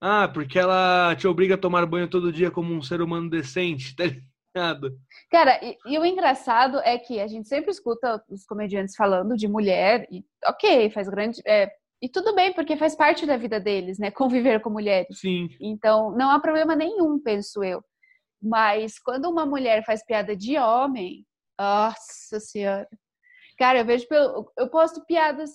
Ah, 0.01 0.27
porque 0.27 0.59
ela 0.59 1.15
te 1.15 1.27
obriga 1.27 1.55
a 1.55 1.57
tomar 1.57 1.85
banho 1.85 2.09
todo 2.09 2.31
dia 2.33 2.51
como 2.51 2.73
um 2.73 2.81
ser 2.81 3.01
humano 3.01 3.29
decente, 3.29 3.95
tá 3.97 4.05
ligado? 4.05 4.99
Cara, 5.29 5.59
e, 5.63 5.77
e 5.85 5.99
o 5.99 6.05
engraçado 6.05 6.79
é 6.79 6.97
que 6.97 7.19
a 7.19 7.27
gente 7.27 7.47
sempre 7.47 7.71
escuta 7.71 8.23
os 8.29 8.45
comediantes 8.45 8.95
falando 8.95 9.35
de 9.35 9.47
mulher, 9.47 10.07
e 10.11 10.23
ok, 10.45 10.89
faz 10.91 11.07
grande. 11.09 11.41
é, 11.45 11.71
e 12.01 12.07
tudo 12.09 12.35
bem, 12.35 12.53
porque 12.53 12.77
faz 12.77 12.95
parte 12.95 13.25
da 13.25 13.37
vida 13.37 13.59
deles, 13.59 13.97
né? 13.97 14.11
Conviver 14.11 14.61
com 14.61 14.69
mulheres. 14.69 15.17
Sim, 15.17 15.49
Então, 15.59 16.11
não 16.11 16.29
há 16.29 16.39
problema 16.39 16.75
nenhum, 16.75 17.19
penso 17.19 17.63
eu. 17.63 17.83
Mas 18.41 18.99
quando 18.99 19.29
uma 19.29 19.45
mulher 19.45 19.83
faz 19.85 20.05
piada 20.05 20.35
de 20.35 20.57
homem, 20.57 21.25
nossa 21.59 22.39
senhora. 22.39 22.87
Cara, 23.57 23.79
eu 23.79 23.85
vejo 23.85 24.07
pelo. 24.07 24.51
Eu 24.55 24.69
posto 24.69 25.03
piadas. 25.05 25.49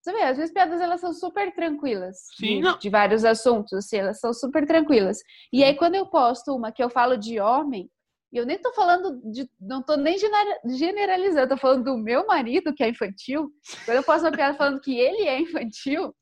Você 0.00 0.12
vê, 0.12 0.22
às 0.22 0.36
vezes 0.36 0.52
piadas 0.52 0.80
elas 0.80 1.00
são 1.00 1.14
super 1.14 1.54
tranquilas. 1.54 2.18
Sim, 2.36 2.56
de, 2.56 2.60
não. 2.60 2.78
de 2.78 2.90
vários 2.90 3.24
assuntos, 3.24 3.72
assim, 3.72 3.96
elas 3.96 4.20
são 4.20 4.32
super 4.34 4.66
tranquilas. 4.66 5.18
E 5.52 5.64
aí, 5.64 5.74
quando 5.74 5.94
eu 5.94 6.06
posto 6.06 6.54
uma 6.54 6.70
que 6.70 6.82
eu 6.82 6.90
falo 6.90 7.16
de 7.16 7.40
homem, 7.40 7.90
e 8.30 8.36
eu 8.36 8.44
nem 8.44 8.58
tô 8.58 8.72
falando 8.74 9.18
de. 9.32 9.50
Não 9.58 9.82
tô 9.82 9.96
nem 9.96 10.18
genera- 10.18 10.60
generalizando, 10.66 11.48
tô 11.48 11.56
falando 11.56 11.84
do 11.84 11.96
meu 11.96 12.26
marido, 12.26 12.74
que 12.74 12.84
é 12.84 12.90
infantil. 12.90 13.50
Quando 13.86 13.96
eu 13.96 14.04
posto 14.04 14.24
uma 14.26 14.32
piada 14.32 14.58
falando 14.58 14.80
que 14.80 14.94
ele 14.98 15.22
é 15.26 15.40
infantil, 15.40 16.14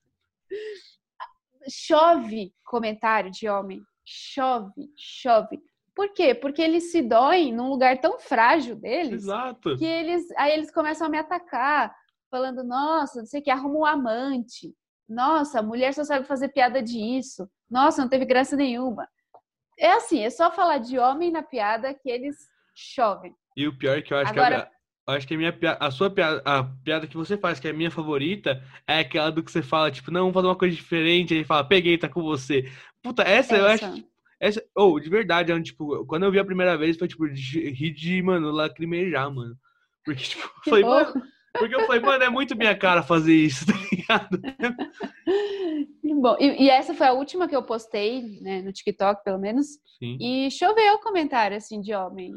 chove 1.69 2.53
comentário 2.65 3.31
de 3.31 3.49
homem. 3.49 3.83
Chove, 4.05 4.89
chove. 4.97 5.59
Por 5.95 6.13
quê? 6.13 6.35
Porque 6.35 6.61
eles 6.61 6.91
se 6.91 7.01
doem 7.03 7.53
num 7.53 7.69
lugar 7.69 8.01
tão 8.01 8.19
frágil 8.19 8.75
deles 8.77 9.23
exato. 9.25 9.77
que 9.77 9.85
eles 9.85 10.29
aí 10.37 10.53
eles 10.53 10.71
começam 10.73 11.07
a 11.07 11.11
me 11.11 11.19
atacar, 11.19 11.95
falando, 12.31 12.65
nossa, 12.65 13.21
não 13.21 13.27
sei 13.27 13.41
o 13.41 13.45
que, 13.45 13.51
arruma 13.51 13.79
um 13.79 13.85
amante. 13.87 14.75
Nossa, 15.09 15.61
a 15.61 15.63
mulher 15.63 15.93
só 15.95 16.03
sabe 16.03 16.27
fazer 16.27 16.49
piada 16.49 16.83
disso. 16.83 17.49
Nossa, 17.71 18.03
não 18.03 18.09
teve 18.09 18.25
graça 18.25 18.57
nenhuma. 18.57 19.07
É 19.79 19.93
assim, 19.93 20.21
é 20.21 20.31
só 20.31 20.51
falar 20.51 20.79
de 20.79 20.99
homem 20.99 21.31
na 21.31 21.43
piada 21.43 21.93
que 21.95 22.09
eles 22.09 22.37
chovem. 22.75 23.35
E 23.57 23.69
o 23.69 23.77
pior 23.77 23.99
é 23.99 24.03
que 24.03 24.13
eu 24.13 24.19
acho 24.19 24.33
que 24.33 24.39
Agora- 24.39 24.71
a, 25.07 25.13
eu 25.13 25.17
acho 25.17 25.29
que 25.29 25.35
a 25.35 25.37
minha 25.39 25.53
piada, 25.53 25.85
a 25.85 25.91
sua 25.91 26.11
piada, 26.11 26.43
a 26.45 26.65
piada 26.65 27.07
que 27.07 27.17
você 27.17 27.37
faz, 27.37 27.61
que 27.61 27.69
é 27.69 27.71
a 27.71 27.75
minha 27.75 27.91
favorita, 27.91 28.63
é 28.87 29.01
aquela 29.01 29.31
do 29.31 29.43
que 29.43 29.53
você 29.53 29.63
fala, 29.63 29.91
tipo, 29.91 30.11
não, 30.11 30.23
vamos 30.23 30.35
fazer 30.35 30.47
uma 30.49 30.57
coisa 30.57 30.75
diferente, 30.75 31.35
aí 31.35 31.45
fala, 31.45 31.63
peguei, 31.69 31.99
tá 31.99 32.09
com 32.09 32.23
você. 32.23 32.71
Puta, 33.03 33.23
essa, 33.23 33.57
eu 33.57 33.67
Essa. 33.69 33.89
acho, 33.89 34.05
essa, 34.45 34.63
ou 34.75 35.01
de 35.01 35.09
verdade, 35.09 35.51
é 35.51 35.63
tipo, 35.63 36.05
quando 36.07 36.25
eu 36.25 36.31
vi 36.31 36.39
a 36.39 36.45
primeira 36.45 36.77
vez, 36.77 36.97
foi 36.99 37.09
tipo, 37.09 37.25
rir 37.25 37.93
de, 37.93 38.23
mano, 38.23 38.51
lacrimejar, 38.51 39.33
mano. 39.33 39.57
Porque, 40.05 40.23
tipo, 40.23 40.43
eu 40.45 40.63
Que 40.63 40.71
falei, 40.71 40.85
bom. 40.85 40.91
mano, 40.91 41.23
porque 41.59 41.75
eu 41.75 41.87
falei, 41.87 42.01
mano, 42.03 42.25
é 42.25 42.29
muito 42.29 42.57
minha 42.57 42.77
cara 42.77 43.03
fazer 43.03 43.35
isso, 43.35 43.65
tá 43.67 43.73
ligado? 43.91 44.41
Bom. 46.21 46.37
E, 46.39 46.65
e 46.65 46.71
essa 46.71 46.95
foi 46.95 47.07
a 47.07 47.13
última 47.13 47.49
que 47.49 47.57
eu 47.57 47.63
postei, 47.63 48.39
né, 48.41 48.61
no 48.63 48.73
TikTok, 48.73 49.25
pelo 49.25 49.39
menos. 49.39 49.67
Sim. 49.99 50.19
E 50.21 50.51
choveu 50.51 50.99
comentário 50.99 51.57
assim 51.57 51.81
de 51.81 51.95
homem. 51.95 52.35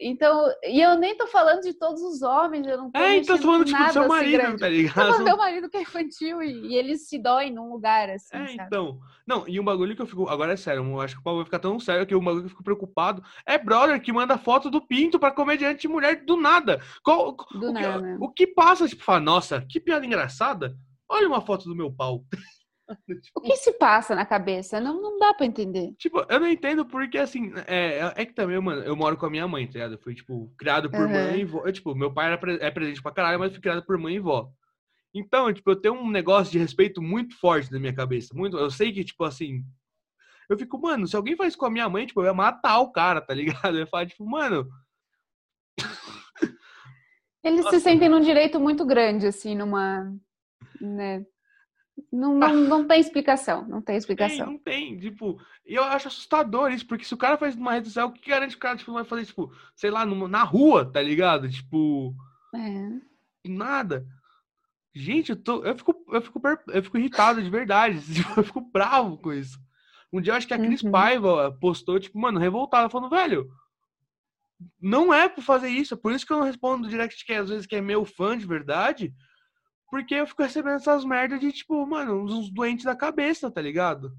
Então, 0.00 0.50
e 0.62 0.80
eu 0.80 0.96
nem 0.98 1.14
tô 1.14 1.26
falando 1.26 1.60
de 1.60 1.74
todos 1.74 2.00
os 2.00 2.22
homens, 2.22 2.66
eu 2.66 2.78
não 2.78 2.90
tô 2.90 2.98
É, 2.98 3.18
então 3.18 3.36
falando, 3.36 3.66
tipo, 3.66 3.84
do 3.84 3.92
seu 3.92 4.02
assim 4.02 4.08
marido, 4.10 4.38
grande. 4.38 4.58
tá 4.58 4.66
Tô 4.66 4.72
ligado? 4.72 5.18
do 5.18 5.24
meu 5.24 5.36
marido 5.36 5.68
que 5.68 5.76
é 5.76 5.82
infantil 5.82 6.42
e, 6.42 6.68
e 6.68 6.76
eles 6.76 7.06
se 7.06 7.18
doem 7.18 7.52
num 7.52 7.70
lugar 7.70 8.08
assim, 8.08 8.34
É, 8.34 8.46
sabe? 8.46 8.62
então. 8.66 8.98
Não, 9.26 9.46
e 9.46 9.60
um 9.60 9.64
bagulho 9.64 9.94
que 9.94 10.00
eu 10.00 10.06
fico. 10.06 10.26
Agora 10.28 10.54
é 10.54 10.56
sério, 10.56 10.82
eu 10.82 11.00
acho 11.02 11.14
que 11.16 11.20
o 11.20 11.22
Paulo 11.22 11.40
vai 11.40 11.44
ficar 11.44 11.58
tão 11.58 11.78
sério 11.78 12.06
que 12.06 12.14
um 12.14 12.24
bagulho 12.24 12.42
que 12.42 12.46
eu 12.46 12.50
fico 12.50 12.64
preocupado 12.64 13.22
é 13.46 13.58
brother 13.58 14.00
que 14.00 14.10
manda 14.12 14.38
foto 14.38 14.70
do 14.70 14.80
pinto 14.80 15.18
pra 15.18 15.30
comediante 15.30 15.82
de 15.82 15.88
mulher 15.88 16.24
do 16.24 16.36
nada. 16.36 16.80
Qual, 17.02 17.36
Do 17.52 17.70
o, 17.70 17.74
que, 17.74 17.82
nada. 17.82 18.16
o 18.20 18.28
que 18.32 18.46
passa, 18.46 18.88
tipo, 18.88 19.04
fala, 19.04 19.20
nossa, 19.20 19.60
que 19.68 19.78
piada 19.78 20.06
engraçada. 20.06 20.74
Olha 21.06 21.28
uma 21.28 21.42
foto 21.42 21.68
do 21.68 21.76
meu 21.76 21.92
pau. 21.92 22.24
O 23.34 23.40
que 23.40 23.56
se 23.56 23.72
passa 23.72 24.14
na 24.14 24.26
cabeça? 24.26 24.80
Não, 24.80 25.00
não 25.00 25.18
dá 25.18 25.32
pra 25.34 25.46
entender. 25.46 25.94
Tipo, 25.98 26.24
eu 26.28 26.38
não 26.40 26.46
entendo 26.48 26.84
porque, 26.84 27.16
assim, 27.18 27.52
é, 27.66 28.12
é 28.14 28.24
que 28.26 28.32
também, 28.34 28.60
mano, 28.60 28.82
eu 28.82 28.94
moro 28.94 29.16
com 29.16 29.26
a 29.26 29.30
minha 29.30 29.48
mãe, 29.48 29.66
tá 29.66 29.72
ligado? 29.74 29.94
Eu 29.94 29.98
fui, 29.98 30.14
tipo, 30.14 30.52
criado 30.58 30.90
por 30.90 31.00
Uhum. 31.00 31.12
mãe 31.12 31.40
e 31.40 31.44
vó. 31.44 31.66
Eu, 31.66 31.72
tipo, 31.72 31.94
meu 31.94 32.12
pai 32.12 32.36
pre- 32.38 32.58
é 32.60 32.70
presente 32.70 33.02
pra 33.02 33.12
caralho, 33.12 33.38
mas 33.38 33.52
fui 33.52 33.60
criado 33.60 33.84
por 33.84 33.96
mãe 33.98 34.16
e 34.16 34.20
vó. 34.20 34.50
Então, 35.14 35.52
tipo, 35.52 35.70
eu 35.70 35.76
tenho 35.76 35.94
um 35.94 36.10
negócio 36.10 36.52
de 36.52 36.58
respeito 36.58 37.00
muito 37.00 37.38
forte 37.38 37.72
na 37.72 37.78
minha 37.78 37.94
cabeça. 37.94 38.34
Muito, 38.34 38.58
eu 38.58 38.70
sei 38.70 38.92
que, 38.92 39.02
tipo, 39.04 39.24
assim. 39.24 39.64
Eu 40.48 40.58
fico, 40.58 40.78
mano, 40.78 41.06
se 41.06 41.16
alguém 41.16 41.36
faz 41.36 41.50
isso 41.50 41.58
com 41.58 41.66
a 41.66 41.70
minha 41.70 41.88
mãe, 41.88 42.04
tipo, 42.04 42.20
eu 42.20 42.26
ia 42.26 42.34
matar 42.34 42.80
o 42.80 42.92
cara, 42.92 43.20
tá 43.20 43.32
ligado? 43.32 43.74
Eu 43.76 43.80
ia 43.80 43.86
falar, 43.86 44.06
tipo, 44.06 44.26
mano, 44.28 44.68
Eles 47.42 47.64
Nossa. 47.64 47.78
se 47.78 47.84
sentem 47.84 48.08
num 48.08 48.20
direito 48.20 48.58
muito 48.58 48.84
grande, 48.86 49.26
assim, 49.26 49.54
numa. 49.54 50.14
Né? 50.80 51.24
Não, 52.12 52.34
não, 52.36 52.54
não 52.54 52.86
tem 52.88 53.00
explicação. 53.00 53.62
Não 53.62 53.80
tem 53.80 53.84
tem, 53.94 53.96
explicação. 53.96 54.46
não 54.46 54.58
tem. 54.58 54.98
Tipo, 54.98 55.40
e 55.64 55.74
eu 55.74 55.84
acho 55.84 56.08
assustador 56.08 56.72
isso, 56.72 56.86
porque 56.86 57.04
se 57.04 57.14
o 57.14 57.18
cara 57.18 57.36
faz 57.36 57.54
numa 57.54 57.72
rede 57.72 57.86
social, 57.88 58.08
o 58.08 58.12
que 58.12 58.28
garante 58.30 58.52
que 58.52 58.58
o 58.58 58.60
cara, 58.60 58.76
tipo, 58.76 58.92
vai 58.92 59.04
fazer, 59.04 59.26
tipo, 59.26 59.52
sei 59.76 59.90
lá, 59.90 60.04
numa- 60.04 60.28
na 60.28 60.42
rua, 60.42 60.84
tá 60.90 61.00
ligado? 61.00 61.48
Tipo. 61.48 62.14
É. 62.54 63.48
Nada. 63.48 64.06
Gente, 64.92 65.30
eu, 65.30 65.36
tô, 65.36 65.64
eu, 65.64 65.76
fico, 65.76 65.94
eu, 66.08 66.22
fico, 66.22 66.40
eu 66.68 66.82
fico 66.82 66.98
irritado 66.98 67.42
de 67.42 67.50
verdade. 67.50 68.00
tipo, 68.14 68.40
Eu 68.40 68.44
fico 68.44 68.60
bravo 68.60 69.16
com 69.18 69.32
isso. 69.32 69.58
Um 70.12 70.20
dia 70.20 70.32
eu 70.32 70.36
acho 70.36 70.46
que 70.46 70.54
a 70.54 70.58
Cris 70.58 70.82
Uhum. 70.82 70.90
Paiva 70.92 71.56
postou, 71.60 71.98
tipo, 71.98 72.18
mano, 72.18 72.38
revoltada, 72.38 72.88
falando, 72.88 73.10
velho, 73.10 73.48
não 74.80 75.12
é 75.12 75.28
pra 75.28 75.42
fazer 75.42 75.68
isso. 75.68 75.94
É 75.94 75.96
por 75.96 76.12
isso 76.12 76.26
que 76.26 76.32
eu 76.32 76.38
não 76.38 76.44
respondo 76.44 76.84
no 76.84 76.88
direct 76.88 77.24
que 77.24 77.32
às 77.32 77.48
vezes 77.48 77.66
que 77.66 77.76
é 77.76 77.80
meu 77.80 78.04
fã 78.04 78.36
de 78.38 78.46
verdade. 78.46 79.12
Porque 79.94 80.16
eu 80.16 80.26
fico 80.26 80.42
recebendo 80.42 80.74
essas 80.74 81.04
merdas 81.04 81.38
de, 81.38 81.52
tipo, 81.52 81.86
mano, 81.86 82.24
uns 82.24 82.50
doentes 82.50 82.84
da 82.84 82.96
cabeça, 82.96 83.48
tá 83.48 83.60
ligado? 83.60 84.12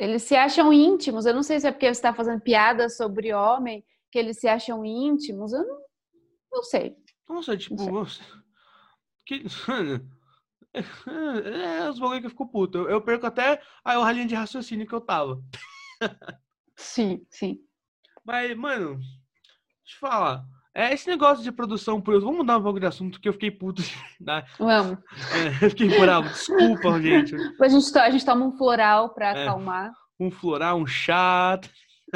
Eles 0.00 0.22
se 0.22 0.34
acham 0.34 0.72
íntimos. 0.72 1.26
Eu 1.26 1.34
não 1.34 1.42
sei 1.42 1.60
se 1.60 1.66
é 1.66 1.70
porque 1.70 1.84
você 1.84 1.90
está 1.90 2.14
fazendo 2.14 2.40
piada 2.40 2.88
sobre 2.88 3.34
homem 3.34 3.84
que 4.10 4.18
eles 4.18 4.38
se 4.38 4.48
acham 4.48 4.82
íntimos. 4.86 5.52
Eu 5.52 5.66
não, 5.66 5.78
não 6.50 6.62
sei. 6.62 6.96
Nossa, 7.28 7.58
tipo, 7.58 7.76
sei. 7.76 7.92
nossa, 7.92 8.22
que. 9.26 9.44
É, 10.74 11.88
os 11.90 11.98
bagulho 11.98 12.20
que 12.20 12.26
eu 12.26 12.30
fico 12.30 12.50
puto. 12.50 12.78
Eu, 12.78 12.88
eu 12.88 13.02
perco 13.02 13.26
até 13.26 13.62
a 13.84 14.12
linha 14.12 14.26
de 14.26 14.34
raciocínio 14.34 14.86
que 14.86 14.94
eu 14.94 15.00
tava. 15.00 15.42
Sim, 16.74 17.26
sim. 17.30 17.60
Mas, 18.24 18.54
mano, 18.56 18.98
deixa 18.98 19.08
eu 19.08 19.84
te 19.84 19.98
falar. 19.98 20.44
É 20.78 20.92
esse 20.92 21.08
negócio 21.08 21.42
de 21.42 21.50
produção 21.50 22.02
por. 22.02 22.20
Vamos 22.20 22.36
mudar 22.36 22.58
um 22.58 22.62
pouco 22.62 22.78
de 22.78 22.84
assunto 22.84 23.18
que 23.18 23.26
eu 23.26 23.32
fiquei 23.32 23.50
puto. 23.50 23.80
né? 24.20 24.44
Vamos. 24.58 24.98
É, 25.32 25.64
eu 25.64 25.70
fiquei 25.70 25.88
bravo. 25.98 26.28
Desculpa, 26.28 27.00
gente. 27.00 27.34
A 27.34 27.68
gente, 27.68 27.98
a 27.98 28.10
gente 28.10 28.26
toma 28.26 28.44
um 28.44 28.52
floral 28.58 29.14
para 29.14 29.28
É. 29.28 29.42
acalmar. 29.42 29.90
Um 30.20 30.30
floral, 30.30 30.76
um 30.76 30.86
chá. 30.86 31.58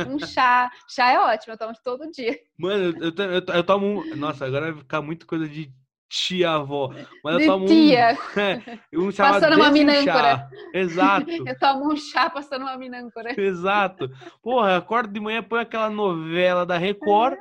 Um 0.07 0.19
chá. 0.19 0.71
Chá 0.87 1.11
é 1.11 1.19
ótimo, 1.19 1.55
eu 1.55 1.59
tomo 1.59 1.73
todo 1.83 2.11
dia. 2.11 2.39
Mano, 2.59 2.95
eu, 3.01 3.13
eu, 3.17 3.33
eu, 3.33 3.43
eu 3.55 3.65
tomo 3.65 3.87
um. 3.87 4.15
Nossa, 4.15 4.45
agora 4.45 4.73
vai 4.73 4.83
ficar 4.83 5.01
muito 5.01 5.27
coisa 5.27 5.49
de 5.49 5.73
tia-avó. 6.11 6.93
Mas 7.25 7.33
eu 7.33 7.41
De 7.41 7.47
tomo 7.47 7.65
tia. 7.65 8.19
um. 8.93 9.07
Um 9.07 9.11
chamado 9.11 9.41
Passando 9.41 9.57
uma 9.57 9.71
minâncora. 9.71 10.51
Exato. 10.75 11.31
Eu 11.31 11.59
tomo 11.59 11.91
um 11.95 11.97
chá 11.97 12.29
passando 12.29 12.63
uma 12.63 12.77
minâncora. 12.77 13.41
Exato. 13.41 14.11
Porra, 14.43 14.73
eu 14.73 14.77
acordo 14.77 15.11
de 15.11 15.19
manhã, 15.19 15.43
põe 15.43 15.61
aquela 15.61 15.89
novela 15.89 16.67
da 16.67 16.77
Record 16.77 17.39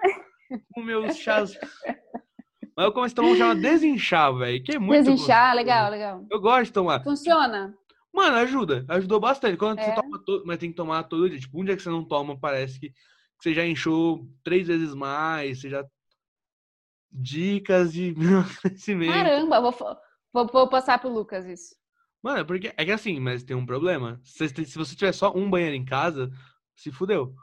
com 0.73 0.81
meus 0.83 1.17
chás. 1.17 1.53
Mas 2.75 2.85
eu 2.85 2.91
comecei 2.93 3.13
a 3.13 3.15
tomar 3.15 3.29
um 3.29 3.35
chamado 3.35 3.61
desinchar, 3.61 4.33
velho. 4.35 4.63
Que 4.63 4.75
é 4.75 4.79
muito 4.79 5.03
Desinchar, 5.03 5.47
gostoso. 5.51 5.55
legal, 5.57 5.91
legal. 5.91 6.25
Eu 6.31 6.39
gosto 6.39 6.65
de 6.65 6.71
tomar. 6.73 7.03
Funciona? 7.03 7.75
Mano, 8.13 8.37
ajuda. 8.37 8.85
Ajudou 8.87 9.19
bastante. 9.19 9.57
Quando 9.57 9.79
você 9.79 9.89
É. 9.89 9.95
toma 9.95 10.23
todo. 10.25 10.43
Mas 10.45 10.57
tem 10.57 10.69
que 10.71 10.75
tomar 10.77 11.03
todo 11.03 11.29
dia. 11.29 11.39
Tipo, 11.39 11.61
um 11.61 11.65
dia 11.65 11.75
que 11.75 11.81
você 11.83 11.89
não 11.89 12.03
toma, 12.05 12.39
parece 12.39 12.79
que, 12.79 12.89
que 12.89 12.95
você 13.43 13.53
já 13.53 13.65
inchou 13.65 14.27
três 14.43 14.67
vezes 14.67 14.93
mais. 14.95 15.59
Você 15.61 15.69
já. 15.69 15.85
Dicas 17.11 17.91
de 17.93 18.13
crescimento. 18.61 19.11
Caramba, 19.13 19.59
vou, 19.61 19.71
vou, 20.33 20.47
vou 20.47 20.67
passar 20.69 20.99
pro 20.99 21.09
Lucas 21.09 21.45
isso. 21.45 21.75
Mano, 22.21 22.39
é 22.39 22.43
porque 22.43 22.73
é 22.77 22.85
que 22.85 22.91
assim, 22.91 23.19
mas 23.19 23.43
tem 23.43 23.55
um 23.55 23.65
problema. 23.65 24.19
Se, 24.23 24.47
se 24.49 24.77
você 24.77 24.95
tiver 24.95 25.11
só 25.11 25.33
um 25.35 25.49
banheiro 25.49 25.75
em 25.75 25.85
casa, 25.85 26.29
se 26.75 26.91
fudeu. 26.91 27.33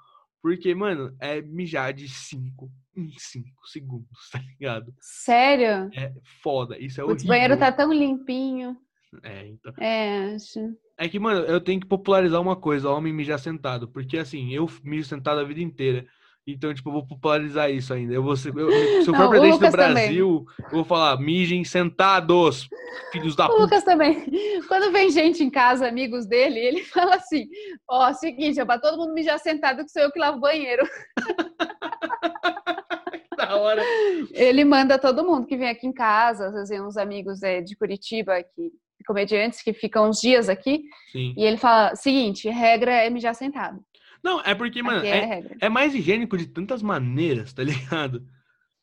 Porque, 0.42 0.74
mano, 0.74 1.16
é 1.18 1.40
mijar 1.42 1.92
de 1.92 2.08
5 2.08 2.70
em 2.96 3.10
5 3.16 3.46
segundos, 3.66 4.08
tá 4.32 4.38
ligado? 4.38 4.92
Sério? 5.00 5.90
É 5.94 6.12
foda. 6.42 6.78
Isso 6.78 7.00
é 7.00 7.04
Putz, 7.04 7.22
horrível. 7.22 7.26
o 7.26 7.28
banheiro 7.28 7.58
tá 7.58 7.70
tão 7.70 7.92
limpinho. 7.92 8.76
É, 9.22 9.46
então. 9.46 9.72
É, 9.78 10.34
acho. 10.34 10.60
É 10.98 11.08
que, 11.08 11.18
mano, 11.18 11.40
eu 11.40 11.60
tenho 11.60 11.80
que 11.80 11.86
popularizar 11.86 12.40
uma 12.40 12.56
coisa, 12.56 12.90
homem 12.90 13.12
mijar 13.12 13.38
sentado. 13.38 13.88
Porque, 13.88 14.18
assim, 14.18 14.52
eu 14.52 14.68
mijo 14.82 15.08
sentado 15.08 15.40
a 15.40 15.44
vida 15.44 15.60
inteira. 15.60 16.06
Então, 16.48 16.72
tipo, 16.72 16.88
eu 16.88 16.92
vou 16.92 17.06
popularizar 17.06 17.70
isso 17.70 17.92
ainda. 17.92 18.14
Eu 18.14 18.22
vou 18.22 18.36
ser, 18.36 18.56
eu, 18.56 18.70
se 19.02 19.10
eu 19.10 19.14
for 19.14 19.26
o 19.26 19.30
presidente 19.30 19.58
do 19.58 19.70
Brasil, 19.70 20.46
eu 20.58 20.70
vou 20.70 20.84
falar, 20.84 21.18
mijem 21.18 21.64
sentados, 21.64 22.68
filhos 23.10 23.34
da 23.34 23.46
O 23.46 23.48
puta. 23.48 23.62
Lucas 23.62 23.82
também. 23.82 24.24
Quando 24.68 24.92
vem 24.92 25.10
gente 25.10 25.42
em 25.42 25.50
casa, 25.50 25.88
amigos 25.88 26.24
dele, 26.24 26.60
ele 26.60 26.84
fala 26.86 27.16
assim: 27.16 27.48
Ó, 27.90 28.12
seguinte, 28.12 28.60
é 28.60 28.64
pra 28.64 28.78
todo 28.78 28.96
mundo 28.96 29.12
mijar 29.12 29.40
sentado, 29.40 29.84
que 29.84 29.90
sou 29.90 30.02
eu 30.02 30.12
que 30.12 30.20
lavo 30.20 30.38
o 30.38 30.40
banheiro. 30.40 30.86
Hora. 33.54 33.82
Ele 34.32 34.64
manda 34.64 34.98
todo 34.98 35.24
mundo 35.24 35.46
que 35.46 35.56
vem 35.56 35.68
aqui 35.68 35.86
em 35.86 35.92
casa, 35.92 36.48
às 36.48 36.54
vezes 36.54 36.80
uns 36.80 36.96
amigos 36.96 37.42
é, 37.42 37.60
de 37.60 37.76
Curitiba, 37.76 38.42
que, 38.42 38.72
comediantes 39.06 39.62
que 39.62 39.72
ficam 39.72 40.08
uns 40.08 40.20
dias 40.20 40.48
aqui, 40.48 40.82
Sim. 41.12 41.34
e 41.36 41.44
ele 41.44 41.56
fala: 41.56 41.94
seguinte, 41.94 42.48
regra 42.48 42.92
é 42.92 43.08
mijar 43.08 43.34
sentado. 43.34 43.80
Não, 44.22 44.40
é 44.40 44.54
porque, 44.54 44.82
mano, 44.82 45.04
é 45.04 45.38
é, 45.38 45.44
é 45.62 45.68
mais 45.68 45.94
higiênico 45.94 46.36
de 46.36 46.46
tantas 46.46 46.82
maneiras, 46.82 47.52
tá 47.52 47.62
ligado? 47.62 48.26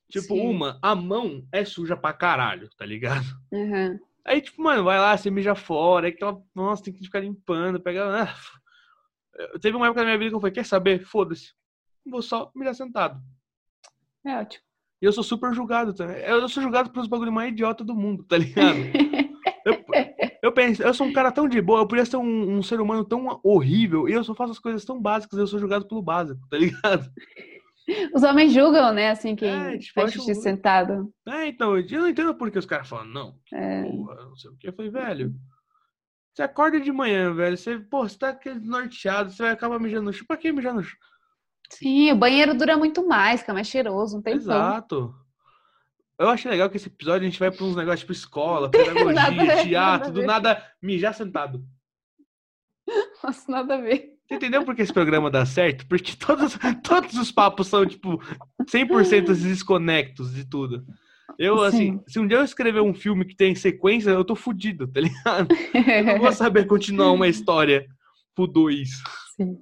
Tipo, 0.09 0.36
Sim. 0.36 0.47
uma, 0.47 0.80
a 0.82 0.95
mão 0.95 1.45
é 1.51 1.66
suja 1.66 1.97
pra 1.97 2.14
caralho, 2.14 2.70
tá 2.78 2.86
ligado? 2.86 3.26
Uhum. 3.51 3.99
Aí, 4.26 4.39
tipo, 4.41 4.61
mano, 4.61 4.84
vai 4.84 4.97
lá, 4.97 5.18
você 5.18 5.30
mija 5.30 5.53
fora, 5.53 6.07
aquela, 6.07 6.41
nossa, 6.55 6.84
tem 6.84 6.93
que 6.93 7.03
ficar 7.03 7.20
limpando, 7.20 7.80
pega. 7.80 8.24
Ah, 8.24 9.59
teve 9.59 9.76
uma 9.76 9.88
época 9.88 10.01
da 10.01 10.05
minha 10.05 10.18
vida 10.18 10.30
que 10.30 10.36
eu 10.36 10.39
falei, 10.39 10.53
quer 10.53 10.66
saber? 10.66 11.03
Foda-se. 11.03 11.53
Vou 12.05 12.22
só 12.22 12.51
mijar 12.55 12.76
sentado. 12.76 13.20
É 14.26 14.38
ótimo. 14.38 14.63
E 15.01 15.05
eu 15.05 15.11
sou 15.11 15.24
super 15.24 15.53
julgado 15.53 15.93
também. 15.93 16.17
Eu 16.21 16.47
sou 16.47 16.63
julgado 16.63 16.89
pelos 16.91 17.07
bagulho 17.07 17.32
mais 17.32 17.51
idiota 17.51 17.84
do 17.84 17.93
mundo, 17.95 18.24
tá 18.24 18.38
ligado? 18.38 18.78
Eu, 19.65 19.82
eu 20.43 20.51
penso, 20.51 20.84
eu 20.84 20.93
sou 20.93 21.07
um 21.07 21.13
cara 21.13 21.32
tão 21.32 21.47
de 21.47 21.61
boa, 21.61 21.80
eu 21.80 21.88
podia 21.88 22.05
ser 22.05 22.17
um, 22.17 22.57
um 22.57 22.61
ser 22.61 22.82
humano 22.82 23.05
tão 23.05 23.39
horrível, 23.41 24.09
e 24.09 24.11
eu 24.11 24.21
só 24.21 24.36
faço 24.36 24.51
as 24.51 24.59
coisas 24.59 24.84
tão 24.84 25.01
básicas, 25.01 25.39
eu 25.39 25.47
sou 25.47 25.57
julgado 25.57 25.88
pelo 25.88 26.01
básico, 26.01 26.41
tá 26.49 26.57
ligado? 26.57 27.09
Os 28.13 28.24
homens 28.24 28.51
julgam, 28.51 28.93
né? 28.93 29.11
Assim, 29.11 29.38
quem 29.38 29.49
É, 29.49 29.78
tipo, 29.78 29.93
faz 29.93 30.11
xixi 30.11 30.36
sentado. 30.36 31.13
É, 31.26 31.47
então, 31.47 31.78
eu 31.78 32.01
não 32.01 32.09
entendo 32.09 32.36
por 32.36 32.51
que 32.51 32.59
os 32.59 32.65
caras 32.65 32.89
falam, 32.89 33.05
não, 33.05 33.39
É. 33.53 33.84
porra, 33.84 34.15
não 34.15 34.36
sei 34.36 34.51
o 34.51 34.57
que. 34.57 34.67
Eu 34.67 34.74
falei, 34.74 34.91
velho, 34.91 35.34
você 36.34 36.43
acorda 36.43 36.80
de 36.82 36.91
manhã, 36.91 37.34
velho, 37.34 37.55
você, 37.57 37.80
pô, 37.80 38.07
você 38.07 38.17
tá 38.17 38.30
aquele 38.30 38.59
norteado, 38.59 39.32
você 39.32 39.43
vai 39.43 39.51
acabar 39.53 39.80
mijando 39.80 40.05
no 40.07 40.13
chão. 40.13 40.26
Pra 40.28 40.36
que 40.36 40.51
mijar 40.51 40.74
no 40.74 40.84
chão? 40.84 40.99
Sim, 41.78 42.11
o 42.11 42.15
banheiro 42.15 42.53
dura 42.55 42.78
muito 42.78 43.05
mais, 43.07 43.41
fica 43.41 43.53
mais 43.53 43.67
cheiroso, 43.67 44.15
não 44.15 44.21
tem. 44.21 44.36
Exato. 44.36 45.13
Eu 46.17 46.30
achei 46.30 46.49
legal 46.49 46.69
que 46.69 46.78
esse 46.78 46.88
episódio 46.88 47.28
a 47.28 47.30
gente 47.30 47.39
vai 47.39 47.51
pra 47.51 47.65
uns 47.65 47.76
negócios 47.76 48.01
tipo 48.01 48.11
escola, 48.11 48.69
pedagogia, 48.71 49.13
Nada 49.13 49.32
ver, 49.32 49.45
nada 49.45 49.63
teatro, 49.63 50.11
do 50.11 50.24
nada 50.24 50.63
mijar 50.82 51.13
sentado. 51.13 51.65
Nossa, 53.24 53.51
nada 53.51 53.76
a 53.76 53.82
ver. 53.82 54.13
Você 54.28 54.36
entendeu 54.36 54.63
por 54.63 54.76
que 54.76 54.82
esse 54.82 54.93
programa 54.93 55.30
dá 55.30 55.45
certo? 55.45 55.86
Porque 55.88 56.15
todos, 56.15 56.57
todos 56.84 57.15
os 57.15 57.32
papos 57.32 57.67
são, 57.67 57.86
tipo, 57.86 58.21
100% 58.63 59.26
desconectos 59.26 60.34
de 60.34 60.45
tudo. 60.45 60.86
Eu, 61.38 61.61
assim, 61.61 61.93
Sim. 61.93 62.03
se 62.07 62.19
um 62.19 62.28
dia 62.28 62.38
eu 62.38 62.43
escrever 62.43 62.82
um 62.82 62.93
filme 62.93 63.26
que 63.26 63.36
tem 63.36 63.55
sequência, 63.55 64.11
eu 64.11 64.24
tô 64.24 64.36
fudido, 64.36 64.88
tá 64.88 65.01
ligado? 65.01 65.47
Eu 65.74 66.03
não 66.03 66.19
vou 66.19 66.32
saber 66.34 66.65
continuar 66.65 67.11
uma 67.11 67.28
história 67.28 67.88
pro 68.36 68.47
dois. 68.47 68.89
Sim. 69.36 69.57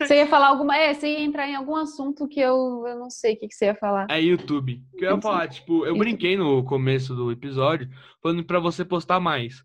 Você 0.00 0.16
ia 0.16 0.26
falar 0.26 0.48
alguma. 0.48 0.76
É, 0.76 0.92
você 0.92 1.08
ia 1.08 1.20
entrar 1.20 1.48
em 1.48 1.54
algum 1.54 1.76
assunto 1.76 2.28
que 2.28 2.40
eu, 2.40 2.84
eu 2.86 2.98
não 2.98 3.10
sei 3.10 3.34
o 3.34 3.38
que, 3.38 3.48
que 3.48 3.54
você 3.54 3.66
ia 3.66 3.74
falar. 3.74 4.06
É 4.10 4.20
YouTube. 4.20 4.82
Que 4.96 5.04
eu 5.04 5.14
ia 5.14 5.20
falar, 5.20 5.48
tipo, 5.48 5.86
eu 5.86 5.96
brinquei 5.96 6.36
no 6.36 6.64
começo 6.64 7.14
do 7.14 7.30
episódio 7.32 7.88
falando 8.22 8.44
pra 8.44 8.58
você 8.58 8.84
postar 8.84 9.20
mais. 9.20 9.64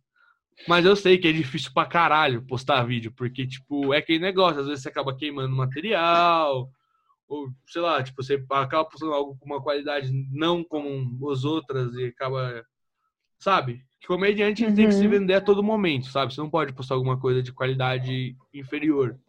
Mas 0.67 0.86
eu 0.86 0.95
sei 0.95 1.17
que 1.17 1.28
é 1.28 1.32
difícil 1.32 1.72
pra 1.74 1.86
caralho 1.86 2.45
postar 2.45 2.84
vídeo, 2.84 3.13
porque, 3.15 3.47
tipo, 3.47 3.93
é 3.93 3.97
aquele 3.97 4.20
negócio, 4.20 4.59
às 4.59 4.67
vezes 4.67 4.84
você 4.84 4.89
acaba 4.89 5.15
queimando 5.15 5.55
material, 5.55 6.70
ou, 7.28 7.49
sei 7.67 7.82
lá, 7.82 8.03
tipo, 8.03 8.22
você 8.22 8.43
acaba 8.49 8.84
postando 8.86 9.13
algo 9.13 9.38
com 9.39 9.45
uma 9.45 9.61
qualidade 9.61 10.11
não 10.32 10.63
como 10.63 11.30
as 11.32 11.45
outras 11.45 11.93
e 11.93 12.05
acaba, 12.05 12.65
sabe? 13.39 13.86
Que 14.00 14.08
comediante 14.08 14.66
tem 14.74 14.88
que 14.88 14.93
se 14.93 15.04
Uhum. 15.06 15.10
vender 15.12 15.34
a 15.36 15.41
todo 15.41 15.62
momento, 15.64 16.08
sabe? 16.10 16.34
Você 16.34 16.39
não 16.41 16.50
pode 16.50 16.74
postar 16.74 16.95
alguma 16.95 17.20
coisa 17.20 17.43
de 17.43 17.52
qualidade 17.52 18.36
inferior 18.54 19.20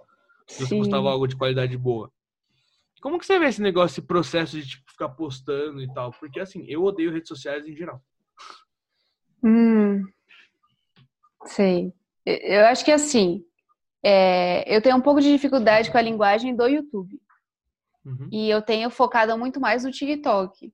se 0.47 0.65
você 0.67 0.77
postava 0.77 1.11
algo 1.11 1.27
de 1.27 1.37
qualidade 1.37 1.77
boa. 1.77 2.11
Como 3.03 3.19
que 3.19 3.27
você 3.27 3.39
vê 3.39 3.47
esse 3.47 3.63
negócio, 3.63 3.95
esse 3.95 4.07
processo 4.07 4.61
de 4.61 4.69
tipo, 4.69 4.91
ficar 4.91 5.09
postando 5.09 5.81
e 5.83 5.93
tal? 5.93 6.13
Porque 6.13 6.39
assim, 6.39 6.65
eu 6.69 6.85
odeio 6.85 7.11
redes 7.11 7.29
sociais 7.29 7.67
em 7.67 7.75
geral. 7.75 8.01
Hum, 9.43 10.05
sei. 11.47 11.93
Eu- 12.25 12.37
Eu 12.61 12.67
acho 12.67 12.85
que 12.85 12.93
assim, 12.93 13.43
é, 14.03 14.75
eu 14.75 14.81
tenho 14.83 14.97
um 14.97 15.01
pouco 15.01 15.21
de 15.21 15.33
dificuldade 15.33 15.91
com 15.91 15.99
a 15.99 16.03
linguagem 16.03 16.55
do 16.55 16.67
YouTube. 16.69 17.21
Uhum. 18.05 18.29
E 18.31 18.49
eu 18.49 18.63
tenho 18.63 18.91
focado 18.91 19.37
muito 19.39 19.61
mais 19.61 19.85
no 19.85 19.91
TikTok. 19.91 20.73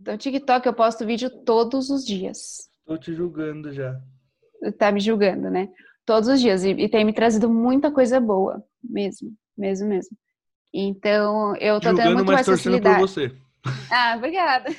Então, 0.00 0.16
TikTok 0.16 0.66
eu 0.66 0.72
posto 0.74 1.04
vídeo 1.04 1.30
todos 1.44 1.90
os 1.90 2.04
dias. 2.04 2.69
Tô 2.90 2.98
te 2.98 3.14
julgando 3.14 3.72
já. 3.72 4.02
Tá 4.76 4.90
me 4.90 4.98
julgando, 4.98 5.48
né? 5.48 5.68
Todos 6.04 6.28
os 6.28 6.40
dias. 6.40 6.64
E, 6.64 6.70
e 6.70 6.88
tem 6.88 7.04
me 7.04 7.12
trazido 7.12 7.48
muita 7.48 7.92
coisa 7.92 8.18
boa. 8.18 8.64
Mesmo, 8.82 9.32
mesmo, 9.56 9.88
mesmo. 9.88 10.18
Então, 10.74 11.54
eu 11.58 11.76
tô 11.76 11.90
tendo 11.90 11.98
julgando, 11.98 12.14
muito 12.16 12.26
mas 12.26 12.34
mais 12.34 12.46
torcendo 12.46 12.82
por 12.82 12.82
facilidade. 12.82 13.00
você. 13.00 13.36
Ah, 13.92 14.16
obrigada. 14.16 14.70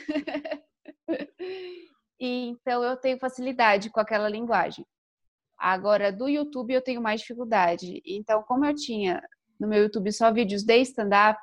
E, 2.20 2.50
então 2.60 2.84
eu 2.84 2.98
tenho 2.98 3.18
facilidade 3.18 3.90
com 3.90 4.02
aquela 4.02 4.28
linguagem. 4.28 4.86
Agora, 5.58 6.12
do 6.12 6.28
YouTube 6.28 6.74
eu 6.74 6.82
tenho 6.82 7.02
mais 7.02 7.22
dificuldade. 7.22 8.02
Então, 8.06 8.44
como 8.44 8.66
eu 8.66 8.76
tinha 8.76 9.24
no 9.58 9.70
meu 9.70 9.84
YouTube 9.84 10.12
só 10.12 10.34
vídeos 10.34 10.64
de 10.66 10.82
stand-up 10.82 11.40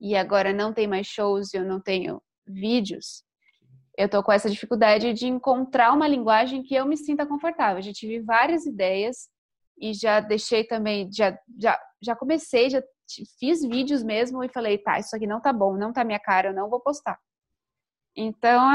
e 0.00 0.16
agora 0.16 0.50
não 0.50 0.72
tem 0.72 0.86
mais 0.86 1.06
shows 1.06 1.52
e 1.52 1.58
eu 1.58 1.64
não 1.66 1.78
tenho 1.78 2.22
vídeos, 2.46 3.22
eu 4.00 4.08
tô 4.08 4.22
com 4.22 4.32
essa 4.32 4.48
dificuldade 4.48 5.12
de 5.12 5.26
encontrar 5.26 5.92
uma 5.92 6.08
linguagem 6.08 6.62
que 6.62 6.74
eu 6.74 6.86
me 6.86 6.96
sinta 6.96 7.26
confortável. 7.26 7.82
Já 7.82 7.92
tive 7.92 8.20
várias 8.20 8.64
ideias 8.64 9.28
e 9.78 9.92
já 9.92 10.20
deixei 10.20 10.64
também, 10.64 11.12
já, 11.12 11.38
já, 11.58 11.78
já 12.00 12.16
comecei, 12.16 12.70
já 12.70 12.82
fiz 13.38 13.60
vídeos 13.60 14.02
mesmo 14.02 14.42
e 14.42 14.48
falei, 14.48 14.78
tá, 14.78 14.98
isso 14.98 15.14
aqui 15.14 15.26
não 15.26 15.38
tá 15.38 15.52
bom, 15.52 15.76
não 15.76 15.92
tá 15.92 16.02
minha 16.02 16.18
cara, 16.18 16.48
eu 16.48 16.54
não 16.54 16.70
vou 16.70 16.80
postar. 16.80 17.18
Então 18.16 18.72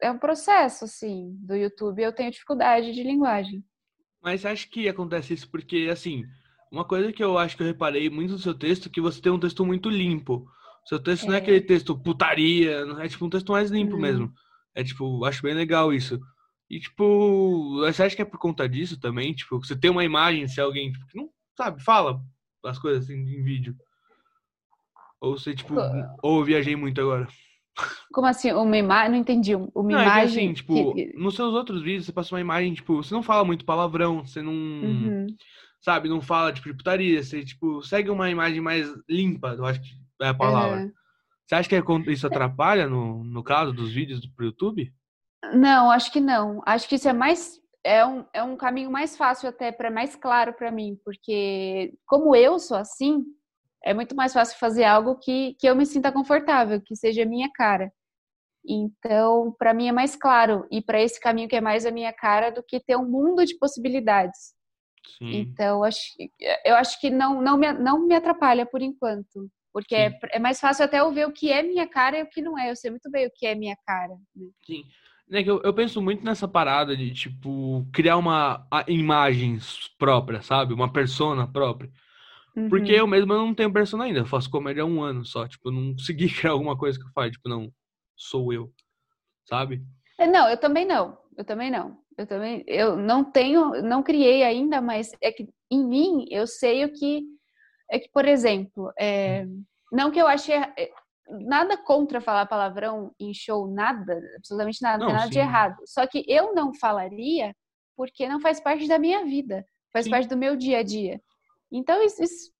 é, 0.00 0.06
é 0.06 0.10
um 0.12 0.18
processo, 0.18 0.84
assim, 0.84 1.36
do 1.40 1.56
YouTube. 1.56 2.00
Eu 2.00 2.12
tenho 2.12 2.30
dificuldade 2.30 2.92
de 2.92 3.02
linguagem. 3.02 3.64
Mas 4.22 4.46
acha 4.46 4.68
que 4.68 4.88
acontece 4.88 5.34
isso 5.34 5.50
porque, 5.50 5.88
assim, 5.90 6.24
uma 6.70 6.84
coisa 6.84 7.12
que 7.12 7.24
eu 7.24 7.36
acho 7.36 7.56
que 7.56 7.64
eu 7.64 7.66
reparei 7.66 8.08
muito 8.08 8.34
no 8.34 8.38
seu 8.38 8.54
texto 8.54 8.86
é 8.86 8.92
que 8.92 9.00
você 9.00 9.20
tem 9.20 9.32
um 9.32 9.40
texto 9.40 9.66
muito 9.66 9.90
limpo. 9.90 10.48
Seu 10.84 10.98
texto 10.98 11.26
não 11.26 11.34
é 11.34 11.36
É. 11.36 11.40
aquele 11.40 11.60
texto 11.60 11.96
putaria, 11.98 12.84
é 13.00 13.08
tipo 13.08 13.24
um 13.24 13.30
texto 13.30 13.52
mais 13.52 13.70
limpo 13.70 13.92
Não. 13.92 14.00
mesmo. 14.00 14.32
É 14.74 14.82
tipo, 14.82 15.24
acho 15.24 15.42
bem 15.42 15.54
legal 15.54 15.92
isso. 15.92 16.18
E 16.68 16.78
tipo, 16.80 17.76
você 17.80 18.02
acha 18.04 18.14
que 18.16 18.22
é 18.22 18.24
por 18.24 18.38
conta 18.38 18.68
disso 18.68 18.98
também? 18.98 19.34
Tipo, 19.34 19.58
você 19.58 19.76
tem 19.76 19.90
uma 19.90 20.04
imagem, 20.04 20.46
se 20.48 20.60
alguém, 20.60 20.90
tipo, 20.92 21.06
que 21.06 21.16
não 21.16 21.28
sabe, 21.56 21.82
fala 21.82 22.20
as 22.64 22.78
coisas 22.78 23.04
assim 23.04 23.14
em 23.14 23.42
vídeo. 23.42 23.74
Ou 25.20 25.38
você, 25.38 25.54
tipo, 25.54 25.74
Co- 25.74 25.90
ou 26.22 26.44
viajei 26.44 26.74
muito 26.76 27.00
agora. 27.00 27.28
Como 28.12 28.26
assim? 28.26 28.52
Uma 28.52 28.76
imagem? 28.76 29.10
Não 29.12 29.18
entendi. 29.18 29.54
Uma 29.54 29.68
Não, 29.92 29.98
é 30.00 30.04
que 30.04 30.08
imagem. 30.08 30.44
assim, 30.46 30.54
tipo, 30.54 30.94
que- 30.94 31.12
nos 31.16 31.34
seus 31.34 31.52
outros 31.54 31.82
vídeos 31.82 32.06
você 32.06 32.12
passa 32.12 32.34
uma 32.34 32.40
imagem, 32.40 32.74
tipo, 32.74 32.96
você 32.96 33.12
não 33.14 33.22
fala 33.22 33.44
muito 33.44 33.64
palavrão, 33.64 34.24
você 34.24 34.42
não, 34.42 34.52
Uhum. 34.52 35.26
sabe, 35.80 36.08
não 36.08 36.20
fala, 36.20 36.52
tipo, 36.52 36.68
de 36.68 36.74
putaria, 36.76 37.22
você, 37.22 37.44
tipo, 37.44 37.82
segue 37.82 38.10
uma 38.10 38.30
imagem 38.30 38.60
mais 38.60 38.88
limpa, 39.08 39.54
eu 39.56 39.64
acho 39.66 39.80
que 39.80 39.88
é 40.20 40.28
a 40.28 40.34
palavra. 40.34 40.80
Uhum. 40.80 40.92
Você 41.46 41.54
acha 41.54 41.68
que 41.68 41.74
é 41.74 41.82
isso 42.12 42.26
atrapalha 42.26 42.88
no, 42.88 43.24
no 43.24 43.42
caso 43.42 43.72
dos 43.72 43.92
vídeos 43.92 44.24
pro 44.36 44.46
YouTube? 44.46 44.92
Não, 45.52 45.90
acho 45.90 46.12
que 46.12 46.20
não. 46.20 46.62
Acho 46.64 46.88
que 46.88 46.94
isso 46.94 47.08
é 47.08 47.12
mais 47.12 47.60
é 47.82 48.04
um, 48.04 48.24
é 48.32 48.42
um 48.42 48.56
caminho 48.56 48.90
mais 48.90 49.16
fácil 49.16 49.48
até 49.48 49.72
para 49.72 49.90
mais 49.90 50.14
claro 50.14 50.52
para 50.52 50.70
mim, 50.70 50.98
porque 51.04 51.94
como 52.06 52.36
eu 52.36 52.58
sou 52.58 52.76
assim, 52.76 53.24
é 53.84 53.94
muito 53.94 54.14
mais 54.14 54.32
fácil 54.32 54.58
fazer 54.58 54.84
algo 54.84 55.16
que, 55.16 55.54
que 55.58 55.66
eu 55.66 55.74
me 55.74 55.86
sinta 55.86 56.12
confortável, 56.12 56.80
que 56.80 56.94
seja 56.94 57.22
a 57.22 57.26
minha 57.26 57.50
cara. 57.52 57.90
Então, 58.64 59.54
para 59.58 59.72
mim 59.72 59.88
é 59.88 59.92
mais 59.92 60.14
claro 60.14 60.66
e 60.70 60.82
para 60.82 61.00
esse 61.00 61.18
caminho 61.18 61.48
que 61.48 61.56
é 61.56 61.60
mais 61.60 61.86
a 61.86 61.90
minha 61.90 62.12
cara 62.12 62.50
do 62.50 62.62
que 62.62 62.78
ter 62.78 62.96
um 62.96 63.08
mundo 63.08 63.44
de 63.44 63.56
possibilidades. 63.58 64.54
Sim. 65.16 65.30
Então, 65.32 65.82
acho, 65.82 66.00
eu 66.64 66.76
acho 66.76 67.00
que 67.00 67.08
não, 67.08 67.40
não, 67.40 67.56
me, 67.56 67.72
não 67.72 68.06
me 68.06 68.14
atrapalha 68.14 68.66
por 68.66 68.82
enquanto. 68.82 69.50
Porque 69.72 69.94
é, 69.94 70.18
é 70.32 70.38
mais 70.38 70.58
fácil 70.60 70.84
até 70.84 71.00
eu 71.00 71.12
ver 71.12 71.26
o 71.26 71.32
que 71.32 71.50
é 71.52 71.62
minha 71.62 71.86
cara 71.88 72.18
e 72.18 72.22
o 72.22 72.28
que 72.28 72.42
não 72.42 72.58
é. 72.58 72.70
Eu 72.70 72.76
sei 72.76 72.90
muito 72.90 73.10
bem 73.10 73.26
o 73.26 73.30
que 73.34 73.46
é 73.46 73.54
minha 73.54 73.76
cara. 73.86 74.14
né? 74.34 74.46
Sim. 74.66 74.84
Né, 75.28 75.44
que 75.44 75.50
eu, 75.50 75.60
eu 75.62 75.72
penso 75.72 76.02
muito 76.02 76.24
nessa 76.24 76.48
parada 76.48 76.96
de, 76.96 77.12
tipo, 77.12 77.86
criar 77.92 78.16
uma 78.16 78.66
imagem 78.88 79.58
própria, 79.96 80.42
sabe? 80.42 80.74
Uma 80.74 80.92
persona 80.92 81.46
própria. 81.46 81.88
Porque 82.68 82.92
Uhum. 82.92 82.98
eu 82.98 83.06
mesmo 83.06 83.32
eu 83.32 83.38
não 83.38 83.54
tenho 83.54 83.72
persona 83.72 84.04
ainda. 84.04 84.18
Eu 84.20 84.26
faço 84.26 84.50
comédia 84.50 84.82
há 84.82 84.86
um 84.86 85.00
ano 85.02 85.24
só. 85.24 85.46
Tipo, 85.46 85.68
eu 85.68 85.72
não 85.72 85.92
consegui 85.92 86.26
criar 86.34 86.50
alguma 86.52 86.76
coisa 86.76 86.98
que 86.98 87.04
eu 87.04 87.10
faço. 87.14 87.30
Tipo, 87.30 87.48
não, 87.48 87.72
sou 88.16 88.52
eu. 88.52 88.72
Sabe? 89.48 89.82
É, 90.18 90.26
Não, 90.26 90.48
eu 90.48 90.56
também 90.56 90.84
não. 90.84 91.16
Eu 91.36 91.44
também 91.44 91.70
não. 91.70 91.96
Eu 92.18 92.26
também, 92.26 92.62
eu 92.66 92.96
não 92.96 93.24
tenho, 93.24 93.80
não 93.82 94.02
criei 94.02 94.42
ainda, 94.42 94.80
mas 94.80 95.10
é 95.22 95.32
que 95.32 95.48
em 95.70 95.82
mim 95.86 96.26
eu 96.28 96.46
sei 96.46 96.84
o 96.84 96.92
que 96.92 97.22
é 97.90 97.98
que, 97.98 98.08
por 98.10 98.26
exemplo, 98.26 98.92
é, 98.98 99.46
não 99.92 100.10
que 100.10 100.20
eu 100.20 100.26
achei 100.26 100.54
é, 100.54 100.90
nada 101.28 101.76
contra 101.76 102.20
falar 102.20 102.46
palavrão 102.46 103.12
em 103.18 103.34
show, 103.34 103.66
nada, 103.68 104.20
absolutamente 104.36 104.80
nada, 104.82 105.04
não, 105.04 105.12
nada 105.12 105.24
sim. 105.24 105.30
de 105.30 105.38
errado. 105.38 105.76
Só 105.86 106.06
que 106.06 106.24
eu 106.28 106.54
não 106.54 106.72
falaria 106.74 107.54
porque 107.96 108.28
não 108.28 108.40
faz 108.40 108.60
parte 108.60 108.86
da 108.88 108.98
minha 108.98 109.24
vida, 109.24 109.64
faz 109.92 110.04
sim. 110.04 110.10
parte 110.10 110.28
do 110.28 110.36
meu 110.36 110.56
dia 110.56 110.78
a 110.78 110.82
dia. 110.82 111.20
Então, 111.70 112.02
isso, 112.02 112.22
isso 112.22 112.52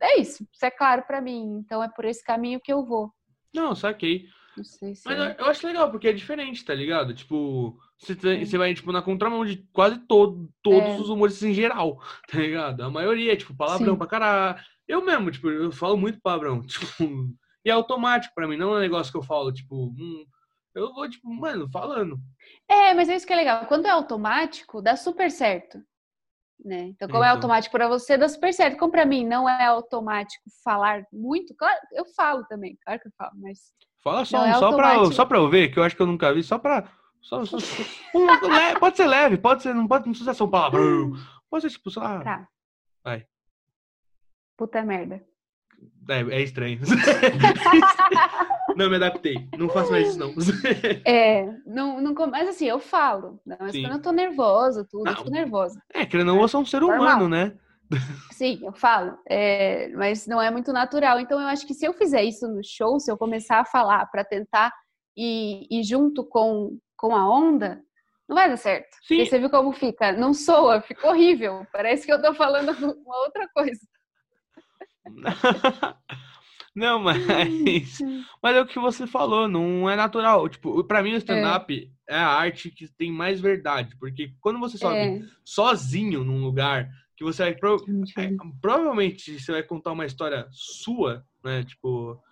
é 0.00 0.18
isso. 0.18 0.46
Isso 0.52 0.64
é 0.64 0.70
claro 0.70 1.02
para 1.06 1.20
mim. 1.20 1.58
Então, 1.58 1.82
é 1.82 1.88
por 1.88 2.04
esse 2.04 2.24
caminho 2.24 2.60
que 2.60 2.72
eu 2.72 2.84
vou. 2.84 3.12
Não, 3.54 3.74
saquei. 3.74 4.26
Não 4.56 4.64
sei 4.64 4.94
se 4.94 5.02
Mas 5.06 5.18
é... 5.18 5.36
eu 5.38 5.46
acho 5.46 5.66
legal, 5.66 5.90
porque 5.90 6.08
é 6.08 6.12
diferente, 6.12 6.64
tá 6.64 6.74
ligado? 6.74 7.14
Tipo, 7.14 7.78
você, 8.00 8.14
você 8.14 8.56
vai, 8.56 8.74
tipo, 8.74 8.90
na 8.92 9.02
contramão 9.02 9.44
de 9.44 9.58
quase 9.72 9.98
todo, 9.98 10.50
todos 10.62 10.88
é. 10.88 11.00
os 11.00 11.10
humoristas 11.10 11.42
em 11.42 11.52
geral, 11.52 12.00
tá 12.26 12.38
ligado? 12.38 12.82
A 12.82 12.90
maioria, 12.90 13.36
tipo, 13.36 13.54
palavrão 13.54 13.92
Sim. 13.92 13.98
pra 13.98 14.06
caralho. 14.06 14.58
Eu 14.88 15.04
mesmo, 15.04 15.30
tipo, 15.30 15.48
eu 15.48 15.70
falo 15.70 15.96
muito 15.96 16.20
palavrão, 16.20 16.62
tipo, 16.66 17.04
e 17.64 17.70
é 17.70 17.72
automático 17.72 18.34
pra 18.34 18.48
mim, 18.48 18.56
não 18.56 18.74
é 18.74 18.78
um 18.78 18.80
negócio 18.80 19.12
que 19.12 19.18
eu 19.18 19.22
falo, 19.22 19.52
tipo, 19.52 19.76
hum, 19.76 20.24
eu 20.74 20.92
vou, 20.94 21.08
tipo, 21.08 21.28
mano, 21.28 21.68
falando. 21.70 22.18
É, 22.66 22.94
mas 22.94 23.08
é 23.08 23.16
isso 23.16 23.26
que 23.26 23.32
é 23.32 23.36
legal. 23.36 23.66
Quando 23.66 23.86
é 23.86 23.90
automático, 23.90 24.80
dá 24.80 24.96
super 24.96 25.30
certo. 25.30 25.78
Né? 26.64 26.88
Então, 26.88 27.08
como 27.08 27.22
é 27.22 27.26
então. 27.26 27.32
é 27.32 27.36
automático 27.36 27.72
para 27.72 27.88
você, 27.88 28.16
dá 28.16 28.28
super 28.28 28.52
certo. 28.52 28.78
Como 28.78 28.92
para 28.92 29.06
mim 29.06 29.26
não 29.26 29.48
é 29.48 29.66
automático 29.66 30.44
falar 30.64 31.04
muito, 31.12 31.54
claro, 31.54 31.78
eu 31.92 32.04
falo 32.14 32.44
também, 32.46 32.78
claro 32.82 33.00
que 33.00 33.08
eu 33.08 33.12
falo, 33.16 33.32
mas. 33.36 33.72
Fala 34.02 34.24
só, 34.24 34.46
é 34.46 34.54
só, 34.54 34.74
para 34.74 35.04
só 35.12 35.24
pra 35.26 35.38
eu 35.38 35.48
ver, 35.48 35.68
que 35.70 35.78
eu 35.78 35.82
acho 35.82 35.96
que 35.96 36.00
eu 36.00 36.06
nunca 36.06 36.32
vi, 36.32 36.42
só 36.42 36.58
pra. 36.58 36.90
Só, 37.22 37.44
só, 37.44 37.58
um, 38.14 38.26
pode 38.78 38.96
ser 38.96 39.06
leve, 39.06 39.36
pode 39.36 39.62
ser, 39.62 39.74
não 39.74 39.86
pode 39.86 40.06
não 40.06 40.12
precisa 40.12 40.34
ser 40.34 40.42
um 40.42 40.50
palavrão. 40.50 41.12
Pode 41.50 41.62
ser 41.62 41.70
tipo, 41.70 41.90
sei 41.90 42.02
lá. 42.02 42.22
Tá. 42.22 42.48
Vai. 43.04 43.26
Puta 44.56 44.82
merda. 44.82 45.22
É, 46.08 46.20
é 46.20 46.42
estranho. 46.42 46.80
não 48.76 48.90
me 48.90 48.96
adaptei. 48.96 49.48
Não 49.56 49.68
faço 49.68 49.90
mais 49.90 50.08
isso, 50.08 50.18
não. 50.18 50.34
é, 51.04 51.46
não, 51.66 52.00
não, 52.00 52.14
mas 52.28 52.48
assim, 52.48 52.66
eu 52.66 52.78
falo. 52.78 53.40
Mas 53.46 53.72
Sim. 53.72 53.82
quando 53.82 53.94
eu 53.94 54.02
tô 54.02 54.12
nervosa, 54.12 54.86
tudo, 54.88 55.04
não. 55.04 55.12
eu 55.12 55.18
fico 55.18 55.30
nervosa. 55.30 55.80
É, 55.94 56.04
que 56.04 56.22
não, 56.22 56.40
eu 56.40 56.48
sou 56.48 56.60
um 56.60 56.66
ser 56.66 56.80
Normal. 56.80 57.00
humano, 57.00 57.28
né? 57.28 57.56
Sim, 58.30 58.60
eu 58.62 58.72
falo, 58.72 59.18
é, 59.28 59.88
mas 59.88 60.26
não 60.26 60.40
é 60.40 60.50
muito 60.50 60.72
natural. 60.72 61.18
Então, 61.18 61.40
eu 61.40 61.46
acho 61.48 61.66
que 61.66 61.74
se 61.74 61.84
eu 61.84 61.92
fizer 61.92 62.22
isso 62.22 62.46
no 62.48 62.62
show, 62.62 63.00
se 63.00 63.10
eu 63.10 63.18
começar 63.18 63.60
a 63.60 63.64
falar 63.64 64.06
para 64.06 64.24
tentar 64.24 64.72
ir, 65.16 65.66
ir, 65.70 65.82
junto 65.82 66.24
com, 66.24 66.78
com 67.00 67.16
a 67.16 67.26
onda, 67.26 67.82
não 68.28 68.36
vai 68.36 68.46
dar 68.46 68.58
certo. 68.58 68.94
Sim. 69.02 69.16
Porque 69.16 69.30
você 69.30 69.38
viu 69.38 69.48
como 69.48 69.72
fica? 69.72 70.12
Não 70.12 70.34
soa, 70.34 70.82
fica 70.82 71.08
horrível. 71.08 71.66
Parece 71.72 72.04
que 72.04 72.12
eu 72.12 72.20
tô 72.20 72.34
falando 72.34 72.72
uma 72.94 73.16
outra 73.24 73.48
coisa. 73.48 73.80
Não, 76.72 77.00
mas. 77.00 77.18
Mas 78.40 78.56
é 78.56 78.60
o 78.60 78.66
que 78.66 78.78
você 78.78 79.04
falou, 79.04 79.48
não 79.48 79.90
é 79.90 79.96
natural. 79.96 80.48
Tipo, 80.48 80.84
pra 80.84 81.02
mim 81.02 81.14
o 81.14 81.16
stand-up 81.16 81.92
é. 82.08 82.14
é. 82.14 82.16
a 82.16 82.28
arte 82.28 82.70
que 82.70 82.86
tem 82.86 83.10
mais 83.10 83.40
verdade. 83.40 83.96
Porque 83.98 84.32
quando 84.40 84.60
você 84.60 84.78
sobe 84.78 84.96
é. 84.96 85.20
sozinho 85.44 86.22
num 86.22 86.40
lugar 86.40 86.88
que 87.16 87.24
você 87.24 87.42
vai. 87.42 87.54
Pro... 87.56 87.84
É, 88.16 88.30
provavelmente 88.62 89.40
você 89.40 89.50
vai 89.50 89.64
contar 89.64 89.90
uma 89.90 90.06
história 90.06 90.46
sua, 90.52 91.26
né? 91.42 91.64
Tipo. 91.64 92.22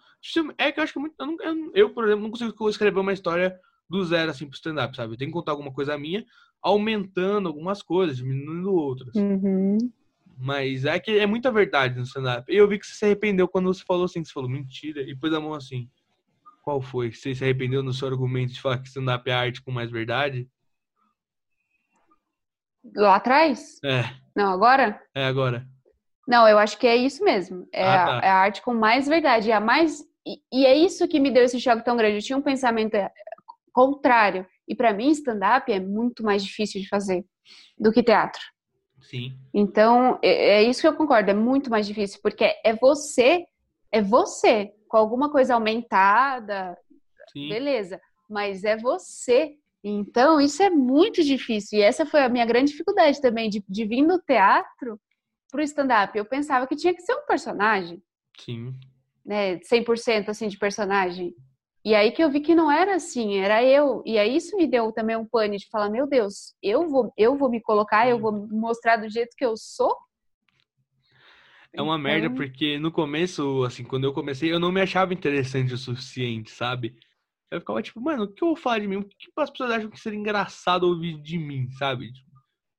É 0.56 0.70
que 0.70 0.78
eu 0.78 0.84
acho 0.84 0.92
que 0.92 1.00
muito. 1.00 1.16
Eu, 1.18 1.26
não, 1.26 1.70
eu, 1.74 1.90
por 1.90 2.04
exemplo, 2.04 2.22
não 2.22 2.30
consigo 2.30 2.70
escrever 2.70 3.00
uma 3.00 3.12
história 3.12 3.58
do 3.88 4.04
zero 4.04 4.30
assim 4.30 4.46
pro 4.46 4.56
stand-up, 4.56 4.94
sabe? 4.96 5.14
Eu 5.14 5.18
tenho 5.18 5.30
que 5.30 5.36
contar 5.36 5.52
alguma 5.52 5.72
coisa 5.72 5.96
minha, 5.96 6.24
aumentando 6.62 7.48
algumas 7.48 7.82
coisas, 7.82 8.16
diminuindo 8.16 8.72
outras. 8.72 9.14
Uhum. 9.14 9.78
Mas 10.36 10.84
é 10.84 10.98
que 10.98 11.18
é 11.18 11.26
muita 11.26 11.50
verdade 11.50 11.96
no 11.96 12.04
stand-up. 12.04 12.52
E 12.52 12.56
eu 12.56 12.68
vi 12.68 12.78
que 12.78 12.86
você 12.86 12.94
se 12.94 13.04
arrependeu 13.04 13.48
quando 13.48 13.72
você 13.72 13.84
falou 13.84 14.04
assim, 14.04 14.24
você 14.24 14.32
falou 14.32 14.48
mentira, 14.48 15.02
e 15.02 15.16
pôs 15.16 15.32
a 15.32 15.40
mão 15.40 15.54
assim. 15.54 15.88
Qual 16.62 16.80
foi? 16.80 17.12
Você 17.12 17.34
se 17.34 17.42
arrependeu 17.42 17.82
no 17.82 17.92
seu 17.92 18.08
argumento 18.08 18.52
de 18.52 18.60
falar 18.60 18.78
que 18.78 18.88
stand-up 18.88 19.28
é 19.28 19.32
arte 19.32 19.62
com 19.62 19.70
mais 19.70 19.90
verdade? 19.90 20.48
Lá 22.94 23.16
atrás? 23.16 23.80
É. 23.84 24.04
Não, 24.36 24.52
agora? 24.52 25.00
É, 25.14 25.24
agora. 25.24 25.66
Não, 26.26 26.46
eu 26.46 26.58
acho 26.58 26.78
que 26.78 26.86
é 26.86 26.94
isso 26.94 27.24
mesmo. 27.24 27.66
É, 27.72 27.88
ah, 27.88 28.06
tá. 28.06 28.20
a, 28.20 28.22
é 28.22 28.28
a, 28.28 28.36
arte 28.36 28.62
com 28.62 28.74
mais 28.74 29.08
verdade. 29.08 29.50
É 29.50 29.54
a 29.54 29.60
mais. 29.60 30.02
E, 30.26 30.40
e, 30.52 30.66
é 30.66 30.74
isso 30.74 31.08
que 31.08 31.18
me 31.18 31.30
deu 31.30 31.42
esse 31.42 31.58
choque 31.58 31.84
tão 31.84 31.96
grande. 31.96 32.16
Eu 32.16 32.22
tinha 32.22 32.36
um 32.36 32.42
pensamento 32.42 32.94
contrário. 33.72 34.46
E 34.66 34.74
para 34.74 34.92
mim, 34.92 35.10
stand-up 35.10 35.70
é 35.72 35.80
muito 35.80 36.22
mais 36.22 36.44
difícil 36.44 36.80
de 36.80 36.88
fazer 36.88 37.24
do 37.78 37.92
que 37.92 38.02
teatro. 38.02 38.40
Sim. 39.00 39.38
Então, 39.54 40.18
é, 40.22 40.60
é 40.60 40.62
isso 40.62 40.80
que 40.80 40.86
eu 40.86 40.96
concordo, 40.96 41.30
é 41.30 41.34
muito 41.34 41.70
mais 41.70 41.86
difícil, 41.86 42.20
porque 42.22 42.54
é 42.64 42.74
você, 42.74 43.46
é 43.90 44.02
você, 44.02 44.72
com 44.88 44.96
alguma 44.96 45.30
coisa 45.30 45.54
aumentada, 45.54 46.76
Sim. 47.32 47.48
beleza, 47.48 48.00
mas 48.28 48.64
é 48.64 48.76
você. 48.76 49.54
Então, 49.82 50.40
isso 50.40 50.62
é 50.62 50.68
muito 50.68 51.22
difícil. 51.22 51.78
E 51.78 51.82
essa 51.82 52.04
foi 52.04 52.20
a 52.20 52.28
minha 52.28 52.44
grande 52.44 52.72
dificuldade 52.72 53.20
também, 53.20 53.48
de, 53.48 53.64
de 53.68 53.84
vir 53.84 54.06
do 54.06 54.18
teatro 54.18 55.00
pro 55.50 55.62
stand-up. 55.62 56.16
Eu 56.16 56.24
pensava 56.24 56.66
que 56.66 56.76
tinha 56.76 56.94
que 56.94 57.02
ser 57.02 57.14
um 57.14 57.24
personagem. 57.26 58.02
Sim. 58.38 58.74
Né, 59.24 59.58
100% 59.58 60.28
assim 60.28 60.48
de 60.48 60.58
personagem. 60.58 61.34
E 61.84 61.94
aí 61.94 62.10
que 62.12 62.22
eu 62.22 62.30
vi 62.30 62.40
que 62.40 62.54
não 62.54 62.70
era 62.70 62.96
assim, 62.96 63.38
era 63.38 63.62
eu. 63.62 64.02
E 64.04 64.18
aí 64.18 64.36
isso 64.36 64.56
me 64.56 64.66
deu 64.66 64.92
também 64.92 65.16
um 65.16 65.26
pânico 65.26 65.64
de 65.64 65.70
falar, 65.70 65.88
meu 65.88 66.06
Deus, 66.06 66.54
eu 66.62 66.88
vou, 66.88 67.12
eu 67.16 67.36
vou 67.36 67.48
me 67.48 67.60
colocar, 67.60 68.08
eu 68.08 68.18
vou 68.18 68.32
me 68.32 68.48
mostrar 68.48 68.96
do 68.96 69.08
jeito 69.08 69.34
que 69.36 69.44
eu 69.44 69.56
sou? 69.56 69.96
É 71.72 71.80
uma 71.80 71.94
então... 71.94 71.98
merda 71.98 72.30
porque 72.30 72.78
no 72.78 72.90
começo, 72.90 73.64
assim, 73.64 73.84
quando 73.84 74.04
eu 74.04 74.12
comecei, 74.12 74.52
eu 74.52 74.58
não 74.58 74.72
me 74.72 74.80
achava 74.80 75.14
interessante 75.14 75.72
o 75.72 75.78
suficiente, 75.78 76.50
sabe? 76.50 76.96
Eu 77.50 77.60
ficava 77.60 77.80
tipo, 77.82 78.00
mano, 78.00 78.24
o 78.24 78.28
que 78.28 78.42
eu 78.42 78.48
vou 78.48 78.56
falar 78.56 78.80
de 78.80 78.88
mim? 78.88 78.96
O 78.96 79.04
que 79.04 79.30
as 79.38 79.50
pessoas 79.50 79.70
acham 79.70 79.90
que 79.90 80.00
seria 80.00 80.18
engraçado 80.18 80.84
ouvir 80.84 81.18
de 81.22 81.38
mim, 81.38 81.70
sabe? 81.70 82.10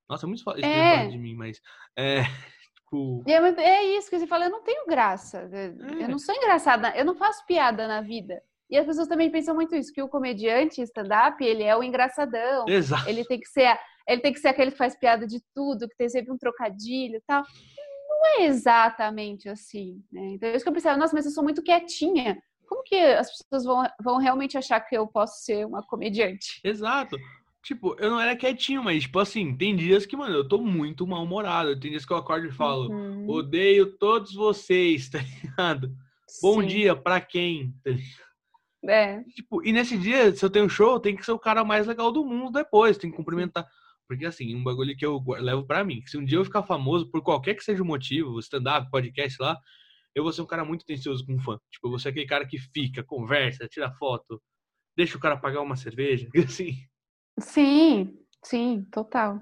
Nossa, 0.07 0.27
muito 0.27 0.43
fácil 0.43 0.63
é. 0.65 0.97
falar 0.97 1.09
de 1.09 1.17
mim, 1.17 1.35
mas 1.35 1.59
é, 1.95 2.23
tipo... 2.75 3.23
É, 3.25 3.33
é, 3.33 3.97
isso 3.97 4.09
que 4.09 4.19
você 4.19 4.27
fala, 4.27 4.45
eu 4.45 4.51
não 4.51 4.63
tenho 4.63 4.85
graça. 4.85 5.49
É. 5.51 5.67
Eu 6.03 6.09
não 6.09 6.19
sou 6.19 6.35
engraçada, 6.35 6.95
eu 6.95 7.05
não 7.05 7.15
faço 7.15 7.45
piada 7.45 7.87
na 7.87 8.01
vida. 8.01 8.41
E 8.69 8.77
as 8.77 8.85
pessoas 8.85 9.07
também 9.07 9.31
pensam 9.31 9.55
muito 9.55 9.75
isso, 9.75 9.91
que 9.91 10.01
o 10.01 10.07
comediante 10.07 10.81
stand-up, 10.81 11.43
ele 11.43 11.63
é 11.63 11.75
o 11.75 11.83
engraçadão. 11.83 12.67
Exato. 12.67 13.09
Ele 13.09 13.25
tem 13.25 13.39
que 13.39 13.47
ser, 13.47 13.77
ele 14.07 14.21
tem 14.21 14.31
que 14.31 14.39
ser 14.39 14.49
aquele 14.49 14.71
que 14.71 14.77
faz 14.77 14.95
piada 14.95 15.25
de 15.25 15.41
tudo, 15.55 15.89
que 15.89 15.97
tem 15.97 16.07
sempre 16.07 16.31
um 16.31 16.37
trocadilho 16.37 17.15
e 17.15 17.21
tal. 17.25 17.43
Não 18.07 18.25
é 18.37 18.45
exatamente 18.45 19.49
assim, 19.49 20.03
né? 20.11 20.33
Então, 20.33 20.49
é 20.49 20.55
isso 20.55 20.63
que 20.63 20.69
eu 20.69 20.73
pensava, 20.73 20.97
nossa, 20.97 21.15
mas 21.15 21.25
eu 21.25 21.31
sou 21.31 21.43
muito 21.43 21.63
quietinha. 21.63 22.37
Como 22.67 22.83
que 22.83 22.95
as 22.95 23.31
pessoas 23.31 23.63
vão, 23.63 23.83
vão 23.99 24.17
realmente 24.17 24.55
achar 24.55 24.79
que 24.81 24.95
eu 24.95 25.07
posso 25.07 25.43
ser 25.43 25.65
uma 25.65 25.81
comediante? 25.81 26.59
Exato. 26.63 27.17
Tipo, 27.63 27.95
eu 27.99 28.11
não 28.11 28.19
era 28.19 28.35
quietinho, 28.35 28.83
mas, 28.83 29.03
tipo 29.03 29.19
assim, 29.19 29.55
tem 29.55 29.75
dias 29.75 30.05
que, 30.05 30.15
mano, 30.15 30.35
eu 30.35 30.47
tô 30.47 30.59
muito 30.59 31.07
mal-humorado. 31.07 31.79
Tem 31.79 31.89
dias 31.91 32.05
que 32.05 32.13
eu 32.13 32.17
acordo 32.17 32.47
e 32.47 32.51
falo, 32.51 32.91
uhum. 32.91 33.27
odeio 33.27 33.97
todos 33.97 34.33
vocês, 34.33 35.09
tá 35.09 35.19
ligado? 35.19 35.91
Sim. 36.27 36.41
Bom 36.41 36.63
dia 36.63 36.95
pra 36.95 37.19
quem? 37.19 37.73
Tá 37.83 37.89
ligado? 37.89 38.28
É. 38.87 39.21
Tipo, 39.23 39.65
e 39.65 39.71
nesse 39.71 39.97
dia, 39.97 40.33
se 40.33 40.43
eu 40.43 40.49
tenho 40.49 40.69
show, 40.69 40.99
tem 40.99 41.15
que 41.15 41.25
ser 41.25 41.31
o 41.31 41.39
cara 41.39 41.63
mais 41.63 41.85
legal 41.85 42.11
do 42.11 42.25
mundo 42.25 42.51
depois, 42.51 42.97
tem 42.97 43.09
que 43.11 43.17
cumprimentar. 43.17 43.67
Porque 44.07 44.25
assim, 44.25 44.55
um 44.55 44.63
bagulho 44.63 44.95
que 44.95 45.05
eu 45.05 45.23
levo 45.39 45.65
para 45.65 45.83
mim, 45.83 46.01
que 46.01 46.09
se 46.09 46.17
um 46.17 46.25
dia 46.25 46.37
eu 46.37 46.45
ficar 46.45 46.63
famoso, 46.63 47.11
por 47.11 47.21
qualquer 47.21 47.53
que 47.55 47.63
seja 47.63 47.83
o 47.83 47.85
motivo, 47.85 48.39
stand-up, 48.39 48.89
podcast 48.89 49.39
lá, 49.41 49.57
eu 50.15 50.23
vou 50.23 50.33
ser 50.33 50.41
um 50.41 50.47
cara 50.47 50.65
muito 50.65 50.81
atencioso 50.81 51.25
com 51.25 51.33
um 51.33 51.39
fã. 51.39 51.59
Tipo, 51.69 51.87
eu 51.87 51.91
vou 51.91 51.99
ser 51.99 52.09
aquele 52.09 52.25
cara 52.25 52.47
que 52.47 52.57
fica, 52.57 53.03
conversa, 53.03 53.67
tira 53.67 53.91
foto, 53.91 54.41
deixa 54.97 55.17
o 55.17 55.19
cara 55.19 55.37
pagar 55.37 55.61
uma 55.61 55.75
cerveja, 55.75 56.27
assim. 56.43 56.73
Sim, 57.39 58.17
sim, 58.43 58.85
total. 58.91 59.39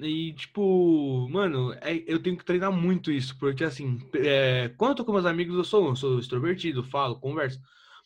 E, 0.00 0.32
tipo, 0.34 1.28
mano, 1.30 1.72
é, 1.80 2.04
eu 2.06 2.22
tenho 2.22 2.36
que 2.36 2.44
treinar 2.44 2.70
muito 2.70 3.10
isso, 3.10 3.36
porque, 3.38 3.64
assim, 3.64 3.98
é, 4.14 4.68
quando 4.76 4.90
eu 4.90 4.96
tô 4.96 5.04
com 5.04 5.12
meus 5.12 5.26
amigos, 5.26 5.56
eu 5.56 5.64
sou, 5.64 5.88
eu 5.88 5.96
sou 5.96 6.18
extrovertido, 6.18 6.84
falo, 6.84 7.18
converso. 7.18 7.58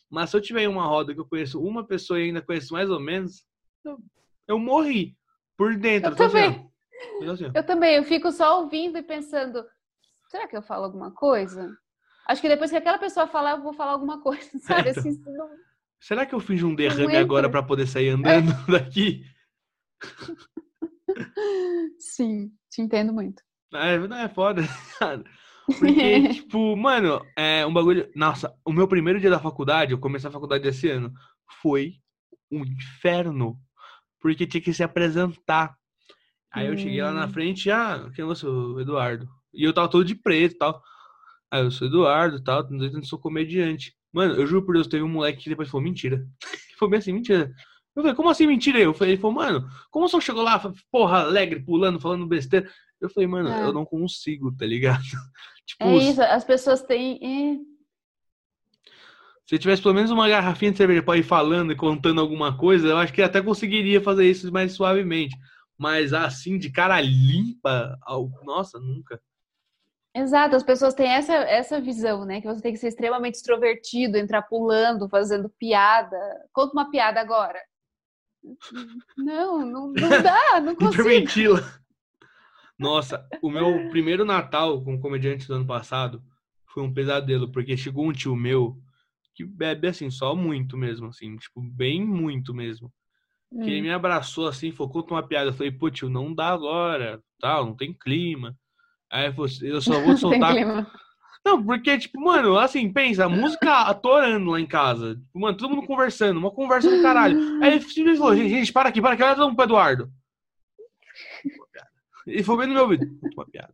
Mas 0.09 0.29
se 0.29 0.37
eu 0.37 0.41
tiver 0.41 0.67
uma 0.67 0.85
roda 0.85 1.13
que 1.13 1.19
eu 1.19 1.27
conheço 1.27 1.61
uma 1.61 1.85
pessoa 1.85 2.19
e 2.19 2.25
ainda 2.25 2.41
conheço 2.41 2.73
mais 2.73 2.89
ou 2.89 2.99
menos, 2.99 3.43
eu, 3.83 3.97
eu 4.47 4.59
morri 4.59 5.17
por 5.57 5.75
dentro. 5.75 6.11
Eu 6.11 6.15
também. 6.15 6.71
Assim, 7.29 7.51
eu 7.53 7.65
também. 7.65 7.95
Eu 7.95 8.03
fico 8.03 8.31
só 8.31 8.61
ouvindo 8.61 8.97
e 8.97 9.03
pensando, 9.03 9.65
será 10.29 10.47
que 10.47 10.55
eu 10.55 10.61
falo 10.61 10.85
alguma 10.85 11.11
coisa? 11.11 11.75
Acho 12.27 12.41
que 12.41 12.49
depois 12.49 12.71
que 12.71 12.77
aquela 12.77 12.97
pessoa 12.97 13.27
falar, 13.27 13.51
eu 13.51 13.63
vou 13.63 13.73
falar 13.73 13.93
alguma 13.93 14.21
coisa, 14.21 14.49
sabe? 14.59 14.89
É, 14.89 14.91
então. 14.91 15.01
assim, 15.01 15.21
não... 15.25 15.49
Será 15.99 16.25
que 16.25 16.35
eu 16.35 16.39
fiz 16.39 16.61
um 16.61 16.75
derrame 16.75 17.15
agora 17.15 17.49
para 17.49 17.63
poder 17.63 17.87
sair 17.87 18.09
andando 18.09 18.51
é. 18.51 18.71
daqui? 18.79 19.23
Sim, 21.99 22.51
te 22.69 22.81
entendo 22.81 23.13
muito. 23.13 23.41
É, 23.73 23.97
não 23.97 24.17
é 24.17 24.29
foda. 24.29 24.61
Porque, 25.67 26.29
tipo, 26.33 26.75
mano, 26.75 27.21
é 27.35 27.65
um 27.65 27.73
bagulho. 27.73 28.09
Nossa, 28.15 28.53
o 28.65 28.71
meu 28.71 28.87
primeiro 28.87 29.19
dia 29.19 29.29
da 29.29 29.39
faculdade, 29.39 29.91
eu 29.91 29.99
comecei 29.99 30.29
a 30.29 30.33
faculdade 30.33 30.67
esse 30.67 30.89
ano, 30.89 31.13
foi 31.61 31.95
um 32.51 32.63
inferno. 32.63 33.59
Porque 34.19 34.47
tinha 34.47 34.61
que 34.61 34.73
se 34.73 34.83
apresentar. 34.83 35.75
Aí 36.51 36.67
eu 36.67 36.77
cheguei 36.77 37.01
lá 37.01 37.11
na 37.11 37.25
hum. 37.25 37.33
frente, 37.33 37.69
ah, 37.69 38.09
quem 38.15 38.23
é 38.23 38.25
você? 38.25 38.47
O 38.47 38.79
Eduardo. 38.79 39.27
E 39.53 39.63
eu 39.63 39.73
tava 39.73 39.89
todo 39.89 40.05
de 40.05 40.15
preto 40.15 40.55
e 40.55 40.57
tal. 40.57 40.81
Aí 41.51 41.63
eu 41.63 41.71
sou 41.71 41.87
Eduardo 41.87 42.37
e 42.37 42.43
tal, 42.43 42.67
eu 42.69 43.03
sou 43.03 43.19
comediante. 43.19 43.93
Mano, 44.11 44.35
eu 44.35 44.47
juro 44.47 44.65
por 44.65 44.73
Deus, 44.73 44.87
teve 44.87 45.03
um 45.03 45.09
moleque 45.09 45.43
que 45.43 45.49
depois 45.49 45.69
falou, 45.69 45.83
mentira. 45.83 46.25
Foi 46.79 46.89
bem 46.89 46.99
assim, 46.99 47.13
mentira. 47.13 47.53
Eu 47.95 48.03
falei, 48.03 48.15
como 48.15 48.29
assim 48.29 48.47
mentira? 48.47 48.79
Eu 48.79 48.93
falei, 48.93 49.13
ele 49.13 49.21
falou, 49.21 49.35
mano, 49.35 49.67
como 49.89 50.07
só 50.07 50.21
chegou 50.21 50.43
lá, 50.43 50.59
porra, 50.91 51.21
alegre, 51.21 51.63
pulando, 51.63 51.99
falando 51.99 52.27
besteira? 52.27 52.69
Eu 52.99 53.09
falei, 53.09 53.27
mano, 53.27 53.49
é. 53.49 53.63
eu 53.63 53.73
não 53.73 53.85
consigo, 53.85 54.55
tá 54.55 54.65
ligado? 54.65 55.03
Tipo, 55.67 55.83
é 55.83 55.95
isso, 55.97 56.21
as 56.21 56.43
pessoas 56.43 56.81
têm. 56.81 57.61
Se 59.45 59.57
tivesse 59.57 59.81
pelo 59.81 59.93
menos 59.93 60.09
uma 60.11 60.27
garrafinha 60.27 60.71
de 60.71 60.77
cerveja 60.77 61.03
pra 61.03 61.17
ir 61.17 61.23
falando 61.23 61.71
e 61.71 61.75
contando 61.75 62.19
alguma 62.19 62.57
coisa, 62.57 62.87
eu 62.87 62.97
acho 62.97 63.13
que 63.13 63.21
até 63.21 63.41
conseguiria 63.41 64.01
fazer 64.01 64.29
isso 64.29 64.51
mais 64.51 64.73
suavemente. 64.73 65.37
Mas 65.77 66.11
assim, 66.11 66.57
de 66.57 66.71
cara 66.71 66.99
limpa, 66.99 67.97
nossa, 68.43 68.79
nunca. 68.79 69.21
Exato, 70.13 70.55
as 70.55 70.63
pessoas 70.63 70.95
têm 70.95 71.09
essa, 71.11 71.33
essa 71.33 71.79
visão, 71.79 72.25
né? 72.25 72.41
Que 72.41 72.47
você 72.47 72.59
tem 72.59 72.73
que 72.73 72.79
ser 72.79 72.87
extremamente 72.87 73.35
extrovertido, 73.35 74.17
entrar 74.17 74.41
pulando, 74.41 75.07
fazendo 75.07 75.47
piada. 75.59 76.17
Conta 76.51 76.73
uma 76.73 76.89
piada 76.89 77.21
agora. 77.21 77.59
Não, 79.15 79.59
não, 79.59 79.87
não 79.87 79.93
dá, 80.23 80.59
não 80.59 80.75
consigo. 80.75 81.53
Nossa, 82.77 83.27
o 83.41 83.49
meu 83.49 83.89
primeiro 83.89 84.23
Natal 84.23 84.83
como 84.83 84.99
comediante 84.99 85.47
do 85.47 85.55
ano 85.55 85.65
passado 85.65 86.21
foi 86.67 86.83
um 86.83 86.93
pesadelo, 86.93 87.51
porque 87.51 87.75
chegou 87.75 88.07
um 88.07 88.13
tio 88.13 88.35
meu 88.35 88.77
que 89.33 89.43
bebe 89.43 89.87
assim, 89.87 90.09
só 90.09 90.35
muito 90.35 90.75
mesmo, 90.75 91.07
assim, 91.07 91.37
tipo, 91.37 91.61
bem 91.61 92.03
muito 92.03 92.53
mesmo. 92.53 92.91
Hum. 93.51 93.61
Que 93.61 93.69
ele 93.69 93.81
hum. 93.81 93.83
me 93.83 93.91
abraçou 93.91 94.47
assim, 94.47 94.71
focou 94.71 95.03
com 95.03 95.13
uma 95.13 95.21
piada. 95.21 95.49
Eu 95.49 95.53
falei, 95.53 95.71
pô, 95.71 95.89
tio, 95.89 96.09
não 96.09 96.33
dá 96.33 96.49
agora, 96.49 97.21
tal, 97.39 97.65
não 97.65 97.75
tem 97.75 97.93
clima. 97.93 98.55
Aí 99.11 99.31
eu 99.61 99.81
só 99.81 100.01
vou 100.01 100.17
soltar. 100.17 100.53
Não, 101.45 101.63
porque, 101.63 101.97
tipo, 101.97 102.19
mano, 102.19 102.57
assim, 102.57 102.91
pensa, 102.91 103.25
a 103.25 103.29
música 103.29 103.83
atorando 103.83 104.51
lá 104.51 104.59
em 104.59 104.65
casa. 104.65 105.15
Tipo, 105.15 105.39
mano, 105.39 105.55
todo 105.55 105.69
mundo 105.73 105.87
conversando, 105.87 106.37
uma 106.37 106.51
conversa 106.51 106.89
do 106.89 107.01
caralho. 107.01 107.63
Aí 107.63 107.71
ele 107.71 107.81
simplesmente 107.81 108.17
falou, 108.17 108.35
gente, 108.35 108.73
para 108.73 108.89
aqui, 108.89 109.01
para 109.01 109.13
aqui, 109.13 109.23
olha 109.23 109.35
mundo 109.37 109.55
pro 109.55 109.65
Eduardo. 109.65 110.11
Ele 112.27 112.43
foi 112.43 112.57
bem 112.57 112.67
no 112.67 112.73
meu 112.73 112.83
ouvido. 112.83 113.07
Uma 113.35 113.45
piada. 113.45 113.73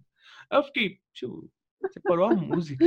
Aí 0.50 0.60
eu 0.60 0.64
fiquei, 0.64 0.98
tio, 1.14 1.50
você 1.82 2.00
parou 2.00 2.26
a 2.26 2.34
música. 2.34 2.86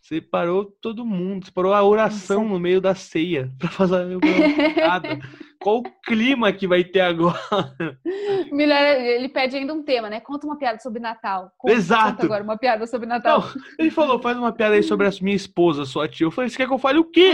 Você 0.00 0.20
parou 0.20 0.64
todo 0.64 1.04
mundo. 1.04 1.44
Você 1.44 1.52
parou 1.52 1.72
a 1.72 1.82
oração 1.82 2.46
no 2.48 2.58
meio 2.58 2.80
da 2.80 2.94
ceia 2.94 3.52
pra 3.58 3.68
fazer 3.68 4.04
uma 4.04 4.20
piada. 4.20 5.18
Qual 5.60 5.78
o 5.78 5.82
clima 6.04 6.52
que 6.52 6.66
vai 6.66 6.84
ter 6.84 7.00
agora? 7.00 7.38
Melhor, 8.50 8.80
ele 8.80 9.28
pede 9.28 9.56
ainda 9.56 9.72
um 9.72 9.82
tema, 9.82 10.10
né? 10.10 10.20
Conta 10.20 10.46
uma 10.46 10.58
piada 10.58 10.78
sobre 10.78 11.00
Natal. 11.00 11.50
Conta, 11.56 11.74
Exato. 11.74 12.12
Conta 12.12 12.24
agora 12.24 12.44
uma 12.44 12.58
piada 12.58 12.86
sobre 12.86 13.06
Natal. 13.06 13.40
Não, 13.40 13.62
ele 13.78 13.90
falou, 13.90 14.20
faz 14.20 14.36
uma 14.36 14.52
piada 14.52 14.74
aí 14.74 14.82
sobre 14.82 15.06
a 15.06 15.10
minha 15.20 15.36
esposa, 15.36 15.84
sua 15.84 16.08
tia. 16.08 16.26
Eu 16.26 16.30
falei, 16.30 16.50
você 16.50 16.56
quer 16.56 16.66
que 16.66 16.72
eu 16.72 16.78
fale 16.78 16.98
o 16.98 17.04
quê? 17.04 17.32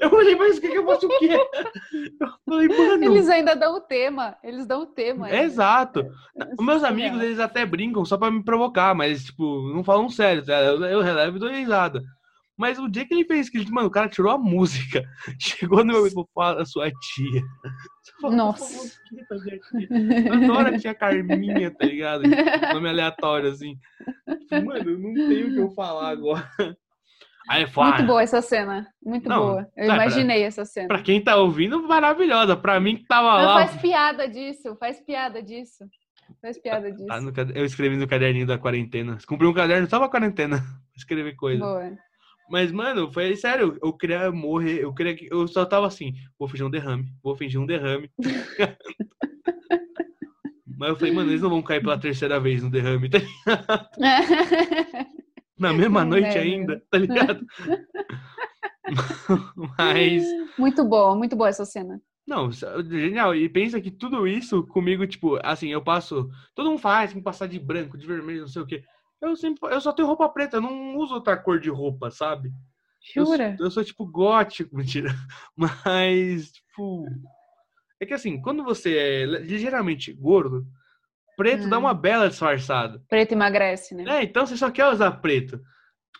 Eu 0.00 0.10
falei, 0.10 0.34
mas 0.34 0.58
quer 0.58 0.70
que 0.70 0.78
eu 0.78 0.86
faça 0.86 1.06
o 1.06 1.18
quê? 1.18 1.38
Eu 2.20 2.28
falei, 2.46 2.68
mano... 2.68 3.04
Eles 3.04 3.28
ainda 3.28 3.54
dão 3.54 3.76
o 3.76 3.80
tema. 3.80 4.36
Eles 4.42 4.66
dão 4.66 4.82
o 4.82 4.86
tema. 4.86 5.30
Exato. 5.34 6.00
É, 6.40 6.54
Os 6.58 6.64
meus 6.64 6.82
amigos, 6.82 7.20
eles 7.20 7.38
até 7.38 7.66
brincam 7.66 8.04
só 8.04 8.16
pra 8.16 8.30
me 8.30 8.42
provocar, 8.42 8.94
mas, 8.94 9.24
tipo, 9.24 9.72
não 9.74 9.84
falam 9.84 10.08
sério. 10.08 10.44
Tá? 10.44 10.60
Eu, 10.62 10.82
eu 10.84 11.00
relevo 11.02 11.36
e 11.36 11.40
dou 11.40 11.50
risada. 11.50 12.02
Mas 12.56 12.78
o 12.78 12.88
dia 12.88 13.04
que 13.04 13.12
ele 13.12 13.24
fez 13.24 13.50
que 13.50 13.68
mano, 13.70 13.88
o 13.88 13.90
cara 13.90 14.08
tirou 14.08 14.30
a 14.30 14.38
música. 14.38 15.02
Chegou 15.40 15.80
no 15.80 15.92
meu 15.92 16.02
ouvido 16.02 16.28
fala 16.32 16.62
a 16.62 16.64
sua 16.64 16.90
tia. 16.90 17.42
Nossa. 18.22 18.92
Eu 20.26 20.32
adoro 20.32 20.68
a 20.68 20.78
tia 20.78 20.94
Carminha, 20.94 21.70
tá 21.72 21.84
ligado? 21.84 22.22
Nome 22.72 22.88
aleatório, 22.88 23.50
assim. 23.50 23.76
Mano, 24.52 24.90
eu 24.90 24.98
não 24.98 25.14
tenho 25.14 25.48
o 25.48 25.52
que 25.52 25.58
eu 25.58 25.70
falar 25.72 26.10
agora. 26.10 26.48
Aí, 27.48 27.66
Muito 27.76 28.02
boa 28.04 28.22
essa 28.22 28.40
cena. 28.40 28.86
Muito 29.04 29.28
não, 29.28 29.38
boa. 29.38 29.68
Eu 29.76 29.88
tá, 29.88 29.94
imaginei 29.94 30.38
pra, 30.38 30.46
essa 30.46 30.64
cena. 30.64 30.88
Pra 30.88 31.02
quem 31.02 31.22
tá 31.22 31.36
ouvindo, 31.36 31.82
maravilhosa. 31.86 32.56
Pra 32.56 32.80
mim 32.80 32.96
que 32.96 33.06
tava 33.06 33.38
Não, 33.38 33.48
lá. 33.48 33.66
Faz 33.66 33.80
piada 33.80 34.26
disso, 34.26 34.76
faz 34.80 35.00
piada 35.00 35.42
disso. 35.42 35.84
Faz 36.40 36.58
piada 36.58 36.90
disso. 36.90 37.06
Tá, 37.06 37.18
eu 37.54 37.64
escrevi 37.64 37.96
no 37.96 38.08
caderninho 38.08 38.46
da 38.46 38.56
quarentena. 38.58 39.18
Cumpri 39.26 39.46
um 39.46 39.52
caderno 39.52 39.88
só 39.88 39.98
pra 39.98 40.08
quarentena. 40.08 40.62
Escrever 40.96 41.36
coisa. 41.36 41.62
Boa. 41.62 41.92
Mas, 42.48 42.70
mano, 42.72 43.12
foi 43.12 43.34
sério, 43.36 43.78
eu 43.82 43.92
queria 43.92 44.30
morrer, 44.30 44.82
eu 44.82 44.92
queria 44.94 45.14
que. 45.14 45.28
Eu 45.30 45.48
só 45.48 45.64
tava 45.64 45.86
assim, 45.86 46.12
vou 46.38 46.46
fingir 46.48 46.66
um 46.66 46.70
derrame, 46.70 47.06
vou 47.22 47.34
fingir 47.36 47.60
um 47.60 47.66
derrame. 47.66 48.10
Mas 50.76 50.88
eu 50.88 50.96
falei, 50.96 51.12
mano, 51.14 51.30
eles 51.30 51.40
não 51.40 51.48
vão 51.50 51.62
cair 51.62 51.80
pela 51.80 51.98
terceira 51.98 52.38
vez 52.40 52.62
no 52.62 52.70
derrame, 52.70 53.08
tá 53.08 53.18
ligado? 53.96 55.13
Na 55.58 55.72
mesma 55.72 56.04
noite 56.04 56.36
ainda, 56.36 56.82
tá 56.90 56.98
ligado? 56.98 57.46
Mas. 59.78 60.24
Muito 60.58 60.84
boa, 60.84 61.14
muito 61.14 61.36
boa 61.36 61.48
essa 61.48 61.64
cena. 61.64 62.00
Não, 62.26 62.50
genial. 62.50 63.34
E 63.34 63.48
pensa 63.48 63.80
que 63.80 63.90
tudo 63.90 64.26
isso 64.26 64.66
comigo, 64.66 65.06
tipo, 65.06 65.38
assim, 65.42 65.68
eu 65.68 65.82
passo. 65.82 66.28
Todo 66.54 66.70
mundo 66.70 66.80
faz, 66.80 67.12
me 67.12 67.22
passar 67.22 67.46
de 67.46 67.58
branco, 67.58 67.98
de 67.98 68.06
vermelho, 68.06 68.42
não 68.42 68.48
sei 68.48 68.62
o 68.62 68.66
quê. 68.66 68.82
Eu, 69.20 69.36
sempre, 69.36 69.72
eu 69.72 69.80
só 69.80 69.92
tenho 69.92 70.08
roupa 70.08 70.28
preta, 70.28 70.56
eu 70.56 70.60
não 70.60 70.96
uso 70.96 71.14
outra 71.14 71.36
cor 71.36 71.60
de 71.60 71.70
roupa, 71.70 72.10
sabe? 72.10 72.50
Jura? 73.14 73.56
Eu, 73.58 73.66
eu 73.66 73.70
sou 73.70 73.84
tipo 73.84 74.06
gótico, 74.06 74.74
mentira. 74.76 75.14
Mas, 75.56 76.52
tipo. 76.52 77.06
É 78.00 78.06
que 78.06 78.14
assim, 78.14 78.40
quando 78.40 78.64
você 78.64 78.96
é 78.96 79.24
ligeiramente 79.24 80.12
gordo, 80.12 80.66
preto 81.36 81.64
hum. 81.64 81.68
dá 81.68 81.78
uma 81.78 81.94
bela 81.94 82.28
disfarçada. 82.28 83.02
Preto 83.08 83.32
emagrece, 83.32 83.94
né? 83.94 84.04
É, 84.06 84.22
então 84.22 84.46
você 84.46 84.56
só 84.56 84.70
quer 84.70 84.86
usar 84.88 85.10
preto. 85.12 85.60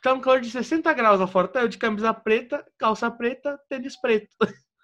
Tá 0.03 0.13
um 0.13 0.21
calor 0.21 0.41
de 0.41 0.51
60 0.51 0.93
graus 0.93 1.19
lá 1.19 1.27
fora, 1.27 1.49
tá 1.49 1.63
eu 1.63 1.69
de 1.69 1.79
camisa 1.79 2.13
preta, 2.13 2.63
calça 2.79 3.11
preta, 3.11 3.59
tênis 3.69 3.99
preto. 4.01 4.29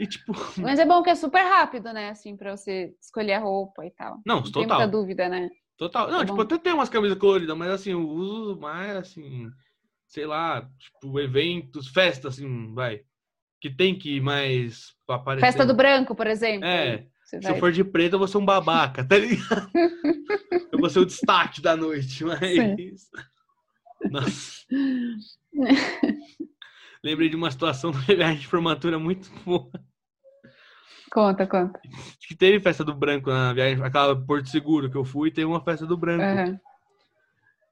E, 0.00 0.08
tipo... 0.08 0.32
Mas 0.58 0.80
é 0.80 0.84
bom 0.84 1.04
que 1.04 1.10
é 1.10 1.14
super 1.14 1.42
rápido, 1.42 1.92
né? 1.92 2.10
Assim, 2.10 2.36
pra 2.36 2.56
você 2.56 2.96
escolher 3.00 3.34
a 3.34 3.38
roupa 3.38 3.86
e 3.86 3.92
tal. 3.92 4.20
Não, 4.26 4.36
Não 4.36 4.42
total. 4.42 4.62
tem 4.62 4.66
muita 4.66 4.88
dúvida, 4.88 5.28
né? 5.28 5.48
Total. 5.76 6.10
Não, 6.10 6.18
tá 6.18 6.26
tipo, 6.26 6.40
até 6.40 6.58
tem 6.58 6.72
umas 6.72 6.88
camisas 6.88 7.18
coloridas, 7.18 7.56
mas 7.56 7.70
assim, 7.70 7.92
eu 7.92 8.08
uso 8.08 8.58
mais 8.58 8.96
assim, 8.96 9.48
sei 10.08 10.26
lá, 10.26 10.68
tipo, 10.78 11.20
eventos, 11.20 11.88
festas, 11.88 12.34
assim, 12.34 12.74
vai. 12.74 13.02
Que 13.60 13.70
tem 13.70 13.96
que 13.96 14.16
ir 14.16 14.20
mais 14.20 14.94
aparecer. 15.08 15.46
Festa 15.46 15.64
do 15.64 15.74
branco, 15.74 16.14
por 16.14 16.26
exemplo. 16.26 16.66
É. 16.66 17.06
Se 17.40 17.40
vai... 17.40 17.52
eu 17.52 17.56
for 17.56 17.72
de 17.72 17.84
preto, 17.84 18.14
eu 18.14 18.18
vou 18.18 18.28
ser 18.28 18.38
um 18.38 18.44
babaca, 18.44 19.04
tá 19.04 19.16
ligado? 19.16 19.70
eu 20.72 20.78
vou 20.78 20.90
ser 20.90 21.00
o 21.00 21.06
destaque 21.06 21.60
da 21.60 21.76
noite, 21.76 22.24
mas. 22.24 23.10
Nossa. 24.10 24.64
Lembrei 27.02 27.28
de 27.28 27.36
uma 27.36 27.50
situação 27.50 27.90
do 27.92 27.98
viagem 27.98 28.40
de 28.40 28.46
formatura 28.46 28.98
muito 28.98 29.30
boa. 29.44 29.70
Conta, 31.12 31.46
conta. 31.46 31.80
Que 32.26 32.34
teve 32.34 32.58
festa 32.58 32.82
do 32.82 32.94
branco 32.94 33.30
na 33.30 33.52
viagem, 33.52 33.84
aquela 33.84 34.16
Porto 34.16 34.48
Seguro 34.48 34.90
que 34.90 34.96
eu 34.96 35.04
fui, 35.04 35.30
teve 35.30 35.46
uma 35.46 35.62
festa 35.62 35.86
do 35.86 35.96
branco. 35.96 36.24
Uhum. 36.24 36.58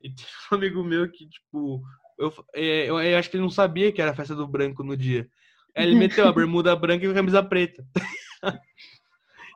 E 0.03 0.11
teve 0.11 0.29
um 0.51 0.55
amigo 0.55 0.85
meu 0.85 1.11
que, 1.11 1.29
tipo, 1.29 1.83
eu, 2.19 2.33
é, 2.55 2.91
eu, 2.91 3.01
eu, 3.01 3.19
acho 3.19 3.31
que 3.31 3.37
ele 3.37 3.43
não 3.43 3.51
sabia 3.51 3.91
que 3.91 4.01
era 4.01 4.15
festa 4.15 4.35
do 4.35 4.47
branco 4.47 4.85
no 4.85 4.97
dia. 4.97 5.29
Aí 5.75 5.87
ele 5.87 5.97
meteu 5.97 6.29
a 6.29 6.33
bermuda 6.33 6.77
branca 6.77 7.05
e 7.05 7.11
a 7.11 7.15
camisa 7.15 7.43
preta. 7.43 7.85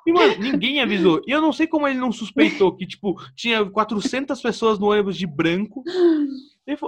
E, 0.07 0.13
mano, 0.13 0.39
ninguém 0.39 0.81
avisou. 0.81 1.21
E 1.27 1.33
eu 1.33 1.41
não 1.41 1.53
sei 1.53 1.67
como 1.67 1.89
ele 1.89 1.99
não 1.99 2.13
suspeitou 2.13 2.75
que, 2.77 2.87
tipo, 2.87 3.21
tinha 3.35 3.65
400 3.65 4.41
pessoas 4.41 4.79
no 4.79 4.91
ônibus 4.91 5.17
de 5.17 5.27
branco. 5.27 5.83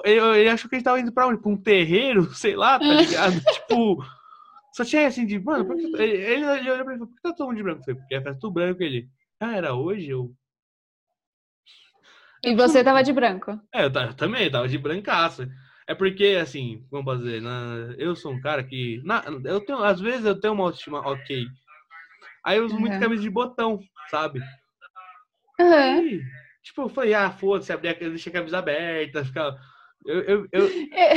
Ele, 0.04 0.48
achou 0.48 0.70
que 0.70 0.76
ele 0.76 0.84
tava 0.84 1.00
indo 1.00 1.12
pra 1.12 1.26
onde? 1.26 1.40
Pra 1.40 1.50
um 1.50 1.56
terreiro, 1.56 2.32
sei 2.32 2.54
lá, 2.54 2.78
tá 2.78 2.94
ligado? 2.94 3.40
tipo, 3.52 4.04
só 4.72 4.84
tinha 4.84 5.08
assim 5.08 5.26
de, 5.26 5.40
mano, 5.40 5.72
ele, 5.96 6.04
ele, 6.04 6.44
ele 6.44 6.70
olhou 6.70 6.84
pra 6.84 6.94
mim 6.94 6.94
e 6.94 6.98
falou, 6.98 7.06
por 7.08 7.16
que 7.16 7.22
tá 7.22 7.32
todo 7.32 7.48
mundo 7.48 7.56
de 7.56 7.62
branco? 7.64 7.80
Eu 7.80 7.84
falei, 7.84 8.00
porque 8.00 8.14
é 8.14 8.22
festa 8.22 8.40
do 8.40 8.50
branco. 8.52 8.82
Ele, 8.82 9.08
ah, 9.40 9.56
era 9.56 9.74
hoje? 9.74 10.08
Eu. 10.08 10.32
E 12.44 12.54
você 12.54 12.84
tava 12.84 13.02
de 13.02 13.12
branco? 13.12 13.60
É, 13.74 13.84
eu, 13.84 13.90
eu 13.90 14.14
também, 14.14 14.48
tava 14.48 14.68
de 14.68 14.78
brancaço. 14.78 15.48
É 15.88 15.94
porque, 15.94 16.38
assim, 16.40 16.84
vamos 16.90 17.06
fazer, 17.06 17.42
eu 17.96 18.14
sou 18.14 18.32
um 18.32 18.40
cara 18.40 18.62
que. 18.62 19.00
Na, 19.04 19.24
eu 19.44 19.60
tenho, 19.60 19.82
às 19.82 20.00
vezes 20.00 20.24
eu 20.24 20.38
tenho 20.38 20.54
uma 20.54 20.64
autoestima 20.64 21.00
ok. 21.00 21.46
Aí 22.44 22.58
eu 22.58 22.64
uso 22.64 22.74
uhum. 22.74 22.80
muito 22.80 22.98
camisa 22.98 23.22
de 23.22 23.30
botão, 23.30 23.80
sabe? 24.10 24.40
Uhum. 25.60 26.06
E, 26.06 26.22
tipo, 26.62 26.82
eu 26.82 26.88
falei, 26.88 27.14
ah, 27.14 27.30
foda-se, 27.30 27.72
abrir 27.72 27.88
a, 27.88 28.30
camisa 28.32 28.58
aberta, 28.58 29.24
ficar. 29.24 29.56
Eu, 30.06 30.20
eu, 30.22 30.48
eu, 30.52 30.66
é. 30.92 31.16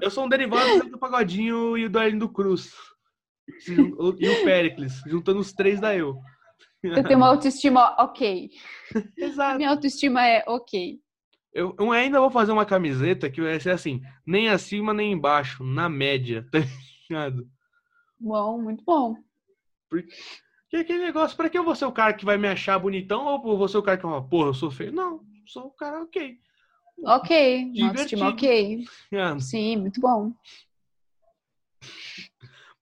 eu, 0.00 0.10
sou 0.10 0.24
um 0.24 0.28
derivado 0.28 0.88
do 0.88 0.98
Pagodinho 0.98 1.76
e 1.76 1.88
do 1.88 1.98
Arlindo 1.98 2.28
Cruz 2.28 2.72
e 3.68 4.28
o 4.28 4.44
Pericles, 4.44 5.02
juntando 5.06 5.40
os 5.40 5.52
três 5.52 5.80
da 5.80 5.94
eu. 5.94 6.16
Eu 6.82 7.04
tenho 7.04 7.18
uma 7.18 7.28
autoestima 7.28 7.94
ok. 7.98 8.50
Exato. 9.16 9.56
Minha 9.56 9.70
autoestima 9.70 10.26
é 10.26 10.42
ok. 10.48 10.98
Eu, 11.54 11.76
eu, 11.78 11.92
ainda 11.92 12.18
vou 12.18 12.30
fazer 12.30 12.50
uma 12.50 12.64
camiseta 12.64 13.30
que 13.30 13.40
vai 13.40 13.60
ser 13.60 13.70
assim, 13.70 14.00
nem 14.26 14.48
acima 14.48 14.92
nem 14.92 15.12
embaixo, 15.12 15.62
na 15.62 15.88
média, 15.88 16.46
tá 16.50 16.58
ligado? 17.08 17.46
Bom, 18.18 18.60
muito 18.60 18.82
bom. 18.84 19.14
Porque 19.88 20.12
aquele 20.80 21.04
negócio, 21.04 21.36
pra 21.36 21.48
que 21.50 21.58
eu 21.58 21.64
vou 21.64 21.74
ser 21.74 21.84
o 21.84 21.92
cara 21.92 22.12
que 22.14 22.24
vai 22.24 22.36
me 22.38 22.48
achar 22.48 22.78
bonitão 22.78 23.26
ou 23.26 23.56
vou 23.58 23.68
ser 23.68 23.78
o 23.78 23.82
cara 23.82 23.96
que 23.98 24.04
vai 24.04 24.12
falar, 24.14 24.26
porra, 24.28 24.48
eu 24.48 24.54
sou 24.54 24.70
feio? 24.70 24.92
Não, 24.92 25.20
sou 25.46 25.66
o 25.66 25.70
cara 25.70 26.02
ok. 26.02 26.38
Ok, 27.04 27.72
autoestima 27.84 28.28
ok. 28.28 28.84
Ah, 29.14 29.38
Sim, 29.40 29.76
muito 29.76 30.00
bom. 30.00 30.32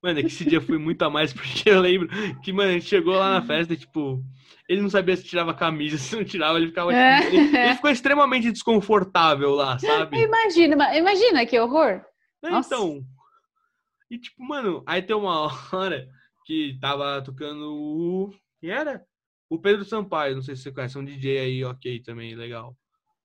Mano, 0.03 0.19
é 0.19 0.23
que 0.23 0.29
esse 0.29 0.45
dia 0.45 0.61
foi 0.61 0.79
muito 0.79 1.03
a 1.03 1.11
mais, 1.11 1.33
porque 1.35 1.69
eu 1.69 1.81
lembro 1.81 2.09
que, 2.43 2.53
mano, 2.53 2.71
a 2.71 2.73
gente 2.75 2.87
chegou 2.87 3.15
lá 3.15 3.33
na 3.33 3.43
festa 3.43 3.75
e, 3.75 3.77
tipo, 3.77 4.23
ele 4.69 4.81
não 4.81 4.89
sabia 4.89 5.17
se 5.17 5.25
tirava 5.25 5.51
a 5.51 5.55
camisa, 5.55 5.97
se 5.99 6.17
não 6.17 6.25
tirava, 6.25 6.59
ele 6.59 6.69
ficava. 6.69 6.95
É. 6.95 7.21
tipo, 7.21 7.35
ele, 7.35 7.57
ele 7.57 7.75
ficou 7.75 7.91
extremamente 7.91 8.51
desconfortável 8.51 9.51
lá, 9.51 9.79
sabe? 9.79 10.19
Imagina, 10.23 10.75
ima- 10.75 10.97
imagina 10.97 11.45
que 11.47 11.59
horror. 11.59 12.03
É, 12.43 12.51
Nossa. 12.51 12.75
Então. 12.75 13.03
E 14.11 14.19
tipo, 14.19 14.43
mano, 14.43 14.83
aí 14.87 15.03
tem 15.03 15.15
uma 15.15 15.49
hora 15.73 16.09
que 16.45 16.79
tava 16.81 17.23
tocando 17.23 17.73
o. 17.73 18.35
Quem 18.61 18.71
era? 18.71 19.05
O 19.49 19.59
Pedro 19.59 19.85
Sampaio, 19.85 20.37
não 20.37 20.43
sei 20.43 20.55
se 20.55 20.63
você 20.63 20.73
conhece, 20.73 20.97
é 20.97 21.01
um 21.01 21.05
DJ 21.05 21.39
aí, 21.39 21.65
ok, 21.65 22.01
também, 22.03 22.35
legal. 22.35 22.77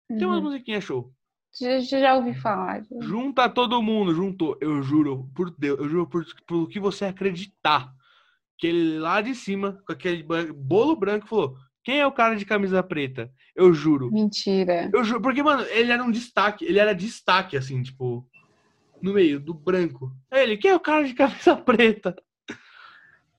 Tem 0.08 0.26
umas 0.26 0.38
Uhum. 0.39 0.43
musiquinhas 0.43 0.84
show. 0.84 1.14
Já, 1.60 1.80
já 1.80 2.16
ouvi 2.16 2.34
falar. 2.34 2.84
Junta 3.02 3.49
todo 3.49 3.82
mundo, 3.82 4.14
juntou. 4.14 4.58
Eu 4.62 4.82
juro, 4.82 5.30
por 5.36 5.52
Deus, 5.58 5.80
eu 5.80 5.89
juro 5.89 6.08
por, 6.08 6.26
por 6.47 6.68
que 6.70 6.80
você 6.80 7.06
acreditar. 7.06 7.93
Que 8.58 8.68
ele 8.68 8.99
lá 8.99 9.22
de 9.22 9.34
cima, 9.34 9.82
com 9.86 9.91
aquele 9.93 10.24
bolo 10.54 10.95
branco, 10.95 11.28
falou: 11.28 11.56
Quem 11.84 11.99
é 11.99 12.06
o 12.08 12.12
cara 12.12 12.36
de 12.36 12.45
camisa 12.45 12.84
preta? 12.84 13.32
Eu 13.56 13.74
juro. 13.74 14.12
Mentira. 14.12 14.89
Eu 14.93 15.04
juro, 15.04 15.22
porque, 15.22 15.41
mano, 15.41 15.64
ele 15.64 15.91
era 15.91 16.04
um 16.04 16.12
destaque, 16.12 16.66
ele 16.66 16.80
era 16.80 16.93
destaque, 16.93 17.58
assim, 17.58 17.82
tipo, 17.82 18.28
no 19.02 19.14
meio 19.14 19.39
do 19.39 19.54
branco. 19.54 20.12
Aí 20.30 20.43
ele, 20.43 20.58
quem 20.58 20.72
é 20.72 20.76
o 20.76 20.80
cara 20.80 21.04
de 21.06 21.14
camisa 21.14 21.56
preta? 21.58 22.16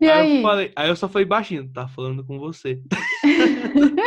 E 0.02 0.06
eu 0.06 0.12
aí? 0.14 0.42
falei, 0.42 0.72
aí 0.74 0.88
eu 0.88 0.96
só 0.96 1.08
falei 1.08 1.24
baixinho, 1.26 1.68
tá 1.72 1.86
falando 1.88 2.24
com 2.24 2.38
você. 2.38 2.80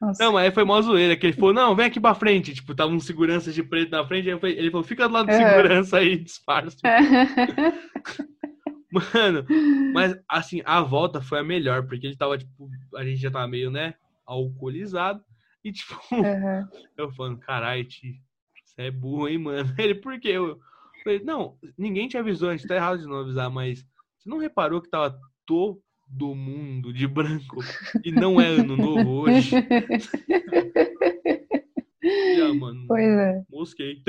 Nossa. 0.00 0.24
Não, 0.24 0.32
mas 0.32 0.44
aí 0.44 0.50
foi 0.50 0.64
mó 0.64 0.80
zoeira, 0.82 1.16
que 1.16 1.26
ele 1.26 1.32
falou, 1.36 1.54
não, 1.54 1.74
vem 1.76 1.86
aqui 1.86 2.00
pra 2.00 2.14
frente. 2.14 2.52
Tipo, 2.54 2.74
tava 2.74 2.92
um 2.92 2.98
segurança 3.00 3.52
de 3.52 3.62
preto 3.62 3.90
na 3.90 4.06
frente, 4.06 4.26
aí 4.28 4.34
eu 4.34 4.40
falei- 4.40 4.58
ele 4.58 4.70
falou, 4.70 4.84
fica 4.84 5.06
do 5.08 5.14
lado 5.14 5.26
do 5.28 5.32
Aham. 5.32 5.38
segurança 5.48 5.98
aí, 5.98 6.16
disfarça. 6.18 6.76
Mano, 8.92 9.46
mas 9.94 10.14
assim, 10.28 10.60
a 10.66 10.80
volta 10.82 11.20
foi 11.22 11.38
a 11.38 11.44
melhor, 11.44 11.86
porque 11.86 12.06
ele 12.06 12.16
tava, 12.16 12.36
tipo, 12.36 12.68
a 12.94 13.04
gente 13.04 13.16
já 13.20 13.30
tava 13.30 13.48
meio, 13.48 13.70
né, 13.70 13.94
alcoolizado. 14.26 15.24
E, 15.64 15.72
tipo, 15.72 15.94
Aham. 16.12 16.68
Eu 16.96 17.10
falando, 17.12 17.38
carai, 17.38 17.84
tio, 17.84 18.12
você 18.64 18.82
é 18.82 18.90
burro, 18.90 19.28
hein, 19.28 19.38
mano? 19.38 19.72
Ele, 19.78 19.94
por 19.94 20.18
quê? 20.20 20.28
Eu 20.28 20.60
falei, 21.02 21.20
não, 21.24 21.58
ninguém 21.76 22.08
te 22.08 22.16
avisou, 22.18 22.50
a 22.50 22.56
gente 22.56 22.66
tá 22.66 22.74
errado 22.76 22.98
de 23.00 23.06
não 23.06 23.16
avisar, 23.20 23.50
mas 23.50 23.80
você 24.18 24.28
não 24.28 24.38
reparou 24.38 24.80
que 24.80 24.88
tava 24.90 25.18
todo 25.46 26.34
mundo 26.34 26.92
de 26.92 27.06
branco 27.06 27.56
e 28.04 28.10
não 28.12 28.40
é 28.40 28.46
ano 28.46 28.76
novo 28.76 29.10
hoje? 29.10 29.56
Ah, 32.44 32.54
mano, 32.54 32.86
Pois 32.88 33.06
é. 33.08 33.42
mosquei. 33.50 34.02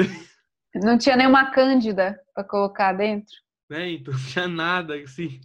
Não 0.75 0.97
tinha 0.97 1.15
nenhuma 1.15 1.51
cândida 1.51 2.19
pra 2.33 2.43
colocar 2.43 2.93
dentro. 2.93 3.33
né? 3.69 3.91
Então 3.91 4.13
não 4.13 4.19
tinha 4.25 4.47
nada, 4.47 4.95
assim. 4.95 5.39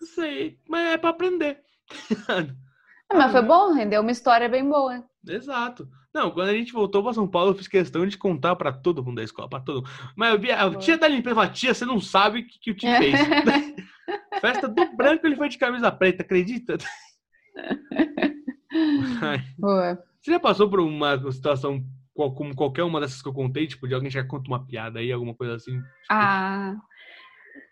Não 0.00 0.08
sei, 0.08 0.58
mas 0.68 0.94
é 0.94 0.98
pra 0.98 1.10
aprender. 1.10 1.60
Ah, 2.28 3.16
Mas 3.16 3.32
foi 3.32 3.42
bom, 3.42 3.72
rendeu 3.74 4.00
uma 4.00 4.10
história 4.12 4.48
bem 4.48 4.66
boa. 4.68 5.04
Exato. 5.26 5.88
Não, 6.12 6.30
quando 6.30 6.48
a 6.48 6.52
gente 6.52 6.72
voltou 6.72 7.02
pra 7.02 7.12
São 7.12 7.28
Paulo, 7.28 7.50
eu 7.50 7.54
fiz 7.54 7.68
questão 7.68 8.04
de 8.04 8.18
contar 8.18 8.56
pra 8.56 8.72
todo 8.72 9.04
mundo 9.04 9.16
da 9.16 9.22
escola, 9.22 9.48
pra 9.48 9.60
todo 9.60 9.76
mundo. 9.76 9.90
Mas 10.16 10.32
eu 10.32 10.40
vi, 10.40 10.50
a 10.50 10.74
tia 10.74 10.98
da 10.98 11.06
limpeza 11.06 11.36
falou, 11.36 11.52
tia, 11.52 11.72
você 11.72 11.84
não 11.84 12.00
sabe 12.00 12.40
o 12.40 12.46
que, 12.46 12.58
que 12.58 12.70
o 12.72 12.74
tio 12.74 12.90
fez. 12.96 13.14
Festa 14.40 14.66
do 14.66 14.96
branco, 14.96 15.26
ele 15.26 15.36
foi 15.36 15.48
de 15.48 15.56
camisa 15.56 15.90
preta, 15.92 16.22
acredita? 16.22 16.78
Boa. 19.56 20.02
Você 20.20 20.32
já 20.32 20.40
passou 20.40 20.68
por 20.68 20.80
uma 20.80 21.30
situação 21.30 21.84
como 22.14 22.54
qualquer 22.54 22.82
uma 22.82 23.00
dessas 23.00 23.22
que 23.22 23.28
eu 23.28 23.32
contei, 23.32 23.66
tipo, 23.66 23.86
de 23.86 23.94
alguém 23.94 24.10
já 24.10 24.24
conta 24.24 24.50
uma 24.50 24.66
piada 24.66 24.98
aí, 24.98 25.12
alguma 25.12 25.34
coisa 25.34 25.54
assim? 25.54 25.80
Ah. 26.10 26.76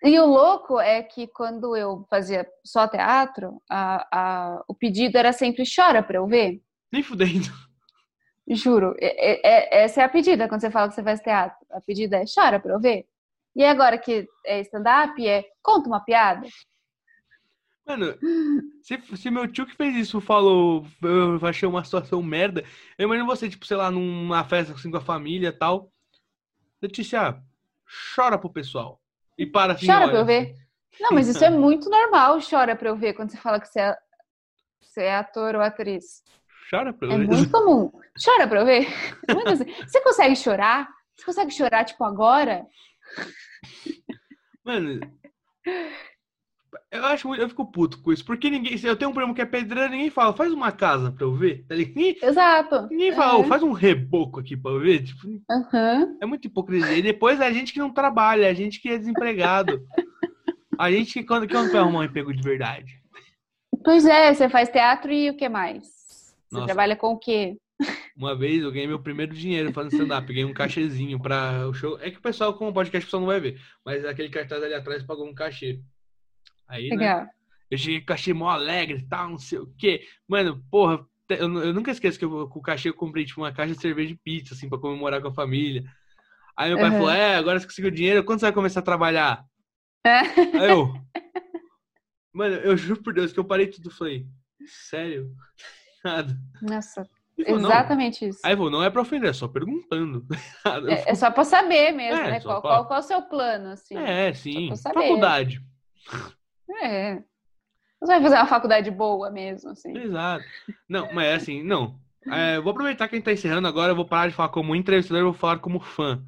E 0.03 0.19
o 0.19 0.27
louco 0.27 0.81
é 0.81 1.03
que 1.03 1.27
quando 1.27 1.77
eu 1.77 2.07
fazia 2.09 2.47
só 2.65 2.87
teatro, 2.87 3.61
a, 3.69 4.07
a, 4.13 4.65
o 4.69 4.75
pedido 4.75 5.19
era 5.19 5.33
sempre 5.33 5.65
chora 5.65 6.03
pra 6.03 6.19
eu 6.19 6.27
ver. 6.27 6.63
Nem 6.93 7.03
fudendo. 7.03 7.49
Juro. 8.51 8.95
É- 8.99 9.33
é- 9.33 9.81
é- 9.81 9.85
essa 9.85 10.01
é 10.01 10.05
a 10.05 10.09
pedida 10.09 10.49
quando 10.49 10.61
você 10.61 10.71
fala 10.71 10.89
que 10.89 10.95
você 10.95 11.03
faz 11.03 11.21
teatro. 11.21 11.67
A 11.71 11.81
pedida 11.81 12.17
é 12.17 12.25
chora 12.33 12.59
pra 12.59 12.73
eu 12.73 12.81
ver. 12.81 13.07
E 13.55 13.65
agora 13.65 13.99
que 13.99 14.27
é 14.47 14.61
stand-up, 14.61 15.27
é 15.27 15.45
conta 15.63 15.89
uma 15.89 16.01
piada. 16.01 16.47
Mano, 17.87 18.15
se, 18.83 19.01
se 19.17 19.31
meu 19.31 19.51
tio 19.51 19.67
que 19.67 19.75
fez 19.75 19.97
isso 19.97 20.21
falou, 20.21 20.87
eu 21.03 21.45
achei 21.47 21.67
uma 21.67 21.83
situação 21.83 22.23
merda, 22.23 22.63
eu 22.99 23.07
imagino 23.07 23.27
você, 23.27 23.49
tipo, 23.49 23.65
sei 23.67 23.79
lá, 23.79 23.91
numa 23.91 24.45
festa 24.45 24.75
assim 24.75 24.91
com 24.91 24.99
a 24.99 25.01
família 25.01 25.49
e 25.49 25.53
tal. 25.53 25.91
Letícia, 26.83 27.43
chora 28.15 28.39
pro 28.39 28.51
pessoal. 28.51 29.01
E 29.39 29.47
para 29.47 29.73
assim, 29.73 29.87
Chora 29.87 30.01
olha, 30.01 30.11
pra 30.11 30.19
eu 30.19 30.25
ver. 30.27 30.55
Não, 31.01 31.13
mas 31.13 31.29
isso 31.29 31.43
é 31.45 31.51
muito 31.51 31.89
normal, 31.89 32.39
chora 32.49 32.77
pra 32.77 32.91
eu 32.91 32.97
ver, 32.97 33.15
quando 33.15 33.31
você 33.31 33.39
fala 33.39 33.59
que 33.59 33.69
você 33.69 33.81
é, 33.81 33.97
você 34.81 35.03
é 35.05 35.15
ator 35.17 35.55
ou 35.55 35.63
atriz. 35.63 36.23
Chora 36.71 36.93
pra 36.93 37.09
eu 37.09 37.13
É 37.15 37.19
ver. 37.19 37.27
muito 37.27 37.51
comum. 37.53 37.91
Chora 38.23 38.47
pra 38.49 38.61
eu 38.61 38.67
ver. 38.67 38.87
É 39.29 39.33
muito 39.35 39.49
assim. 39.53 39.65
Você 39.87 40.01
consegue 40.03 40.37
chorar? 40.37 40.89
Você 41.17 41.25
consegue 41.25 41.51
chorar, 41.51 41.85
tipo, 41.85 42.05
agora? 42.05 42.65
Mano, 44.65 45.01
eu 46.93 47.05
acho 47.07 47.27
muito, 47.27 47.41
eu 47.41 47.49
fico 47.49 47.71
puto 47.73 48.03
com 48.03 48.13
isso, 48.13 48.25
porque 48.25 48.51
ninguém, 48.51 48.77
se 48.77 48.87
eu 48.87 48.97
tenho 48.97 49.11
um 49.11 49.15
primo 49.15 49.35
que 49.35 49.41
é 49.41 49.47
pedreiro, 49.47 49.91
ninguém 49.91 50.11
fala, 50.11 50.35
faz 50.37 50.53
uma 50.53 50.71
casa 50.71 51.11
pra 51.11 51.25
eu 51.25 51.35
ver. 51.35 51.65
tá? 51.67 51.75
Ninguém, 51.75 52.17
Exato. 52.23 52.87
ninguém 52.91 53.13
fala, 53.13 53.39
"Ô, 53.39 53.43
É. 53.43 53.47
faz 53.47 53.63
um 53.63 53.73
reboco 53.73 54.39
aqui 54.41 54.57
pra 54.57 54.73
eu 54.73 54.81
ver. 54.81 55.03
Tipo, 55.05 55.27
Aham. 55.51 56.19
É 56.21 56.27
muita 56.27 56.47
hipocrisia. 56.47 56.97
E 56.99 57.03
depois 57.03 57.41
é 57.41 57.47
a 57.47 57.53
gente 57.53 57.73
que 57.73 57.79
não 57.79 57.93
trabalha, 57.93 58.45
é 58.47 58.51
a 58.51 58.55
gente 58.55 58.81
que 58.81 58.91
é 58.91 58.99
desempregado. 58.99 59.81
A 60.79 60.91
gente 60.93 61.15
que 61.15 61.25
quando, 61.25 61.49
quando 61.49 61.73
vai 61.73 61.81
arrumar 61.81 62.01
um 62.01 62.05
emprego 62.05 62.33
de 62.33 62.43
verdade. 62.43 62.93
Pois 63.83 64.05
é, 64.07 64.33
você 64.35 64.49
faz 64.49 64.69
teatro 64.69 65.11
e 65.11 65.31
o 65.31 65.37
que 65.37 65.49
mais? 65.49 65.98
Você 66.49 66.55
Nossa. 66.57 66.67
trabalha 66.67 66.97
com 66.97 67.09
o 67.13 67.19
quê? 67.19 67.57
Uma 68.17 68.35
vez 68.35 68.63
eu 68.63 68.73
ganhei 68.73 68.87
meu 68.89 69.01
primeiro 69.01 69.35
dinheiro 69.35 69.73
fazendo 69.73 69.93
stand-up. 69.93 70.27
Ganhei 70.27 70.45
um 70.45 70.53
cachezinho 70.55 71.21
pra 71.21 71.69
o 71.69 71.75
show. 71.75 71.99
É 72.01 72.11
que 72.11 72.19
o 72.19 72.23
pessoal, 72.23 72.55
com 72.55 72.69
o 72.69 72.73
podcast, 72.73 73.05
o 73.05 73.07
pessoal 73.07 73.21
não 73.21 73.29
vai 73.29 73.39
ver. 73.41 73.61
Mas 73.85 74.05
aquele 74.05 74.29
cartaz 74.29 74.63
ali 74.63 74.75
atrás 74.75 75.03
pagou 75.05 75.29
um 75.29 75.35
cachê. 75.35 75.81
Aí, 76.67 76.89
né? 76.91 76.97
Legal. 76.97 77.27
Eu 77.71 77.79
cheguei 77.79 77.99
com 78.01 78.05
o 78.05 78.07
cachê 78.07 78.33
mó 78.33 78.49
alegre 78.49 78.99
e 78.99 79.07
tal, 79.07 79.29
não 79.31 79.39
sei 79.39 79.59
o 79.59 79.73
quê. 79.79 80.03
Mano, 80.27 80.65
porra, 80.71 81.07
eu, 81.29 81.47
nu- 81.49 81.63
eu 81.63 81.73
nunca 81.75 81.91
esqueço 81.91 82.19
que 82.19 82.25
eu, 82.25 82.49
com 82.49 82.59
o 82.59 82.63
cachê 82.63 82.89
eu 82.89 82.95
comprei 82.95 83.25
tipo 83.25 83.41
uma 83.43 83.53
caixa 83.53 83.75
de 83.75 83.81
cerveja 83.81 84.09
de 84.09 84.17
pizza, 84.17 84.55
assim, 84.55 84.69
pra 84.69 84.79
comemorar 84.79 85.21
com 85.21 85.29
a 85.29 85.35
família. 85.35 85.85
Aí 86.57 86.71
meu 86.71 86.79
pai 86.79 86.89
Uhum. 86.91 86.97
falou: 86.97 87.11
É, 87.11 87.37
agora 87.37 87.61
você 87.61 87.67
conseguiu 87.67 87.91
dinheiro, 87.91 88.25
quando 88.25 88.41
você 88.41 88.47
vai 88.47 88.53
começar 88.53 88.81
a 88.81 88.83
trabalhar? 88.83 89.45
É. 90.05 90.19
Aí 90.59 90.71
eu. 90.71 90.93
Mano, 92.33 92.57
eu 92.57 92.77
juro 92.77 93.03
por 93.03 93.13
Deus 93.15 93.33
que 93.33 93.39
eu 93.39 93.45
parei 93.45 93.67
tudo 93.69 93.91
e 93.91 93.93
falei: 93.93 94.27
Sério? 94.67 95.31
Nada. 96.05 96.37
Nossa, 96.63 97.09
falou, 97.45 97.61
"Não." 97.61 97.71
exatamente 97.71 98.29
isso. 98.29 98.41
Aí 98.45 98.55
falou, 98.57 98.71
não 98.71 98.83
é 98.83 98.91
pra 98.91 99.03
ofender, 99.03 99.31
é 99.31 99.33
só 99.33 99.47
perguntando. 99.49 100.27
É, 100.89 101.11
é 101.11 101.15
só 101.15 101.31
pra 101.31 101.45
saber 101.45 101.93
mesmo, 101.93 102.21
É, 102.23 102.31
né? 102.33 102.41
Qual, 102.41 102.61
pra- 102.61 102.71
qual, 102.71 102.87
qual 102.87 102.97
é 102.99 103.03
o 103.03 103.07
seu 103.07 103.23
plano, 103.23 103.71
assim? 103.71 103.97
É, 103.97 104.33
sim. 104.35 104.71
Faculdade. 104.77 105.61
É. 106.83 107.17
Você 108.01 108.13
vai 108.13 108.23
fazer 108.23 108.37
uma 108.37 108.47
faculdade 108.47 108.91
boa 108.91 109.31
mesmo, 109.31 109.71
assim. 109.71 109.97
Exato. 109.97 110.45
Não, 110.89 111.13
mas 111.13 111.27
é 111.27 111.35
assim, 111.35 111.63
não. 111.63 111.99
É, 112.31 112.61
vou 112.61 112.71
aproveitar 112.73 113.09
que 113.09 113.15
a 113.15 113.19
gente 113.19 113.25
tá 113.25 113.33
encerrando 113.33 113.67
agora, 113.67 113.93
eu 113.93 113.97
vou 113.97 114.05
parar 114.07 114.29
de 114.29 114.35
falar 114.35 114.51
como 114.51 114.77
entrevistador, 114.77 115.23
eu 115.23 115.33
vou 115.33 115.35
falar 115.41 115.59
como 115.59 115.81
fã. 115.81 116.23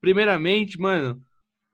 Primeiramente, 0.00 0.78
mano, 0.78 1.22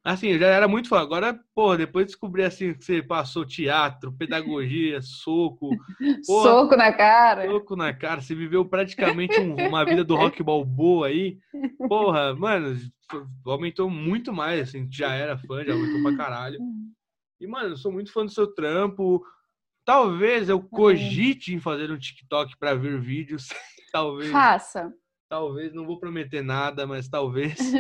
assim, 0.05 0.29
eu 0.29 0.39
já 0.39 0.47
era 0.47 0.67
muito 0.69 0.89
fã. 0.89 0.99
Agora, 1.01 1.39
porra, 1.55 1.77
depois 1.79 2.07
de 2.07 2.13
descobrir 2.13 2.45
assim 2.45 2.75
que 2.75 2.85
você 2.85 3.03
passou 3.03 3.45
teatro, 3.45 4.13
pedagogia, 4.13 5.01
soco, 5.03 5.77
porra, 6.27 6.51
Soco 6.51 6.77
na 6.77 6.93
cara. 6.93 7.47
soco 7.47 7.77
na 7.77 7.93
cara, 7.93 8.21
você 8.21 8.35
viveu 8.35 8.65
praticamente 8.65 9.41
um- 9.41 9.69
uma 9.69 9.85
vida 9.85 10.05
do 10.05 10.17
rock 10.17 10.43
balboa 10.43 11.07
aí. 11.09 11.39
Porra, 11.89 12.35
mano, 12.35 12.77
aumentou 13.45 13.89
muito 13.91 14.33
mais, 14.33 14.61
assim, 14.69 14.87
já 14.91 15.13
era 15.15 15.37
fã, 15.39 15.65
já 15.65 15.73
aumentou 15.75 16.01
pra 16.03 16.17
caralho. 16.17 16.59
E, 17.41 17.47
mano, 17.47 17.71
eu 17.71 17.77
sou 17.77 17.91
muito 17.91 18.13
fã 18.13 18.25
do 18.25 18.31
seu 18.31 18.47
trampo. 18.55 19.25
Talvez 19.85 20.49
eu 20.49 20.61
cogite 20.63 21.55
em 21.55 21.59
fazer 21.59 21.91
um 21.91 21.99
TikTok 21.99 22.57
pra 22.59 22.75
ver 22.75 23.01
vídeos. 23.01 23.49
talvez, 23.93 24.31
Faça. 24.31 24.93
talvez, 25.29 25.73
não 25.73 25.85
vou 25.87 25.99
prometer 25.99 26.43
nada, 26.45 26.87
mas 26.87 27.09
talvez. 27.09 27.73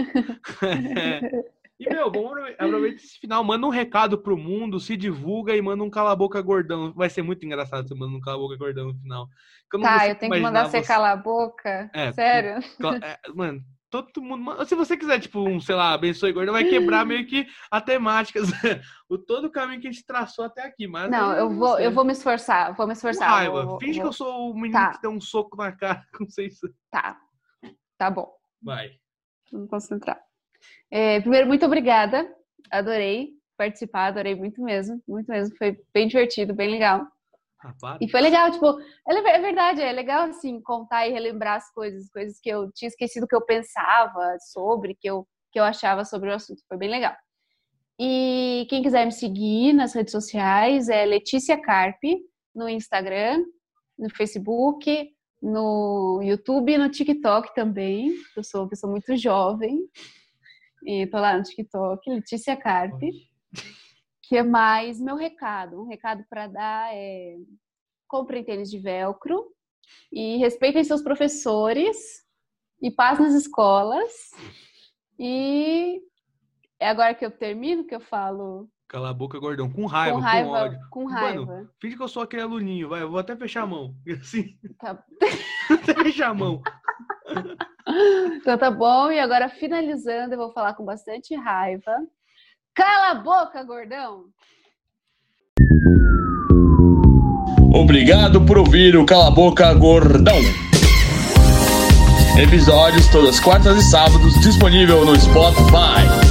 E, 1.80 1.88
meu, 1.88 2.10
vamos 2.12 2.30
aprove- 2.32 2.56
aproveitar 2.58 2.96
esse 2.96 3.18
final, 3.18 3.42
manda 3.42 3.66
um 3.66 3.70
recado 3.70 4.18
pro 4.18 4.36
mundo, 4.36 4.78
se 4.78 4.98
divulga 4.98 5.56
e 5.56 5.62
manda 5.62 5.82
um 5.82 5.88
cala-boca 5.88 6.40
gordão. 6.42 6.92
Vai 6.92 7.08
ser 7.08 7.22
muito 7.22 7.46
engraçado 7.46 7.88
você 7.88 7.94
mandando 7.94 8.18
um 8.18 8.20
cala-boca 8.20 8.54
gordão 8.58 8.88
no 8.88 8.94
final. 8.94 9.26
Eu 9.72 9.80
Tá, 9.80 10.06
eu 10.06 10.14
tenho 10.14 10.32
que 10.32 10.40
mandar 10.40 10.66
você 10.66 10.82
você- 10.82 10.86
calar 10.86 11.12
a 11.12 11.16
boca? 11.16 11.90
É, 11.94 12.12
Sério? 12.12 12.56
É, 13.02 13.18
Mano, 13.34 13.62
todo 13.88 14.20
mundo. 14.20 14.62
Se 14.66 14.74
você 14.74 14.94
quiser, 14.94 15.20
tipo, 15.20 15.40
um, 15.40 15.58
sei 15.58 15.74
lá, 15.74 15.94
abençoe 15.94 16.32
gordo, 16.32 16.52
vai 16.52 16.64
quebrar 16.64 17.06
meio 17.06 17.26
que 17.26 17.46
a 17.70 17.80
temática, 17.80 18.40
o 19.08 19.16
todo 19.16 19.46
o 19.46 19.50
caminho 19.50 19.80
que 19.80 19.88
a 19.88 19.90
gente 19.92 20.04
traçou 20.04 20.44
até 20.44 20.62
aqui. 20.66 20.86
Mas 20.86 21.10
não, 21.10 21.32
eu 21.32 21.48
vou, 21.48 21.78
eu 21.78 21.90
vou 21.90 22.04
me 22.04 22.12
esforçar, 22.12 22.74
vou 22.76 22.86
me 22.86 22.92
esforçar. 22.92 23.26
Com 23.26 23.34
raiva. 23.34 23.64
Vou, 23.64 23.80
Finge 23.80 24.00
vou... 24.00 24.02
que 24.02 24.08
eu 24.08 24.12
sou 24.12 24.50
o 24.50 24.54
menino 24.54 24.72
tá. 24.74 24.92
que 24.92 25.00
deu 25.00 25.10
um 25.10 25.20
soco 25.20 25.56
na 25.56 25.72
cara 25.72 26.04
com 26.14 26.26
vocês. 26.26 26.58
Tá. 26.90 27.18
Tá 27.96 28.10
bom. 28.10 28.30
Vai. 28.62 28.90
Vamos 29.50 29.70
concentrar. 29.70 30.29
É, 30.90 31.20
primeiro, 31.20 31.46
muito 31.46 31.64
obrigada. 31.64 32.28
Adorei 32.70 33.30
participar, 33.56 34.06
adorei 34.06 34.34
muito 34.34 34.62
mesmo, 34.62 35.02
muito 35.06 35.28
mesmo. 35.28 35.54
Foi 35.56 35.78
bem 35.92 36.08
divertido, 36.08 36.54
bem 36.54 36.70
legal. 36.70 37.06
Rapaz. 37.58 37.98
E 38.00 38.08
foi 38.08 38.22
legal, 38.22 38.50
tipo, 38.50 38.66
é 39.06 39.38
verdade, 39.38 39.82
é 39.82 39.92
legal 39.92 40.22
assim 40.22 40.62
contar 40.62 41.06
e 41.06 41.12
relembrar 41.12 41.56
as 41.56 41.70
coisas, 41.72 42.10
coisas 42.10 42.40
que 42.40 42.48
eu 42.48 42.72
tinha 42.72 42.88
esquecido 42.88 43.26
que 43.26 43.36
eu 43.36 43.44
pensava 43.44 44.38
sobre, 44.50 44.96
que 44.98 45.06
eu, 45.06 45.26
que 45.52 45.60
eu 45.60 45.64
achava 45.64 46.04
sobre 46.06 46.30
o 46.30 46.34
assunto. 46.34 46.62
Foi 46.66 46.78
bem 46.78 46.88
legal. 46.88 47.14
E 47.98 48.66
quem 48.70 48.82
quiser 48.82 49.04
me 49.04 49.12
seguir 49.12 49.74
nas 49.74 49.92
redes 49.92 50.12
sociais 50.12 50.88
é 50.88 51.04
Letícia 51.04 51.60
Carpe 51.60 52.18
no 52.54 52.66
Instagram, 52.66 53.44
no 53.98 54.08
Facebook, 54.08 55.10
no 55.42 56.20
YouTube 56.22 56.72
e 56.72 56.78
no 56.78 56.88
TikTok 56.88 57.54
também. 57.54 58.10
Eu 58.34 58.42
sou 58.42 58.62
uma 58.62 58.70
pessoa 58.70 58.90
muito 58.90 59.14
jovem. 59.18 59.80
E 60.84 61.06
tô 61.06 61.18
lá 61.18 61.36
no 61.36 61.42
TikTok, 61.42 62.10
Letícia 62.10 62.56
Carpe 62.56 63.30
que 64.30 64.44
mais? 64.44 65.00
Meu 65.00 65.16
recado. 65.16 65.82
Um 65.82 65.88
recado 65.88 66.24
para 66.30 66.46
dar 66.46 66.94
é 66.94 67.36
comprem 68.06 68.44
tênis 68.44 68.70
de 68.70 68.78
velcro 68.78 69.44
e 70.12 70.36
respeitem 70.36 70.84
seus 70.84 71.02
professores 71.02 72.24
e 72.80 72.92
paz 72.92 73.18
nas 73.18 73.34
escolas. 73.34 74.12
E 75.18 76.00
é 76.78 76.88
agora 76.88 77.12
que 77.12 77.26
eu 77.26 77.30
termino 77.32 77.84
que 77.84 77.94
eu 77.94 78.00
falo. 78.00 78.70
Cala 78.86 79.10
a 79.10 79.12
boca, 79.14 79.36
gordão. 79.40 79.68
Com 79.68 79.86
raiva, 79.86 80.16
com, 80.16 80.22
raiva, 80.22 80.48
com 80.48 80.54
ódio. 80.54 80.80
Com 80.90 81.06
raiva. 81.06 81.46
Mano, 81.46 81.70
finge 81.80 81.96
que 81.96 82.02
eu 82.02 82.08
sou 82.08 82.22
aquele 82.22 82.42
aluninho, 82.42 82.88
vai. 82.88 83.02
Eu 83.02 83.10
vou 83.10 83.18
até 83.18 83.34
fechar 83.34 83.64
a 83.64 83.66
mão. 83.66 83.96
Assim. 84.20 84.56
Tá. 84.78 85.04
até 85.68 85.94
fechar 86.04 86.30
a 86.30 86.34
mão. 86.34 86.62
Então 87.86 88.56
tá 88.56 88.70
bom. 88.70 89.10
E 89.10 89.18
agora, 89.18 89.48
finalizando, 89.48 90.34
eu 90.34 90.38
vou 90.38 90.52
falar 90.52 90.74
com 90.74 90.84
bastante 90.84 91.34
raiva. 91.34 91.92
Cala 92.74 93.10
a 93.10 93.14
boca, 93.14 93.62
gordão! 93.62 94.24
Obrigado 97.72 98.40
por 98.44 98.58
ouvir 98.58 98.96
o 98.96 99.04
Cala 99.06 99.28
a 99.28 99.30
Boca 99.30 99.72
Gordão. 99.74 100.40
Episódios 102.38 103.08
todas 103.08 103.38
quartas 103.38 103.76
e 103.76 103.82
sábados 103.90 104.34
disponível 104.40 105.04
no 105.04 105.18
Spotify. 105.18 106.29